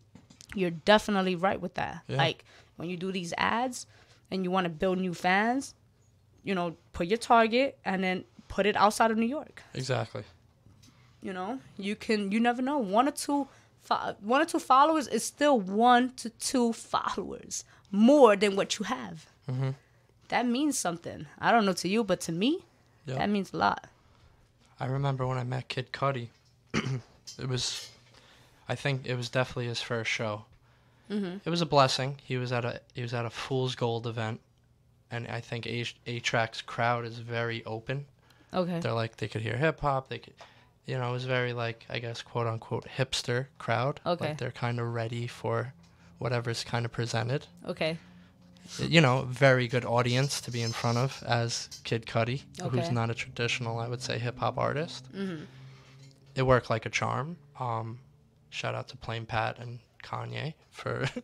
you're 0.54 0.70
definitely 0.70 1.34
right 1.34 1.60
with 1.60 1.74
that. 1.74 2.02
Yeah. 2.06 2.16
Like, 2.18 2.44
when 2.76 2.88
you 2.88 2.96
do 2.96 3.10
these 3.12 3.34
ads, 3.36 3.86
and 4.30 4.44
you 4.44 4.50
want 4.52 4.64
to 4.66 4.70
build 4.70 4.98
new 4.98 5.14
fans, 5.14 5.74
you 6.44 6.54
know, 6.54 6.76
put 6.92 7.06
your 7.08 7.18
target 7.18 7.78
and 7.84 8.02
then 8.02 8.24
put 8.48 8.66
it 8.66 8.76
outside 8.76 9.10
of 9.10 9.18
New 9.18 9.26
York. 9.26 9.62
Exactly. 9.74 10.22
You 11.22 11.32
know, 11.32 11.58
you 11.76 11.96
can. 11.96 12.30
You 12.32 12.40
never 12.40 12.62
know. 12.62 12.78
One 12.78 13.08
or 13.08 13.12
two, 13.12 13.48
fo- 13.82 14.14
one 14.20 14.40
or 14.40 14.44
two 14.44 14.60
followers 14.60 15.08
is 15.08 15.24
still 15.24 15.58
one 15.60 16.10
to 16.16 16.30
two 16.30 16.72
followers 16.72 17.64
more 17.90 18.36
than 18.36 18.54
what 18.56 18.78
you 18.78 18.84
have. 18.84 19.26
that 20.28 20.46
means 20.46 20.78
something. 20.78 21.26
I 21.40 21.50
don't 21.50 21.64
know 21.64 21.72
to 21.74 21.88
you, 21.88 22.04
but 22.04 22.20
to 22.22 22.32
me, 22.32 22.64
Yep. 23.06 23.18
that 23.18 23.30
means 23.30 23.52
a 23.52 23.56
lot. 23.56 23.86
I 24.78 24.86
remember 24.86 25.26
when 25.26 25.38
I 25.38 25.44
met 25.44 25.68
Kid 25.68 25.90
Cudi. 25.92 26.28
it 26.74 27.48
was, 27.48 27.88
I 28.68 28.74
think 28.74 29.06
it 29.06 29.14
was 29.16 29.28
definitely 29.30 29.66
his 29.66 29.80
first 29.80 30.10
show. 30.10 30.44
Mm-hmm. 31.10 31.38
It 31.44 31.50
was 31.50 31.62
a 31.62 31.66
blessing. 31.66 32.18
He 32.22 32.36
was 32.36 32.52
at 32.52 32.64
a 32.66 32.80
he 32.94 33.00
was 33.02 33.14
at 33.14 33.24
a 33.24 33.30
Fool's 33.30 33.74
Gold 33.74 34.06
event, 34.06 34.40
and 35.10 35.26
I 35.28 35.40
think 35.40 35.66
A 35.66 35.84
A-Trak's 36.06 36.62
crowd 36.62 37.04
is 37.04 37.18
very 37.18 37.64
open. 37.64 38.06
Okay. 38.52 38.80
They're 38.80 38.92
like 38.92 39.16
they 39.16 39.28
could 39.28 39.42
hear 39.42 39.56
hip 39.56 39.80
hop. 39.80 40.08
They 40.08 40.18
could, 40.18 40.34
you 40.86 40.98
know, 40.98 41.08
it 41.10 41.12
was 41.12 41.24
very 41.24 41.52
like 41.52 41.86
I 41.88 41.98
guess 41.98 42.22
quote 42.22 42.46
unquote 42.46 42.86
hipster 42.96 43.46
crowd. 43.58 44.00
Okay. 44.06 44.28
Like 44.28 44.38
they're 44.38 44.50
kind 44.50 44.80
of 44.80 44.92
ready 44.92 45.26
for 45.26 45.72
whatever's 46.18 46.64
kind 46.64 46.84
of 46.84 46.92
presented. 46.92 47.46
Okay. 47.66 47.98
You 48.78 49.00
know, 49.00 49.22
very 49.22 49.66
good 49.66 49.86
audience 49.86 50.42
to 50.42 50.50
be 50.50 50.60
in 50.60 50.72
front 50.72 50.98
of 50.98 51.22
as 51.26 51.70
Kid 51.84 52.04
Cudi, 52.04 52.42
who's 52.70 52.90
not 52.90 53.08
a 53.08 53.14
traditional, 53.14 53.78
I 53.78 53.88
would 53.88 54.02
say, 54.02 54.18
hip 54.18 54.38
hop 54.38 54.58
artist. 54.58 55.10
Mm-hmm. 55.14 55.44
It 56.34 56.42
worked 56.42 56.68
like 56.68 56.84
a 56.84 56.90
charm. 56.90 57.38
Um, 57.58 57.98
shout 58.50 58.74
out 58.74 58.88
to 58.88 58.96
Plain 58.98 59.24
Pat 59.24 59.58
and 59.58 59.78
Kanye 60.04 60.54
for. 60.70 61.06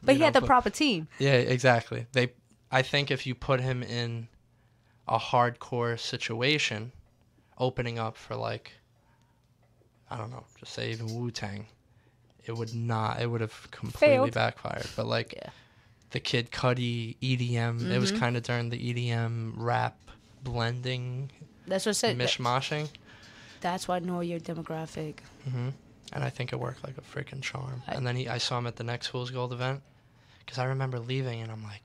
But 0.00 0.14
he 0.14 0.22
had 0.22 0.32
the 0.32 0.42
proper 0.42 0.70
team. 0.70 1.08
Yeah, 1.18 1.32
exactly. 1.32 2.06
They, 2.12 2.30
I 2.70 2.82
think 2.82 3.10
if 3.10 3.26
you 3.26 3.34
put 3.34 3.60
him 3.60 3.82
in 3.82 4.28
a 5.06 5.18
hardcore 5.18 5.98
situation, 5.98 6.92
opening 7.56 7.98
up 7.98 8.16
for 8.16 8.36
like, 8.36 8.72
I 10.10 10.16
don't 10.16 10.30
know, 10.30 10.44
just 10.58 10.72
say 10.74 10.90
even 10.90 11.14
Wu 11.14 11.30
Tang, 11.30 11.66
it 12.44 12.52
would 12.56 12.74
not. 12.74 13.20
It 13.20 13.26
would 13.26 13.40
have 13.40 13.70
completely 13.70 14.16
Failed. 14.16 14.34
backfired. 14.34 14.86
But 14.96 15.06
like, 15.06 15.34
Yeah. 15.36 15.50
the 16.10 16.20
Kid 16.20 16.50
Cudi 16.50 17.16
EDM, 17.22 17.90
it 17.90 17.98
was 17.98 18.12
Mhm. 18.12 18.18
kind 18.18 18.36
of 18.36 18.42
during 18.42 18.70
the 18.70 18.78
EDM 18.78 19.54
rap 19.56 19.96
blending, 20.42 21.30
That's 21.66 21.84
what 21.86 21.90
I 21.90 21.92
said. 21.92 22.16
Mishmashing, 22.18 22.88
that's 23.60 23.88
why 23.88 23.98
know 23.98 24.20
your 24.20 24.40
demographic. 24.40 25.16
hmm 25.44 25.70
and 26.10 26.24
I 26.24 26.30
think 26.30 26.54
it 26.54 26.56
worked 26.58 26.82
like 26.84 26.96
a 26.96 27.02
freaking 27.02 27.42
charm. 27.42 27.82
I- 27.86 27.92
and 27.94 28.06
then 28.06 28.16
he, 28.16 28.28
I 28.28 28.38
saw 28.38 28.56
him 28.56 28.66
at 28.66 28.76
the 28.76 28.84
next 28.84 29.08
Fool's 29.08 29.30
Gold 29.30 29.52
event, 29.52 29.82
because 30.38 30.56
I 30.58 30.64
remember 30.64 30.98
leaving 30.98 31.42
and 31.42 31.52
I'm 31.52 31.62
like, 31.62 31.82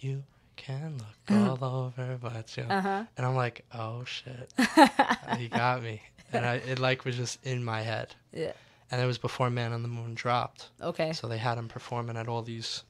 you 0.00 0.22
can 0.56 0.98
look 0.98 1.60
all 1.62 1.64
over, 1.96 2.18
but 2.20 2.56
you. 2.56 2.64
Uh 2.64 2.80
huh. 2.80 3.04
And 3.16 3.26
I'm 3.26 3.34
like, 3.36 3.64
oh 3.74 4.04
shit, 4.04 4.52
he 5.38 5.48
got 5.48 5.82
me, 5.82 6.02
and 6.32 6.44
I, 6.44 6.54
it 6.56 6.78
like 6.78 7.04
was 7.04 7.16
just 7.16 7.44
in 7.46 7.64
my 7.64 7.82
head. 7.82 8.14
Yeah. 8.32 8.52
And 8.90 9.00
it 9.00 9.06
was 9.06 9.18
before 9.18 9.50
Man 9.50 9.72
on 9.72 9.82
the 9.82 9.88
Moon 9.88 10.14
dropped, 10.14 10.68
Okay. 10.82 11.12
so 11.12 11.28
they 11.28 11.38
had 11.38 11.56
him 11.58 11.68
performing 11.68 12.16
at 12.16 12.26
all 12.28 12.42
these 12.42 12.82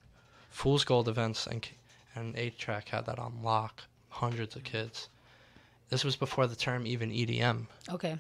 Fool's 0.50 0.84
Gold 0.84 1.08
events, 1.08 1.46
and 1.46 1.66
and 2.16 2.34
A-Trak 2.36 2.88
had 2.88 3.06
that 3.06 3.18
on 3.18 3.42
lock, 3.42 3.82
hundreds 4.08 4.56
of 4.56 4.64
kids. 4.64 5.08
This 5.90 6.02
was 6.04 6.16
before 6.16 6.46
the 6.46 6.56
term 6.56 6.86
even 6.86 7.10
EDM, 7.10 7.66
Okay. 7.90 8.16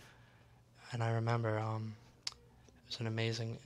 and 0.92 1.02
I 1.02 1.10
remember 1.12 1.58
um, 1.58 1.94
it 2.26 2.32
was 2.88 3.00
an 3.00 3.06
amazing. 3.06 3.58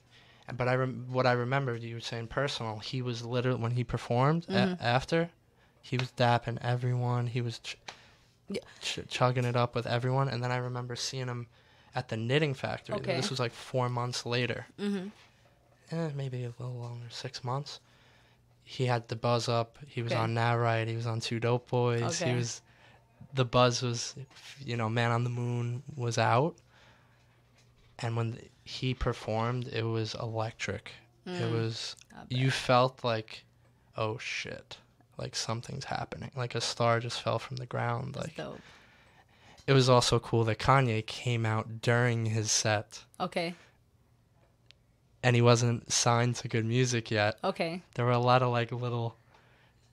But 0.52 0.68
I 0.68 0.74
rem- 0.74 1.06
what 1.10 1.26
I 1.26 1.32
remembered 1.32 1.82
you 1.82 1.94
were 1.94 2.00
saying 2.00 2.26
personal. 2.28 2.78
He 2.78 3.00
was 3.00 3.24
literally 3.24 3.60
when 3.60 3.72
he 3.72 3.84
performed 3.84 4.44
a- 4.48 4.52
Mhm. 4.52 4.76
after, 4.80 5.30
he 5.80 5.96
was 5.96 6.12
dapping 6.12 6.58
everyone. 6.60 7.28
He 7.28 7.40
was 7.40 7.58
ch- 7.60 7.78
Yeah. 8.48 8.60
ch- 8.80 9.00
chugging 9.08 9.44
it 9.44 9.56
up 9.56 9.74
with 9.74 9.86
everyone. 9.86 10.28
And 10.28 10.42
then 10.44 10.52
I 10.52 10.56
remember 10.56 10.96
seeing 10.96 11.28
him 11.28 11.46
at 11.94 12.08
the 12.08 12.16
knitting 12.18 12.52
factory. 12.54 12.96
Okay. 12.96 13.16
This 13.16 13.30
was 13.30 13.38
like 13.40 13.52
four 13.52 13.88
months 13.88 14.26
later, 14.26 14.66
Mm-hmm. 14.78 15.08
eh, 15.96 16.10
maybe 16.14 16.44
a 16.44 16.48
little 16.58 16.74
longer, 16.74 17.08
six 17.10 17.42
months. 17.42 17.80
He 18.62 18.86
had 18.86 19.08
the 19.08 19.16
buzz 19.16 19.48
up. 19.48 19.78
He 19.86 20.02
was 20.02 20.12
Okay. 20.12 20.20
on 20.20 20.34
Nah 20.34 20.52
Right. 20.54 20.86
He 20.88 20.96
was 20.96 21.06
on 21.06 21.20
Two 21.20 21.38
Dope 21.40 21.68
Boys. 21.68 22.02
Okay. 22.20 22.30
He 22.32 22.36
was. 22.36 22.60
The 23.32 23.44
buzz 23.44 23.82
was, 23.82 24.14
you 24.64 24.76
know, 24.76 24.88
Man 24.88 25.10
on 25.10 25.24
the 25.24 25.30
Moon 25.30 25.82
was 25.96 26.18
out, 26.18 26.56
and 27.98 28.16
when 28.16 28.38
he 28.64 28.94
performed, 28.94 29.68
it 29.68 29.82
was 29.84 30.14
electric. 30.14 30.92
It 31.26 31.30
Mm. 31.42 31.52
was 31.52 31.96
you 32.28 32.50
felt 32.50 33.02
like, 33.04 33.44
oh 33.96 34.18
shit, 34.18 34.76
like 35.16 35.34
something's 35.34 35.84
happening. 35.86 36.30
Like 36.36 36.54
a 36.54 36.60
star 36.60 37.00
just 37.00 37.22
fell 37.22 37.38
from 37.38 37.56
the 37.56 37.66
ground. 37.66 38.14
That's 38.14 38.26
Like 38.26 38.36
dope. 38.36 38.60
it 39.66 39.72
was 39.72 39.88
also 39.88 40.18
cool 40.18 40.44
that 40.44 40.58
Kanye 40.58 41.04
came 41.06 41.46
out 41.46 41.80
during 41.80 42.26
his 42.26 42.50
set, 42.50 43.04
Okay. 43.20 43.54
and 45.22 45.34
he 45.34 45.42
wasn't 45.42 45.90
signed 45.90 46.36
to 46.36 46.48
G.O.O.D. 46.48 46.66
Music 46.68 47.10
yet. 47.10 47.38
Okay. 47.42 47.82
there 47.94 48.04
were 48.04 48.10
a 48.12 48.18
lot 48.18 48.42
of 48.42 48.50
like 48.50 48.70
little 48.72 49.16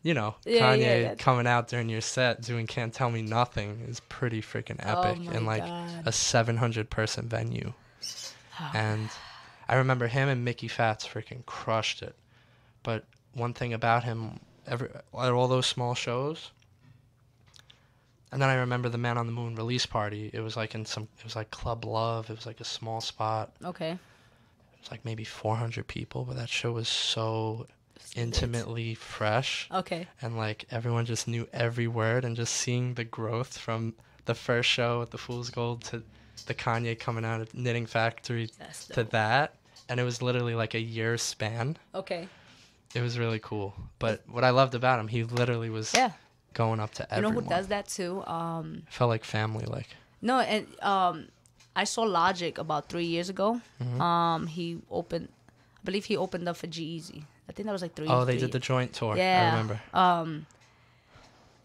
you 0.04 0.14
know 0.16 0.36
Yeah, 0.46 0.74
yeah, 0.74 0.76
kanye 0.76 1.04
yeah. 1.04 1.16
coming 1.16 1.46
out 1.48 1.68
during 1.68 1.88
your 1.88 2.02
set 2.02 2.42
doing 2.42 2.66
can't 2.68 2.92
tell 2.94 3.12
me 3.12 3.22
nothing 3.22 3.86
is 3.88 4.00
pretty 4.10 4.42
freaking 4.42 4.80
epic 4.80 5.18
oh 5.20 5.24
my 5.24 5.34
in 5.36 5.46
like 5.46 5.64
God. 5.64 6.04
a 6.08 6.12
700 6.12 6.90
person 6.90 7.30
venue 7.30 7.74
Oh. 8.60 8.72
and 8.74 9.10
i 9.70 9.76
remember 9.76 10.08
him 10.08 10.28
and 10.28 10.44
Mickey 10.44 10.68
Factz 10.68 11.08
freaking 11.08 11.46
crushed 11.46 12.02
it. 12.02 12.16
But 12.84 13.06
one 13.34 13.54
thing 13.54 13.74
about 13.74 14.04
him 14.04 14.40
every 14.68 14.90
at 14.90 15.32
all 15.32 15.48
those 15.48 15.66
small 15.66 15.96
shows 15.96 16.52
and 18.32 18.42
then 18.42 18.50
i 18.50 18.56
remember 18.56 18.90
the 18.90 18.98
man 18.98 19.18
on 19.18 19.26
the 19.26 19.32
moon 19.32 19.56
release 19.56 19.86
party. 19.86 20.30
It 20.34 20.42
was 20.42 20.56
like 20.58 20.76
in 20.76 20.86
some 20.86 21.08
it 21.18 21.24
was 21.24 21.36
like 21.36 21.52
club 21.52 21.86
love. 21.86 22.30
It 22.30 22.36
was 22.36 22.46
like 22.46 22.60
a 22.60 22.66
small 22.66 23.02
spot. 23.02 23.52
Okay. 23.64 23.92
it 23.92 24.80
was 24.82 24.92
like 24.92 25.06
maybe 25.06 25.24
400 25.24 25.88
people 25.88 26.26
but 26.26 26.36
that 26.36 26.50
show 26.50 26.72
was 26.74 26.88
so 26.88 27.68
intimately 28.16 28.96
fresh. 28.96 29.70
Okay. 29.72 30.08
and 30.22 30.36
like 30.38 30.66
everyone 30.72 31.06
just 31.06 31.28
knew 31.28 31.48
every 31.54 31.88
word 31.88 32.26
and 32.26 32.36
just 32.36 32.54
seeing 32.54 32.96
the 32.96 33.04
growth 33.06 33.58
from 33.58 33.94
the 34.26 34.36
first 34.36 34.70
show 34.70 35.02
at 35.02 35.12
the 35.12 35.18
Fool's 35.18 35.50
Gold 35.50 35.84
to 35.86 36.04
the 36.46 36.54
Kanye 36.54 36.98
coming 36.98 37.26
out 37.26 37.42
of 37.42 37.54
Knitting 37.54 37.86
Factory 37.86 38.50
to 38.94 39.04
that 39.06 39.56
and 39.90 40.00
it 40.00 40.04
was 40.04 40.22
literally 40.22 40.56
like 40.56 40.74
a 40.74 40.80
year 40.80 41.18
span. 41.18 41.78
Okay. 41.94 42.28
It 42.96 43.02
was 43.02 43.20
really 43.20 43.40
cool. 43.40 43.74
But 44.00 44.22
what 44.28 44.44
I 44.44 44.50
loved 44.52 44.74
about 44.74 45.00
him, 45.00 45.08
he 45.08 45.24
literally 45.24 45.70
was 45.70 45.94
Yeah. 45.94 46.12
going 46.54 46.80
up 46.80 46.94
to 46.96 47.14
everyone. 47.14 47.34
You 47.36 47.42
know 47.42 47.44
who 47.44 47.50
does 47.50 47.68
that 47.68 47.88
too? 47.88 48.26
Um. 48.26 48.84
Felt 48.90 49.10
like 49.10 49.24
family 49.24 49.66
like. 49.66 49.90
No, 50.22 50.40
and 50.40 50.68
um, 50.82 51.28
I 51.76 51.84
saw 51.84 52.04
Logic 52.04 52.58
about 52.58 52.90
three 52.90 53.06
years 53.06 53.30
ago. 53.30 53.60
Mm-hmm. 53.82 54.02
Um, 54.02 54.48
he 54.48 54.80
opened, 54.90 55.30
I 55.50 55.80
believe 55.84 56.06
he 56.06 56.16
opened 56.16 56.48
up 56.48 56.58
for 56.58 56.68
G-Eazy. 56.68 57.24
I 57.50 57.54
think 57.54 57.66
that 57.66 57.72
was 57.74 57.82
like 57.82 57.96
three. 57.96 58.08
Oh, 58.08 58.24
they 58.24 58.34
three 58.34 58.42
did 58.42 58.52
the 58.52 58.60
joint 58.60 58.94
tour. 58.94 59.18
Yeah, 59.18 59.42
I 59.42 59.50
remember. 59.52 59.82
Um, 59.94 60.46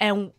and 0.01 0.33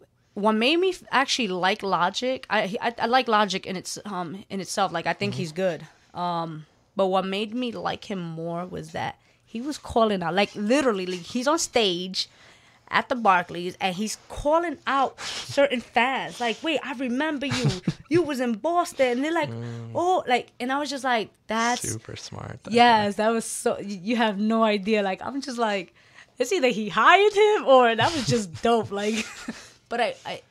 what 0.43 0.53
made 0.53 0.77
me 0.85 0.93
actually 1.11 1.47
like 1.67 1.81
Logic, 1.83 2.45
I, 2.49 2.59
I 2.87 2.89
I 3.05 3.05
like 3.07 3.27
Logic 3.27 3.63
in 3.65 3.75
its 3.81 3.97
um 4.05 4.29
in 4.53 4.59
itself. 4.65 4.91
Like 4.97 5.07
I 5.07 5.13
think 5.19 5.33
Mm-hmm. 5.33 5.39
he's 5.41 5.51
good. 5.65 5.79
Um, 6.13 6.65
but 6.95 7.07
what 7.13 7.25
made 7.25 7.51
me 7.53 7.71
like 7.71 8.03
him 8.11 8.19
more 8.41 8.65
was 8.65 8.91
that 8.91 9.13
he 9.53 9.59
was 9.61 9.77
calling 9.77 10.21
out, 10.23 10.33
like 10.41 10.51
literally, 10.55 11.05
like 11.05 11.21
he's 11.35 11.47
on 11.47 11.59
stage 11.59 12.27
at 12.89 13.09
the 13.09 13.15
Barclays 13.15 13.75
and 13.81 13.93
he's 13.95 14.17
calling 14.29 14.77
out 14.87 15.19
certain 15.55 15.81
fans. 15.81 16.39
Like, 16.39 16.57
wait, 16.63 16.79
I 16.83 16.93
remember 16.93 17.45
you. 17.45 17.65
you 18.09 18.21
was 18.21 18.39
in 18.39 18.53
Boston. 18.53 19.07
And 19.17 19.23
they're 19.23 19.33
like, 19.43 19.49
oh, 19.93 20.23
like, 20.27 20.47
and 20.59 20.71
I 20.71 20.79
was 20.79 20.89
just 20.89 21.03
like, 21.03 21.29
that's 21.47 21.83
Mm. 21.85 21.91
Super 21.93 22.15
smart. 22.15 22.63
that 22.63 22.69
guy. 22.69 22.75
Yes, 22.75 23.15
that 23.15 23.29
was 23.29 23.45
so. 23.45 23.77
You 23.79 24.15
have 24.15 24.37
no 24.39 24.63
idea. 24.63 25.01
Like 25.03 25.21
I'm 25.25 25.41
just 25.41 25.57
like, 25.57 25.93
it's 26.39 26.51
either 26.53 26.69
he 26.69 26.87
hired 26.89 27.33
him 27.33 27.65
or 27.67 27.95
that 27.95 28.11
was 28.13 28.25
just 28.27 28.47
dope. 28.63 28.91
Like, 28.91 29.25
but 29.89 29.99
I, 30.01 30.15
I, 30.25 30.41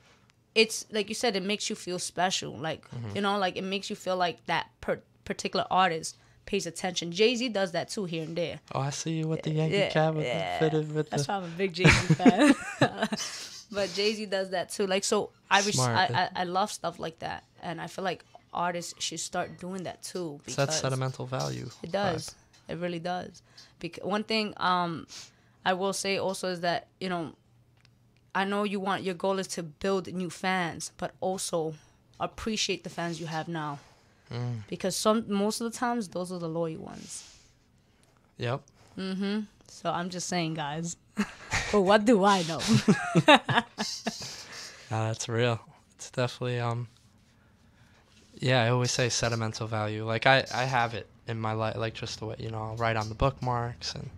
it's 0.55 0.87
like 0.91 1.09
you 1.09 1.14
said, 1.14 1.37
it 1.37 1.43
makes 1.43 1.68
you 1.70 1.76
feel 1.76 1.99
special. 1.99 2.57
Like 2.57 2.89
Mm-hmm. 2.91 3.16
you 3.16 3.22
know, 3.22 3.39
like 3.39 3.57
it 3.57 3.64
makes 3.64 3.91
you 3.91 3.97
feel 3.97 4.16
like 4.16 4.45
that 4.47 4.68
per- 4.80 5.03
particular 5.24 5.66
artist 5.70 6.16
pays 6.47 6.66
attention. 6.66 7.11
Jay 7.12 7.34
Z 7.34 7.49
does 7.51 7.72
that 7.72 7.89
too 7.89 8.05
here 8.05 8.22
and 8.22 8.37
there. 8.37 8.61
Oh, 8.72 8.80
I 8.80 8.91
see 8.91 9.12
you 9.18 9.26
with 9.28 9.43
the 9.43 9.51
Yankee 9.51 9.76
Yeah, 9.76 9.89
cap 9.91 10.14
with 10.14 10.24
yeah. 10.26 10.59
the 10.59 10.64
fitted 10.70 10.95
with 10.95 11.11
That's 11.11 11.26
the. 11.26 11.32
why 11.32 11.39
I'm 11.39 11.45
a 11.45 11.49
big 11.49 11.72
Jay 11.72 11.84
Z 11.84 12.14
fan. 12.14 12.55
but 13.72 13.93
Jay 13.95 14.14
Z 14.14 14.26
does 14.26 14.51
that 14.51 14.70
too. 14.70 14.87
Like 14.87 15.05
so, 15.05 15.30
I, 15.51 15.59
res-. 15.61 15.78
I, 15.78 16.05
I 16.34 16.41
I 16.43 16.45
love 16.45 16.70
stuff 16.70 16.99
like 16.99 17.18
that, 17.20 17.45
and 17.62 17.80
I 17.80 17.87
feel 17.89 18.05
like 18.05 18.24
artists 18.55 18.95
should 19.03 19.20
start 19.20 19.59
doing 19.59 19.82
that 19.84 20.03
too. 20.03 20.41
Because- 20.47 20.78
sentimental 20.80 21.26
value. 21.26 21.68
it 21.82 21.89
vibe. 21.89 21.93
does. 21.93 22.34
It 22.68 22.78
really 22.78 22.99
does. 23.01 23.43
Because 23.78 24.05
one 24.05 24.24
thing 24.24 24.55
um 24.57 25.07
I 25.64 25.72
will 25.74 25.93
say 25.93 26.18
also 26.18 26.49
is 26.49 26.61
that, 26.61 26.87
you 27.01 27.09
know, 27.09 27.32
I 28.37 28.45
know 28.45 28.64
you 28.64 28.78
want 28.78 29.03
your 29.03 29.14
goal 29.14 29.39
is 29.39 29.47
to 29.57 29.62
build 29.62 30.12
new 30.12 30.28
fans, 30.28 30.93
but 30.99 31.12
also 31.20 31.74
appreciate 32.20 32.84
the 32.84 32.91
fans 32.91 33.18
you 33.18 33.26
have 33.26 33.49
now. 33.49 33.78
Mm. 34.30 34.59
Because 34.68 34.95
some 34.95 35.24
most 35.26 35.62
of 35.62 35.72
the 35.72 35.78
times 35.78 36.09
those 36.09 36.30
are 36.30 36.39
the 36.39 36.49
loyal 36.49 36.82
ones. 36.82 37.24
Yep. 38.37 38.61
Mhm. 38.99 39.47
So 39.68 39.91
I'm 39.91 40.11
just 40.11 40.28
saying, 40.28 40.53
guys. 40.53 40.97
but 41.72 41.80
what 41.80 42.05
do 42.05 42.24
I 42.24 42.43
know? 42.43 42.61
No, 44.89 45.09
that's 45.09 45.28
real. 45.28 45.59
It's 45.97 46.11
definitely 46.11 46.61
um. 46.61 46.87
Yeah, 48.39 48.62
I 48.62 48.68
always 48.68 48.93
say 48.93 49.09
sentimental 49.09 49.66
value. 49.66 50.05
Like 50.05 50.26
I, 50.26 50.45
I 50.55 50.64
have 50.64 50.95
it 50.95 51.09
in 51.26 51.41
my 51.41 51.55
life, 51.55 51.76
like 51.76 51.95
just 51.95 52.20
the 52.20 52.26
way 52.26 52.37
you 52.39 52.51
know, 52.51 52.62
I'll 52.62 52.76
write 52.76 52.97
on 52.97 53.09
the 53.09 53.14
bookmarks 53.16 53.95
and, 53.95 54.11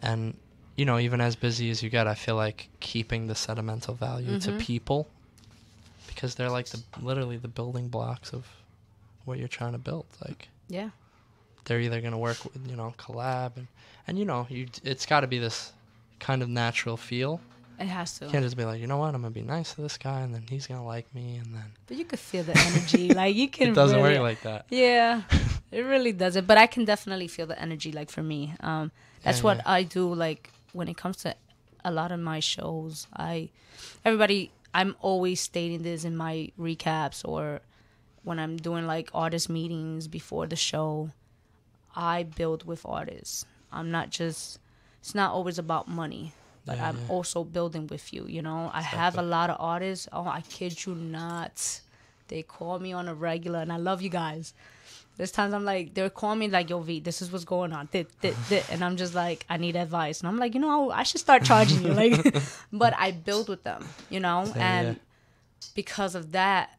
and 0.00 0.34
you 0.76 0.84
know, 0.84 0.98
even 0.98 1.20
as 1.20 1.36
busy 1.36 1.70
as 1.70 1.82
you 1.82 1.90
get, 1.90 2.06
I 2.06 2.14
feel 2.14 2.36
like 2.36 2.68
keeping 2.80 3.26
the 3.26 3.34
sentimental 3.34 3.94
value 3.94 4.38
to 4.40 4.52
people 4.52 5.06
because 6.08 6.34
they're 6.34 6.50
like 6.50 6.66
the 6.66 6.80
literally 7.00 7.36
the 7.36 7.48
building 7.48 7.88
blocks 7.88 8.32
of 8.32 8.46
what 9.24 9.38
you're 9.38 9.48
trying 9.48 9.72
to 9.72 9.78
build. 9.78 10.06
Like 10.24 10.48
Yeah. 10.68 10.90
they're 11.64 11.80
either 11.80 12.00
gonna 12.00 12.18
work 12.18 12.44
with 12.44 12.68
you 12.68 12.76
know 12.76 12.94
collab 12.98 13.56
and 13.56 13.66
and 14.06 14.18
you 14.18 14.24
know 14.24 14.46
you 14.50 14.68
it's 14.84 15.06
got 15.06 15.20
to 15.20 15.26
be 15.26 15.38
this 15.38 15.72
kind 16.20 16.42
of 16.42 16.48
natural 16.48 16.96
feel. 16.96 17.40
It 17.78 17.86
has 17.86 18.18
to. 18.18 18.26
You 18.26 18.30
can't 18.30 18.44
just 18.44 18.56
be 18.56 18.64
like, 18.64 18.80
you 18.80 18.86
know 18.86 18.98
what, 18.98 19.14
I'm 19.14 19.22
gonna 19.22 19.30
be 19.32 19.42
nice 19.42 19.74
to 19.74 19.80
this 19.80 19.98
guy, 19.98 20.20
and 20.20 20.32
then 20.32 20.44
he's 20.48 20.66
gonna 20.68 20.84
like 20.86 21.12
me, 21.14 21.36
and 21.36 21.54
then 21.54 21.64
But 21.88 21.96
you 21.96 22.04
could 22.04 22.20
feel 22.20 22.44
the 22.44 22.56
energy. 22.56 23.12
like 23.22 23.34
you 23.34 23.48
can. 23.48 23.68
it 23.70 23.74
doesn't 23.74 24.00
really, 24.00 24.14
work 24.20 24.22
like 24.22 24.42
that. 24.42 24.66
Yeah, 24.70 25.22
it 25.72 25.80
really 25.80 26.12
doesn't. 26.12 26.46
But 26.46 26.56
I 26.56 26.66
can 26.68 26.84
definitely 26.84 27.26
feel 27.28 27.46
the 27.46 27.60
energy. 27.60 27.90
Like 27.90 28.10
for 28.10 28.22
me, 28.22 28.54
um, 28.60 28.92
that's 29.24 29.38
Yeah, 29.38 29.44
what 29.44 29.56
yeah. 29.58 29.62
I 29.66 29.82
do. 29.82 30.14
Like 30.14 30.50
when 30.74 30.88
it 30.88 30.96
comes 30.96 31.16
to 31.18 31.34
a 31.84 31.90
lot 31.90 32.12
of 32.12 32.20
my 32.20 32.40
shows, 32.40 33.06
I 33.16 33.50
everybody. 34.04 34.50
I'm 34.76 34.96
always 35.00 35.40
stating 35.40 35.82
this 35.82 36.04
in 36.04 36.16
my 36.16 36.50
recaps 36.58 37.22
or 37.24 37.60
when 38.24 38.40
I'm 38.40 38.56
doing 38.56 38.86
like 38.88 39.08
artist 39.14 39.48
meetings 39.48 40.08
before 40.08 40.46
the 40.46 40.56
show. 40.56 41.10
I 41.94 42.24
build 42.24 42.66
with 42.66 42.84
artists. 42.84 43.46
I'm 43.72 43.90
not 43.90 44.10
just. 44.10 44.58
It's 45.00 45.14
not 45.14 45.32
always 45.32 45.58
about 45.58 45.86
money, 45.86 46.32
but 46.66 46.76
Yeah, 46.78 46.88
I'm 46.88 46.96
yeah. 46.96 47.08
also 47.14 47.44
building 47.44 47.86
with 47.86 48.12
you. 48.12 48.26
You 48.26 48.42
know, 48.42 48.70
I 48.72 48.82
have 48.82 49.16
a 49.18 49.22
lot 49.22 49.50
of 49.50 49.56
artists. 49.60 50.08
Oh, 50.12 50.26
I 50.26 50.40
kid 50.48 50.84
you 50.86 50.94
not. 50.94 51.80
They 52.28 52.42
call 52.42 52.78
me 52.78 52.92
on 52.92 53.06
a 53.06 53.14
regular, 53.14 53.60
and 53.60 53.72
I 53.72 53.76
love 53.76 54.00
you 54.02 54.08
guys. 54.10 54.54
There's 55.16 55.30
times 55.30 55.54
I'm 55.54 55.64
like, 55.64 55.94
they're 55.94 56.10
calling 56.10 56.40
me 56.40 56.48
like, 56.48 56.68
"Yo, 56.70 56.80
V, 56.80 56.98
this 57.00 57.22
is 57.22 57.30
what's 57.30 57.44
going 57.44 57.72
on," 57.72 57.88
dit, 57.92 58.08
dit, 58.20 58.34
dit. 58.48 58.64
and 58.70 58.84
I'm 58.84 58.96
just 58.96 59.14
like, 59.14 59.46
I 59.48 59.56
need 59.58 59.76
advice, 59.76 60.20
and 60.20 60.28
I'm 60.28 60.38
like, 60.38 60.54
you 60.54 60.60
know, 60.60 60.90
I 60.90 61.04
should 61.04 61.20
start 61.20 61.44
charging 61.44 61.82
you, 61.82 61.92
like, 61.92 62.34
but 62.72 62.94
I 62.98 63.12
build 63.12 63.48
with 63.48 63.62
them, 63.62 63.84
you 64.10 64.18
know, 64.20 64.44
Yeah, 64.56 64.62
and 64.78 64.88
yeah. 64.88 64.94
because 65.74 66.14
of 66.16 66.32
that, 66.32 66.70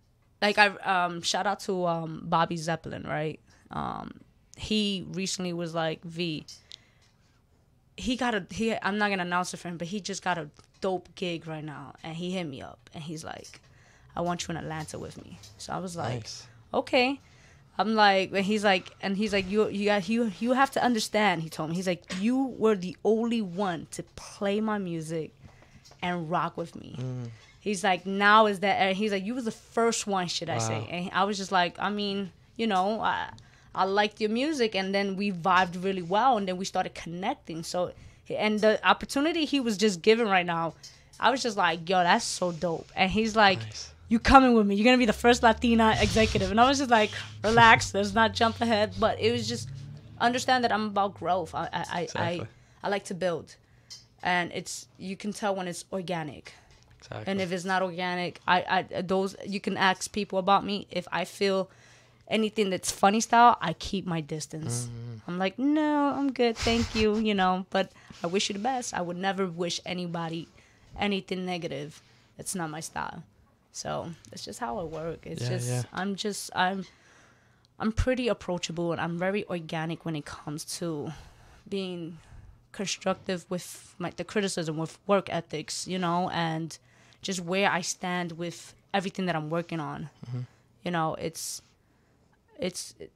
like 0.42 0.58
I 0.58 0.68
um 0.68 1.22
shout 1.22 1.48
out 1.48 1.62
to 1.62 1.86
um 1.86 2.24
Bobby 2.26 2.58
Zeppelin, 2.58 3.04
right? 3.04 3.40
Um, 3.72 4.20
he 4.58 5.06
recently 5.12 5.54
was 5.54 5.74
like, 5.74 6.04
V, 6.04 6.46
he 7.98 8.16
got 8.18 8.36
a 8.36 8.46
he 8.52 8.76
I'm 8.82 8.98
not 8.98 9.10
gonna 9.10 9.24
announce 9.24 9.54
it 9.54 9.58
for 9.58 9.70
him, 9.70 9.78
but 9.78 9.88
he 9.88 10.02
just 10.02 10.22
got 10.24 10.38
a 10.38 10.50
dope 10.82 11.08
gig 11.16 11.48
right 11.48 11.64
now, 11.64 11.94
and 12.04 12.16
he 12.16 12.32
hit 12.32 12.44
me 12.46 12.62
up, 12.62 12.90
and 12.94 13.02
he's 13.04 13.24
like, 13.24 13.62
I 14.16 14.22
want 14.22 14.46
you 14.46 14.52
in 14.52 14.58
Atlanta 14.58 15.00
with 15.00 15.24
me. 15.24 15.40
So 15.58 15.72
I 15.74 15.78
was 15.80 15.96
like, 15.96 16.16
Nice. 16.24 16.48
okay. 16.74 17.22
I'm 17.78 17.96
like, 17.96 18.32
and 18.34 18.46
he's 18.46 18.64
like, 18.64 18.96
and 19.02 19.18
he's 19.18 19.34
like, 19.34 19.50
you, 19.50 19.68
you 19.68 19.86
got, 19.86 20.08
you, 20.08 20.32
you 20.40 20.54
have 20.54 20.72
to 20.72 20.84
understand. 20.84 21.44
He 21.44 21.50
told 21.50 21.70
me, 21.70 21.76
he's 21.76 21.88
like, 21.88 22.04
you 22.20 22.56
were 22.58 22.76
the 22.76 22.96
only 23.04 23.42
one 23.42 23.88
to 23.92 24.04
play 24.16 24.62
my 24.62 24.78
music 24.78 25.34
and 26.02 26.30
rock 26.32 26.56
with 26.56 26.76
me. 26.76 26.96
Mm. 26.98 27.30
He's 27.60 27.84
like, 27.84 28.06
now 28.06 28.46
is 28.46 28.60
that? 28.60 28.76
And 28.76 28.96
he's 28.96 29.12
like, 29.12 29.26
you 29.26 29.34
was 29.34 29.46
the 29.46 29.52
first 29.52 30.08
one, 30.08 30.28
should 30.28 30.50
I 30.50 30.60
say? 30.60 30.88
And 30.90 31.10
I 31.12 31.24
was 31.24 31.38
just 31.38 31.52
like, 31.52 31.76
I 31.80 31.90
mean, 31.90 32.32
you 32.56 32.68
know, 32.68 33.02
I, 33.02 33.30
I 33.74 33.86
liked 33.86 34.22
your 34.22 34.30
music, 34.30 34.76
and 34.76 34.94
then 34.94 35.16
we 35.16 35.32
vibed 35.32 35.84
really 35.84 36.04
well, 36.04 36.38
and 36.38 36.48
then 36.48 36.58
we 36.58 36.64
started 36.66 36.94
connecting. 36.94 37.64
So, 37.64 37.92
and 38.30 38.62
the 38.62 38.80
opportunity 38.88 39.46
he 39.46 39.60
was 39.60 39.78
just 39.78 40.02
given 40.02 40.28
right 40.28 40.46
now, 40.46 40.76
I 41.20 41.32
was 41.32 41.42
just 41.42 41.58
like, 41.58 41.90
yo, 41.90 42.04
that's 42.04 42.24
so 42.24 42.52
dope. 42.52 42.90
And 42.96 43.12
he's 43.12 43.36
like, 43.36 43.60
Nice. 43.60 43.92
You 44.08 44.20
coming 44.20 44.54
with 44.54 44.68
me. 44.68 44.76
You're 44.76 44.86
gonna 44.86 44.98
be 44.98 45.06
the 45.06 45.14
first 45.14 45.44
Latina 45.44 45.96
executive. 46.00 46.52
And 46.52 46.60
I 46.62 46.68
was 46.68 46.78
just 46.78 46.92
like, 46.92 47.12
relax, 47.44 47.94
let's 47.94 48.14
not 48.14 48.34
jump 48.34 48.62
ahead. 48.62 48.94
But 49.00 49.20
it 49.20 49.32
was 49.32 49.48
just 49.48 49.70
understand 50.20 50.64
that 50.64 50.72
I'm 50.72 50.88
about 50.88 51.16
growth. 51.16 51.54
I 51.56 51.64
I 51.64 51.68
I, 51.74 52.02
Exactly. 52.02 52.22
I, 52.22 52.48
I 52.84 52.90
like 52.90 53.06
to 53.06 53.14
build, 53.16 53.56
and 54.22 54.52
it's 54.54 54.88
you 54.98 55.16
can 55.16 55.34
tell 55.34 55.56
when 55.56 55.68
it's 55.68 55.86
organic. 55.92 56.54
Exactly. 57.00 57.32
And 57.32 57.42
if 57.42 57.52
it's 57.52 57.66
not 57.66 57.82
organic, 57.82 58.40
I, 58.48 58.86
I 58.94 59.02
those 59.02 59.36
you 59.46 59.60
can 59.60 59.78
ask 59.78 60.12
people 60.12 60.40
about 60.40 60.66
me. 60.66 60.88
If 60.92 61.08
I 61.12 61.26
feel 61.26 61.70
anything 62.28 62.70
that's 62.70 62.92
funny 62.92 63.22
style, 63.22 63.58
I 63.62 63.74
keep 63.74 64.06
my 64.06 64.22
distance. 64.22 64.88
Mm. 64.88 65.22
I'm 65.28 65.38
like, 65.40 65.58
no, 65.60 66.14
I'm 66.16 66.32
good, 66.32 66.58
thank 66.58 66.96
you, 66.96 67.18
you 67.18 67.34
know. 67.34 67.66
But 67.70 67.92
I 68.24 68.28
wish 68.28 68.50
you 68.50 68.54
the 68.54 68.60
best. 68.60 68.94
I 68.94 69.02
would 69.02 69.18
never 69.18 69.46
wish 69.48 69.80
anybody 69.86 70.48
anything 71.00 71.46
negative. 71.46 72.02
It's 72.38 72.56
not 72.56 72.70
my 72.70 72.80
style. 72.80 73.24
So 73.76 74.10
that's 74.30 74.46
just 74.46 74.60
how 74.60 74.78
I 74.78 74.84
work. 74.84 75.28
It's 75.28 75.42
Yeah, 75.42 75.50
just 75.50 75.68
yeah. 75.68 75.84
I'm 75.92 76.16
just 76.16 76.50
I'm 76.56 76.86
I'm 77.78 77.92
pretty 77.92 78.30
approachable 78.30 78.94
and 78.94 79.02
I'm 79.02 79.18
very 79.18 79.46
organic 79.50 80.06
when 80.06 80.16
it 80.16 80.24
comes 80.24 80.64
to 80.80 81.12
being 81.68 82.20
constructive 82.72 83.46
with 83.50 83.94
my 84.00 84.12
the 84.16 84.24
criticism 84.24 84.78
with 84.78 84.98
work 85.08 85.28
ethics, 85.30 85.90
you 85.90 86.00
know, 86.00 86.30
and 86.30 86.78
just 87.22 87.42
where 87.42 87.70
I 87.70 87.82
stand 87.82 88.32
with 88.34 88.74
everything 88.94 89.26
that 89.26 89.36
I'm 89.36 89.50
working 89.50 89.82
on. 89.82 90.10
Mm-hmm. 90.26 90.42
You 90.86 90.92
know, 90.92 91.16
it's 91.16 91.62
it's 92.58 92.96
it, 92.98 93.12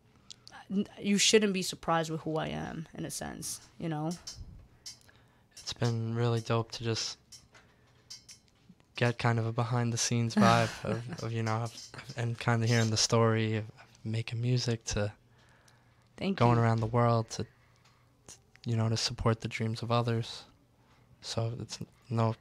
you 1.00 1.18
shouldn't 1.18 1.54
be 1.54 1.62
surprised 1.62 2.12
with 2.12 2.20
who 2.22 2.36
I 2.36 2.48
am 2.48 2.86
in 2.98 3.06
a 3.06 3.12
sense, 3.12 3.62
you 3.78 3.88
know. 3.88 4.12
it's 5.54 5.72
been 5.72 6.16
really 6.16 6.42
dope 6.42 6.72
to 6.74 6.84
just 6.84 7.18
get 9.00 9.18
kind 9.18 9.40
of 9.40 9.46
a 9.46 9.54
behind 9.54 9.94
the 9.94 9.98
scenes 9.98 10.36
vibe 10.36 10.70
of, 10.84 11.24
of 11.24 11.32
you 11.32 11.42
know 11.42 11.66
and 12.18 12.38
kind 12.38 12.62
of 12.62 12.70
hearing 12.70 12.90
the 12.90 12.98
story 12.98 13.56
of 13.56 13.64
making 14.04 14.42
music 14.42 14.84
to 14.84 15.10
Thank 16.18 16.38
going 16.38 16.58
you. 16.58 16.64
around 16.64 16.82
the 16.82 16.86
world 16.86 17.30
to 17.32 17.46
you 18.66 18.76
know 18.76 18.90
to 18.90 18.98
support 18.98 19.40
the 19.40 19.48
dreams 19.48 19.82
of 19.82 19.90
others 19.90 20.44
so 21.22 21.54
it's 21.62 21.80
no 22.10 22.36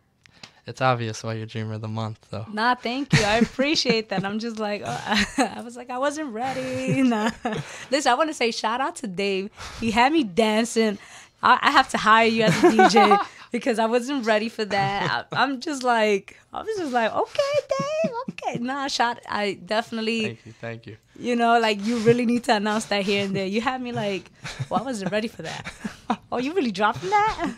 it's 0.66 0.80
obvious 0.80 1.22
why 1.22 1.34
you're 1.34 1.46
dreamer 1.46 1.74
of 1.74 1.80
the 1.80 1.86
month 1.86 2.26
though 2.30 2.46
Nah, 2.52 2.74
thank 2.74 3.12
you. 3.12 3.22
I 3.22 3.36
appreciate 3.36 4.08
that. 4.08 4.24
I'm 4.24 4.38
just 4.40 4.58
like, 4.58 4.82
oh, 4.84 5.24
I 5.38 5.62
was 5.62 5.76
like, 5.76 5.88
I 5.90 5.96
wasn't 5.98 6.30
ready. 6.34 7.02
Nah. 7.08 7.30
Listen, 7.90 8.12
I 8.12 8.14
want 8.16 8.28
to 8.30 8.34
say 8.34 8.50
shout 8.50 8.80
out 8.80 8.96
to 8.96 9.06
Dave. 9.06 9.48
He 9.80 9.92
had 9.92 10.12
me 10.12 10.24
dancing. 10.24 10.98
I, 11.42 11.58
I 11.62 11.70
have 11.70 11.88
to 11.90 11.96
hire 11.98 12.26
you 12.26 12.42
as 12.42 12.54
a 12.58 12.66
DJ 12.68 13.18
because 13.52 13.78
I 13.78 13.86
wasn't 13.86 14.26
ready 14.26 14.48
for 14.48 14.64
that. 14.64 15.28
I, 15.32 15.42
I'm 15.42 15.60
just 15.60 15.82
like, 15.82 16.38
I 16.52 16.62
was 16.62 16.76
just 16.76 16.92
like, 16.92 17.14
okay, 17.14 17.54
Dave, 17.78 18.12
okay. 18.30 18.58
Nah, 18.58 18.88
shot. 18.88 19.20
I 19.28 19.54
definitely, 19.64 20.22
thank 20.22 20.46
you 20.46 20.52
thank 20.60 20.86
you 20.86 20.96
you 21.18 21.34
know, 21.34 21.58
like 21.58 21.84
you 21.84 21.98
really 21.98 22.24
need 22.24 22.44
to 22.44 22.54
announce 22.54 22.86
that 22.86 23.02
here 23.02 23.24
and 23.24 23.34
there. 23.34 23.46
You 23.46 23.60
had 23.60 23.82
me 23.82 23.92
like, 23.92 24.30
well, 24.70 24.80
I 24.80 24.84
wasn't 24.84 25.10
ready 25.10 25.28
for 25.28 25.42
that. 25.42 25.72
oh, 26.32 26.38
you 26.38 26.54
really 26.54 26.70
dropping 26.70 27.10
that? 27.10 27.52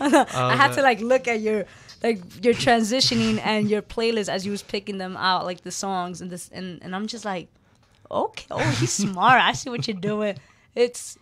I 0.00 0.56
had 0.56 0.72
to 0.72 0.80
um, 0.80 0.84
like 0.84 1.00
look 1.00 1.28
at 1.28 1.40
your 1.40 1.66
like 2.02 2.20
your 2.44 2.54
transitioning 2.54 3.40
and 3.44 3.68
your 3.68 3.82
playlist 3.82 4.28
as 4.28 4.46
you 4.46 4.52
was 4.52 4.62
picking 4.62 4.98
them 4.98 5.16
out, 5.16 5.44
like 5.44 5.62
the 5.62 5.70
songs 5.70 6.22
and 6.22 6.30
this, 6.30 6.48
and 6.52 6.82
and 6.82 6.96
I'm 6.96 7.06
just 7.06 7.24
like, 7.26 7.48
okay, 8.10 8.46
oh, 8.50 8.70
he's 8.80 8.92
smart. 8.92 9.40
I 9.42 9.52
see 9.52 9.68
what 9.68 9.86
you're 9.86 9.96
doing. 9.96 10.38
It's 10.74 11.18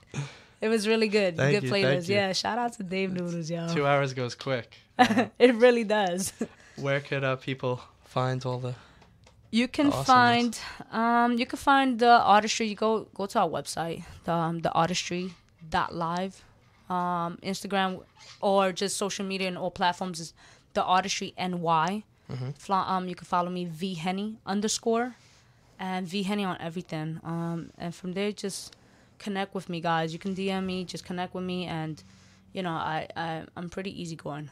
it 0.62 0.68
was 0.74 0.82
really 0.92 1.08
good, 1.08 1.36
Thank 1.36 1.52
good 1.54 1.64
you, 1.64 1.70
playlist. 1.72 1.92
thank 2.06 2.08
you. 2.08 2.14
Yeah, 2.14 2.32
shout 2.42 2.58
out 2.62 2.72
to 2.78 2.82
Dave 2.94 3.10
Noodles, 3.16 3.50
y'all. 3.50 3.68
two 3.76 3.84
hours 3.90 4.10
goes 4.14 4.34
quick 4.34 4.68
it 5.46 5.52
really 5.66 5.84
does. 5.84 6.32
where 6.84 7.00
could 7.08 7.24
uh, 7.24 7.36
people 7.48 7.74
find 8.16 8.38
all 8.48 8.58
the 8.66 8.74
You 9.60 9.66
can 9.76 9.88
Awesomeness. 9.92 10.06
find 10.16 10.52
um 11.02 11.30
you 11.40 11.46
can 11.52 11.58
find 11.70 11.88
the 12.04 12.14
artistry. 12.36 12.66
You 12.72 12.76
go 12.86 12.92
go 13.18 13.24
to 13.32 13.36
our 13.42 13.50
website, 13.58 14.00
the 14.26 14.32
um, 14.44 14.54
the 14.66 14.72
artistry 14.82 15.24
dot 15.76 15.90
live, 16.06 16.34
um 16.96 17.30
Instagram 17.52 17.90
or 18.40 18.62
just 18.82 18.94
social 19.04 19.24
media 19.32 19.48
and 19.52 19.58
all 19.62 19.70
platforms 19.82 20.18
is 20.24 20.28
the 20.76 20.82
artistry 20.96 21.30
ny. 21.52 21.88
Fla- 22.64 22.86
um 22.94 23.04
you 23.10 23.16
can 23.20 23.26
follow 23.34 23.50
me 23.58 23.62
v 23.80 23.82
henny 24.04 24.28
underscore, 24.54 25.06
and 25.78 26.02
v 26.12 26.22
henny 26.30 26.44
on 26.52 26.56
everything. 26.68 27.08
Um 27.32 27.58
and 27.82 27.90
from 27.98 28.10
there 28.18 28.32
just 28.44 28.60
connect 29.22 29.54
with 29.54 29.68
me 29.68 29.80
guys. 29.80 30.12
You 30.12 30.18
can 30.18 30.34
DM 30.34 30.64
me, 30.64 30.84
just 30.84 31.04
connect 31.04 31.34
with 31.34 31.44
me, 31.44 31.66
and 31.66 32.02
you 32.52 32.62
know 32.62 32.70
I 32.70 33.08
I 33.16 33.44
I'm 33.56 33.68
pretty 33.70 33.92
easygoing. 34.02 34.50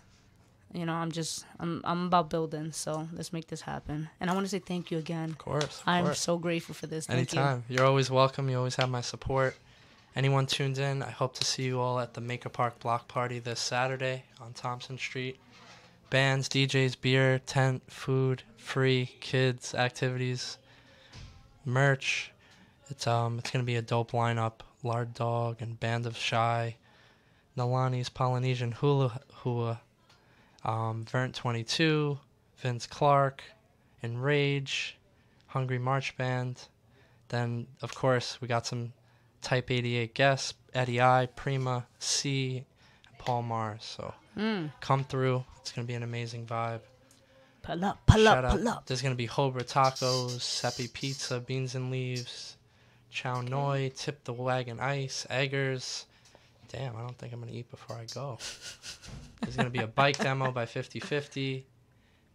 You 0.72 0.86
know, 0.86 0.92
I'm 0.92 1.10
just 1.10 1.44
I'm 1.58 1.80
I'm 1.84 2.06
about 2.06 2.30
building, 2.30 2.70
so 2.72 3.08
let's 3.12 3.32
make 3.32 3.48
this 3.48 3.60
happen. 3.62 4.08
And 4.20 4.30
I 4.30 4.34
want 4.34 4.46
to 4.46 4.50
say 4.50 4.60
thank 4.60 4.90
you 4.92 4.98
again. 4.98 5.30
of 5.30 5.38
course 5.38 5.80
of 5.80 5.82
I'm 5.86 6.04
course. 6.04 6.20
so 6.20 6.38
grateful 6.38 6.74
for 6.74 6.86
this. 6.86 7.06
Thank 7.06 7.18
Anytime. 7.18 7.64
You. 7.68 7.80
are 7.80 7.86
always 7.86 8.08
welcome. 8.10 8.48
You 8.48 8.58
always 8.58 8.76
have 8.76 8.88
my 8.88 9.00
support. 9.00 9.56
Anyone 10.16 10.46
tuned 10.46 10.78
in, 10.78 11.02
I 11.02 11.10
hope 11.10 11.34
to 11.38 11.44
see 11.44 11.64
you 11.64 11.80
all 11.80 11.98
at 12.00 12.14
the 12.14 12.20
Maker 12.20 12.48
Park 12.48 12.78
Block 12.80 13.06
Party 13.08 13.38
this 13.38 13.60
Saturday 13.60 14.24
on 14.40 14.52
Thompson 14.52 14.98
Street. 14.98 15.38
Bands, 16.10 16.48
DJs, 16.48 17.00
beer, 17.00 17.38
tent, 17.46 17.82
food, 17.88 18.42
free, 18.56 19.10
kids, 19.20 19.72
activities, 19.74 20.58
merch. 21.64 22.32
It's 22.90 23.06
um 23.06 23.38
it's 23.38 23.50
gonna 23.50 23.64
be 23.64 23.76
a 23.76 23.82
dope 23.82 24.12
lineup. 24.12 24.60
Lard 24.82 25.12
Dog 25.14 25.60
and 25.60 25.78
Band 25.78 26.06
of 26.06 26.16
Shy, 26.16 26.76
Nalani's 27.56 28.08
Polynesian 28.08 28.72
Hula 28.72 29.20
Hua, 29.34 29.80
um, 30.64 31.04
Vern 31.04 31.32
22, 31.32 32.18
Vince 32.56 32.86
Clark, 32.86 33.42
Enrage, 34.02 34.96
Hungry 35.48 35.78
March 35.78 36.16
Band. 36.16 36.62
Then, 37.28 37.66
of 37.82 37.94
course, 37.94 38.40
we 38.40 38.48
got 38.48 38.66
some 38.66 38.92
Type 39.42 39.70
88 39.70 40.14
guests 40.14 40.54
Eddie 40.74 41.00
I, 41.00 41.26
Prima, 41.36 41.86
C, 41.98 42.64
and 43.08 43.18
Paul 43.18 43.42
Mars. 43.42 43.84
So 43.84 44.14
Come 44.80 45.04
through. 45.04 45.44
It's 45.60 45.72
gonna 45.72 45.86
be 45.86 45.94
an 45.94 46.02
amazing 46.02 46.46
vibe. 46.46 46.80
Pull 47.62 47.84
up, 47.84 47.98
pull 48.06 48.24
Shout 48.24 48.44
up, 48.44 48.52
out. 48.52 48.58
pull 48.58 48.68
up. 48.68 48.86
There's 48.86 49.02
gonna 49.02 49.14
be 49.14 49.28
Hobra 49.28 49.62
tacos, 49.64 50.40
Seppi 50.40 50.88
pizza, 50.88 51.40
beans 51.40 51.74
and 51.74 51.90
leaves, 51.90 52.56
Chow 53.10 53.40
Noi, 53.40 53.90
Tip 53.96 54.24
the 54.24 54.32
Wagon 54.32 54.80
Ice, 54.80 55.26
Eggers. 55.30 56.06
Damn, 56.68 56.96
I 56.96 57.00
don't 57.00 57.18
think 57.18 57.32
I'm 57.32 57.40
gonna 57.40 57.52
eat 57.52 57.70
before 57.70 57.96
I 57.96 58.06
go. 58.14 58.38
There's 59.40 59.56
gonna 59.56 59.70
be 59.70 59.80
a 59.80 59.86
bike 59.86 60.18
demo 60.18 60.52
by 60.52 60.66
5050. 60.66 61.66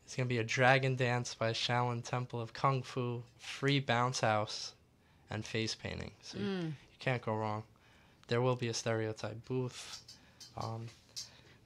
There's 0.06 0.16
gonna 0.16 0.28
be 0.28 0.40
a 0.40 0.44
dragon 0.44 0.96
dance 0.96 1.34
by 1.34 1.52
Shaolin 1.52 2.04
Temple 2.04 2.42
of 2.42 2.54
Kung 2.54 2.84
Fu, 2.84 3.24
free 3.38 3.80
bounce 3.80 4.20
house, 4.20 4.74
and 5.30 5.46
face 5.46 5.74
painting. 5.74 6.12
So 6.22 6.38
you, 6.38 6.46
you 6.46 6.74
can't 7.00 7.22
go 7.22 7.36
wrong. 7.36 7.64
There 8.28 8.42
will 8.42 8.56
be 8.56 8.68
a 8.68 8.74
stereotype 8.74 9.46
booth. 9.46 10.02
Um, 10.58 10.88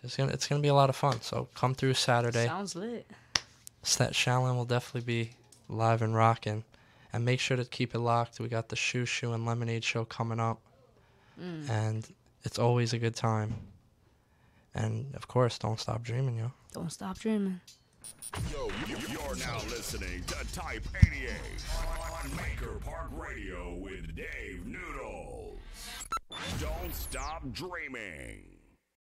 it's 0.03 0.16
gonna 0.16 0.32
it's 0.32 0.47
gonna 0.47 0.62
be 0.62 0.68
a 0.68 0.74
lot 0.74 0.89
of 0.89 0.95
fun. 0.95 1.22
So 1.22 1.47
come 1.55 1.74
through 1.74 1.95
Saturday. 1.95 2.45
Sounds 2.45 2.76
lit. 2.76 3.07
Stat 3.82 4.14
Shallon 4.14 4.55
will 4.55 4.66
definitely 4.66 5.01
be 5.01 5.32
live 5.68 6.01
and 6.01 6.16
rocking. 6.16 6.64
And 7.12 7.26
make 7.26 7.39
sure 7.39 7.57
to 7.57 7.66
keep 7.66 7.95
it 7.95 7.99
locked. 7.99 8.39
We 8.39 8.47
got 8.49 8.70
the 8.70 8.76
Shoo 8.76 9.05
Shoo 9.05 9.34
and 9.34 9.45
Lemonade 9.45 9.84
show 9.84 10.05
coming 10.05 10.39
up. 10.39 10.60
Mm. 11.41 11.70
And 11.70 12.07
it's 12.43 12.60
always 12.60 12.93
a 12.93 12.99
good 12.99 13.16
time. 13.16 13.55
And 14.76 15.14
of 15.16 15.28
course, 15.28 15.57
don't 15.57 15.80
stop 15.80 16.03
dreaming, 16.03 16.38
yo. 16.38 16.51
Don't 16.74 16.91
stop 16.91 17.18
dreaming. 17.18 17.60
Yo, 18.51 18.68
you- 18.88 18.97
you're 19.10 19.36
now 19.38 19.57
listening 19.70 20.24
to 20.26 20.36
Type 20.53 20.86
88 21.03 21.34
on 22.24 22.36
Maker 22.36 22.80
Park 22.86 23.10
Radio 23.14 23.74
with 23.76 24.16
Dave 24.16 24.66
Noodles. 24.68 25.57
Don't 26.60 26.93
stop 26.93 27.41
dreaming. 27.51 28.43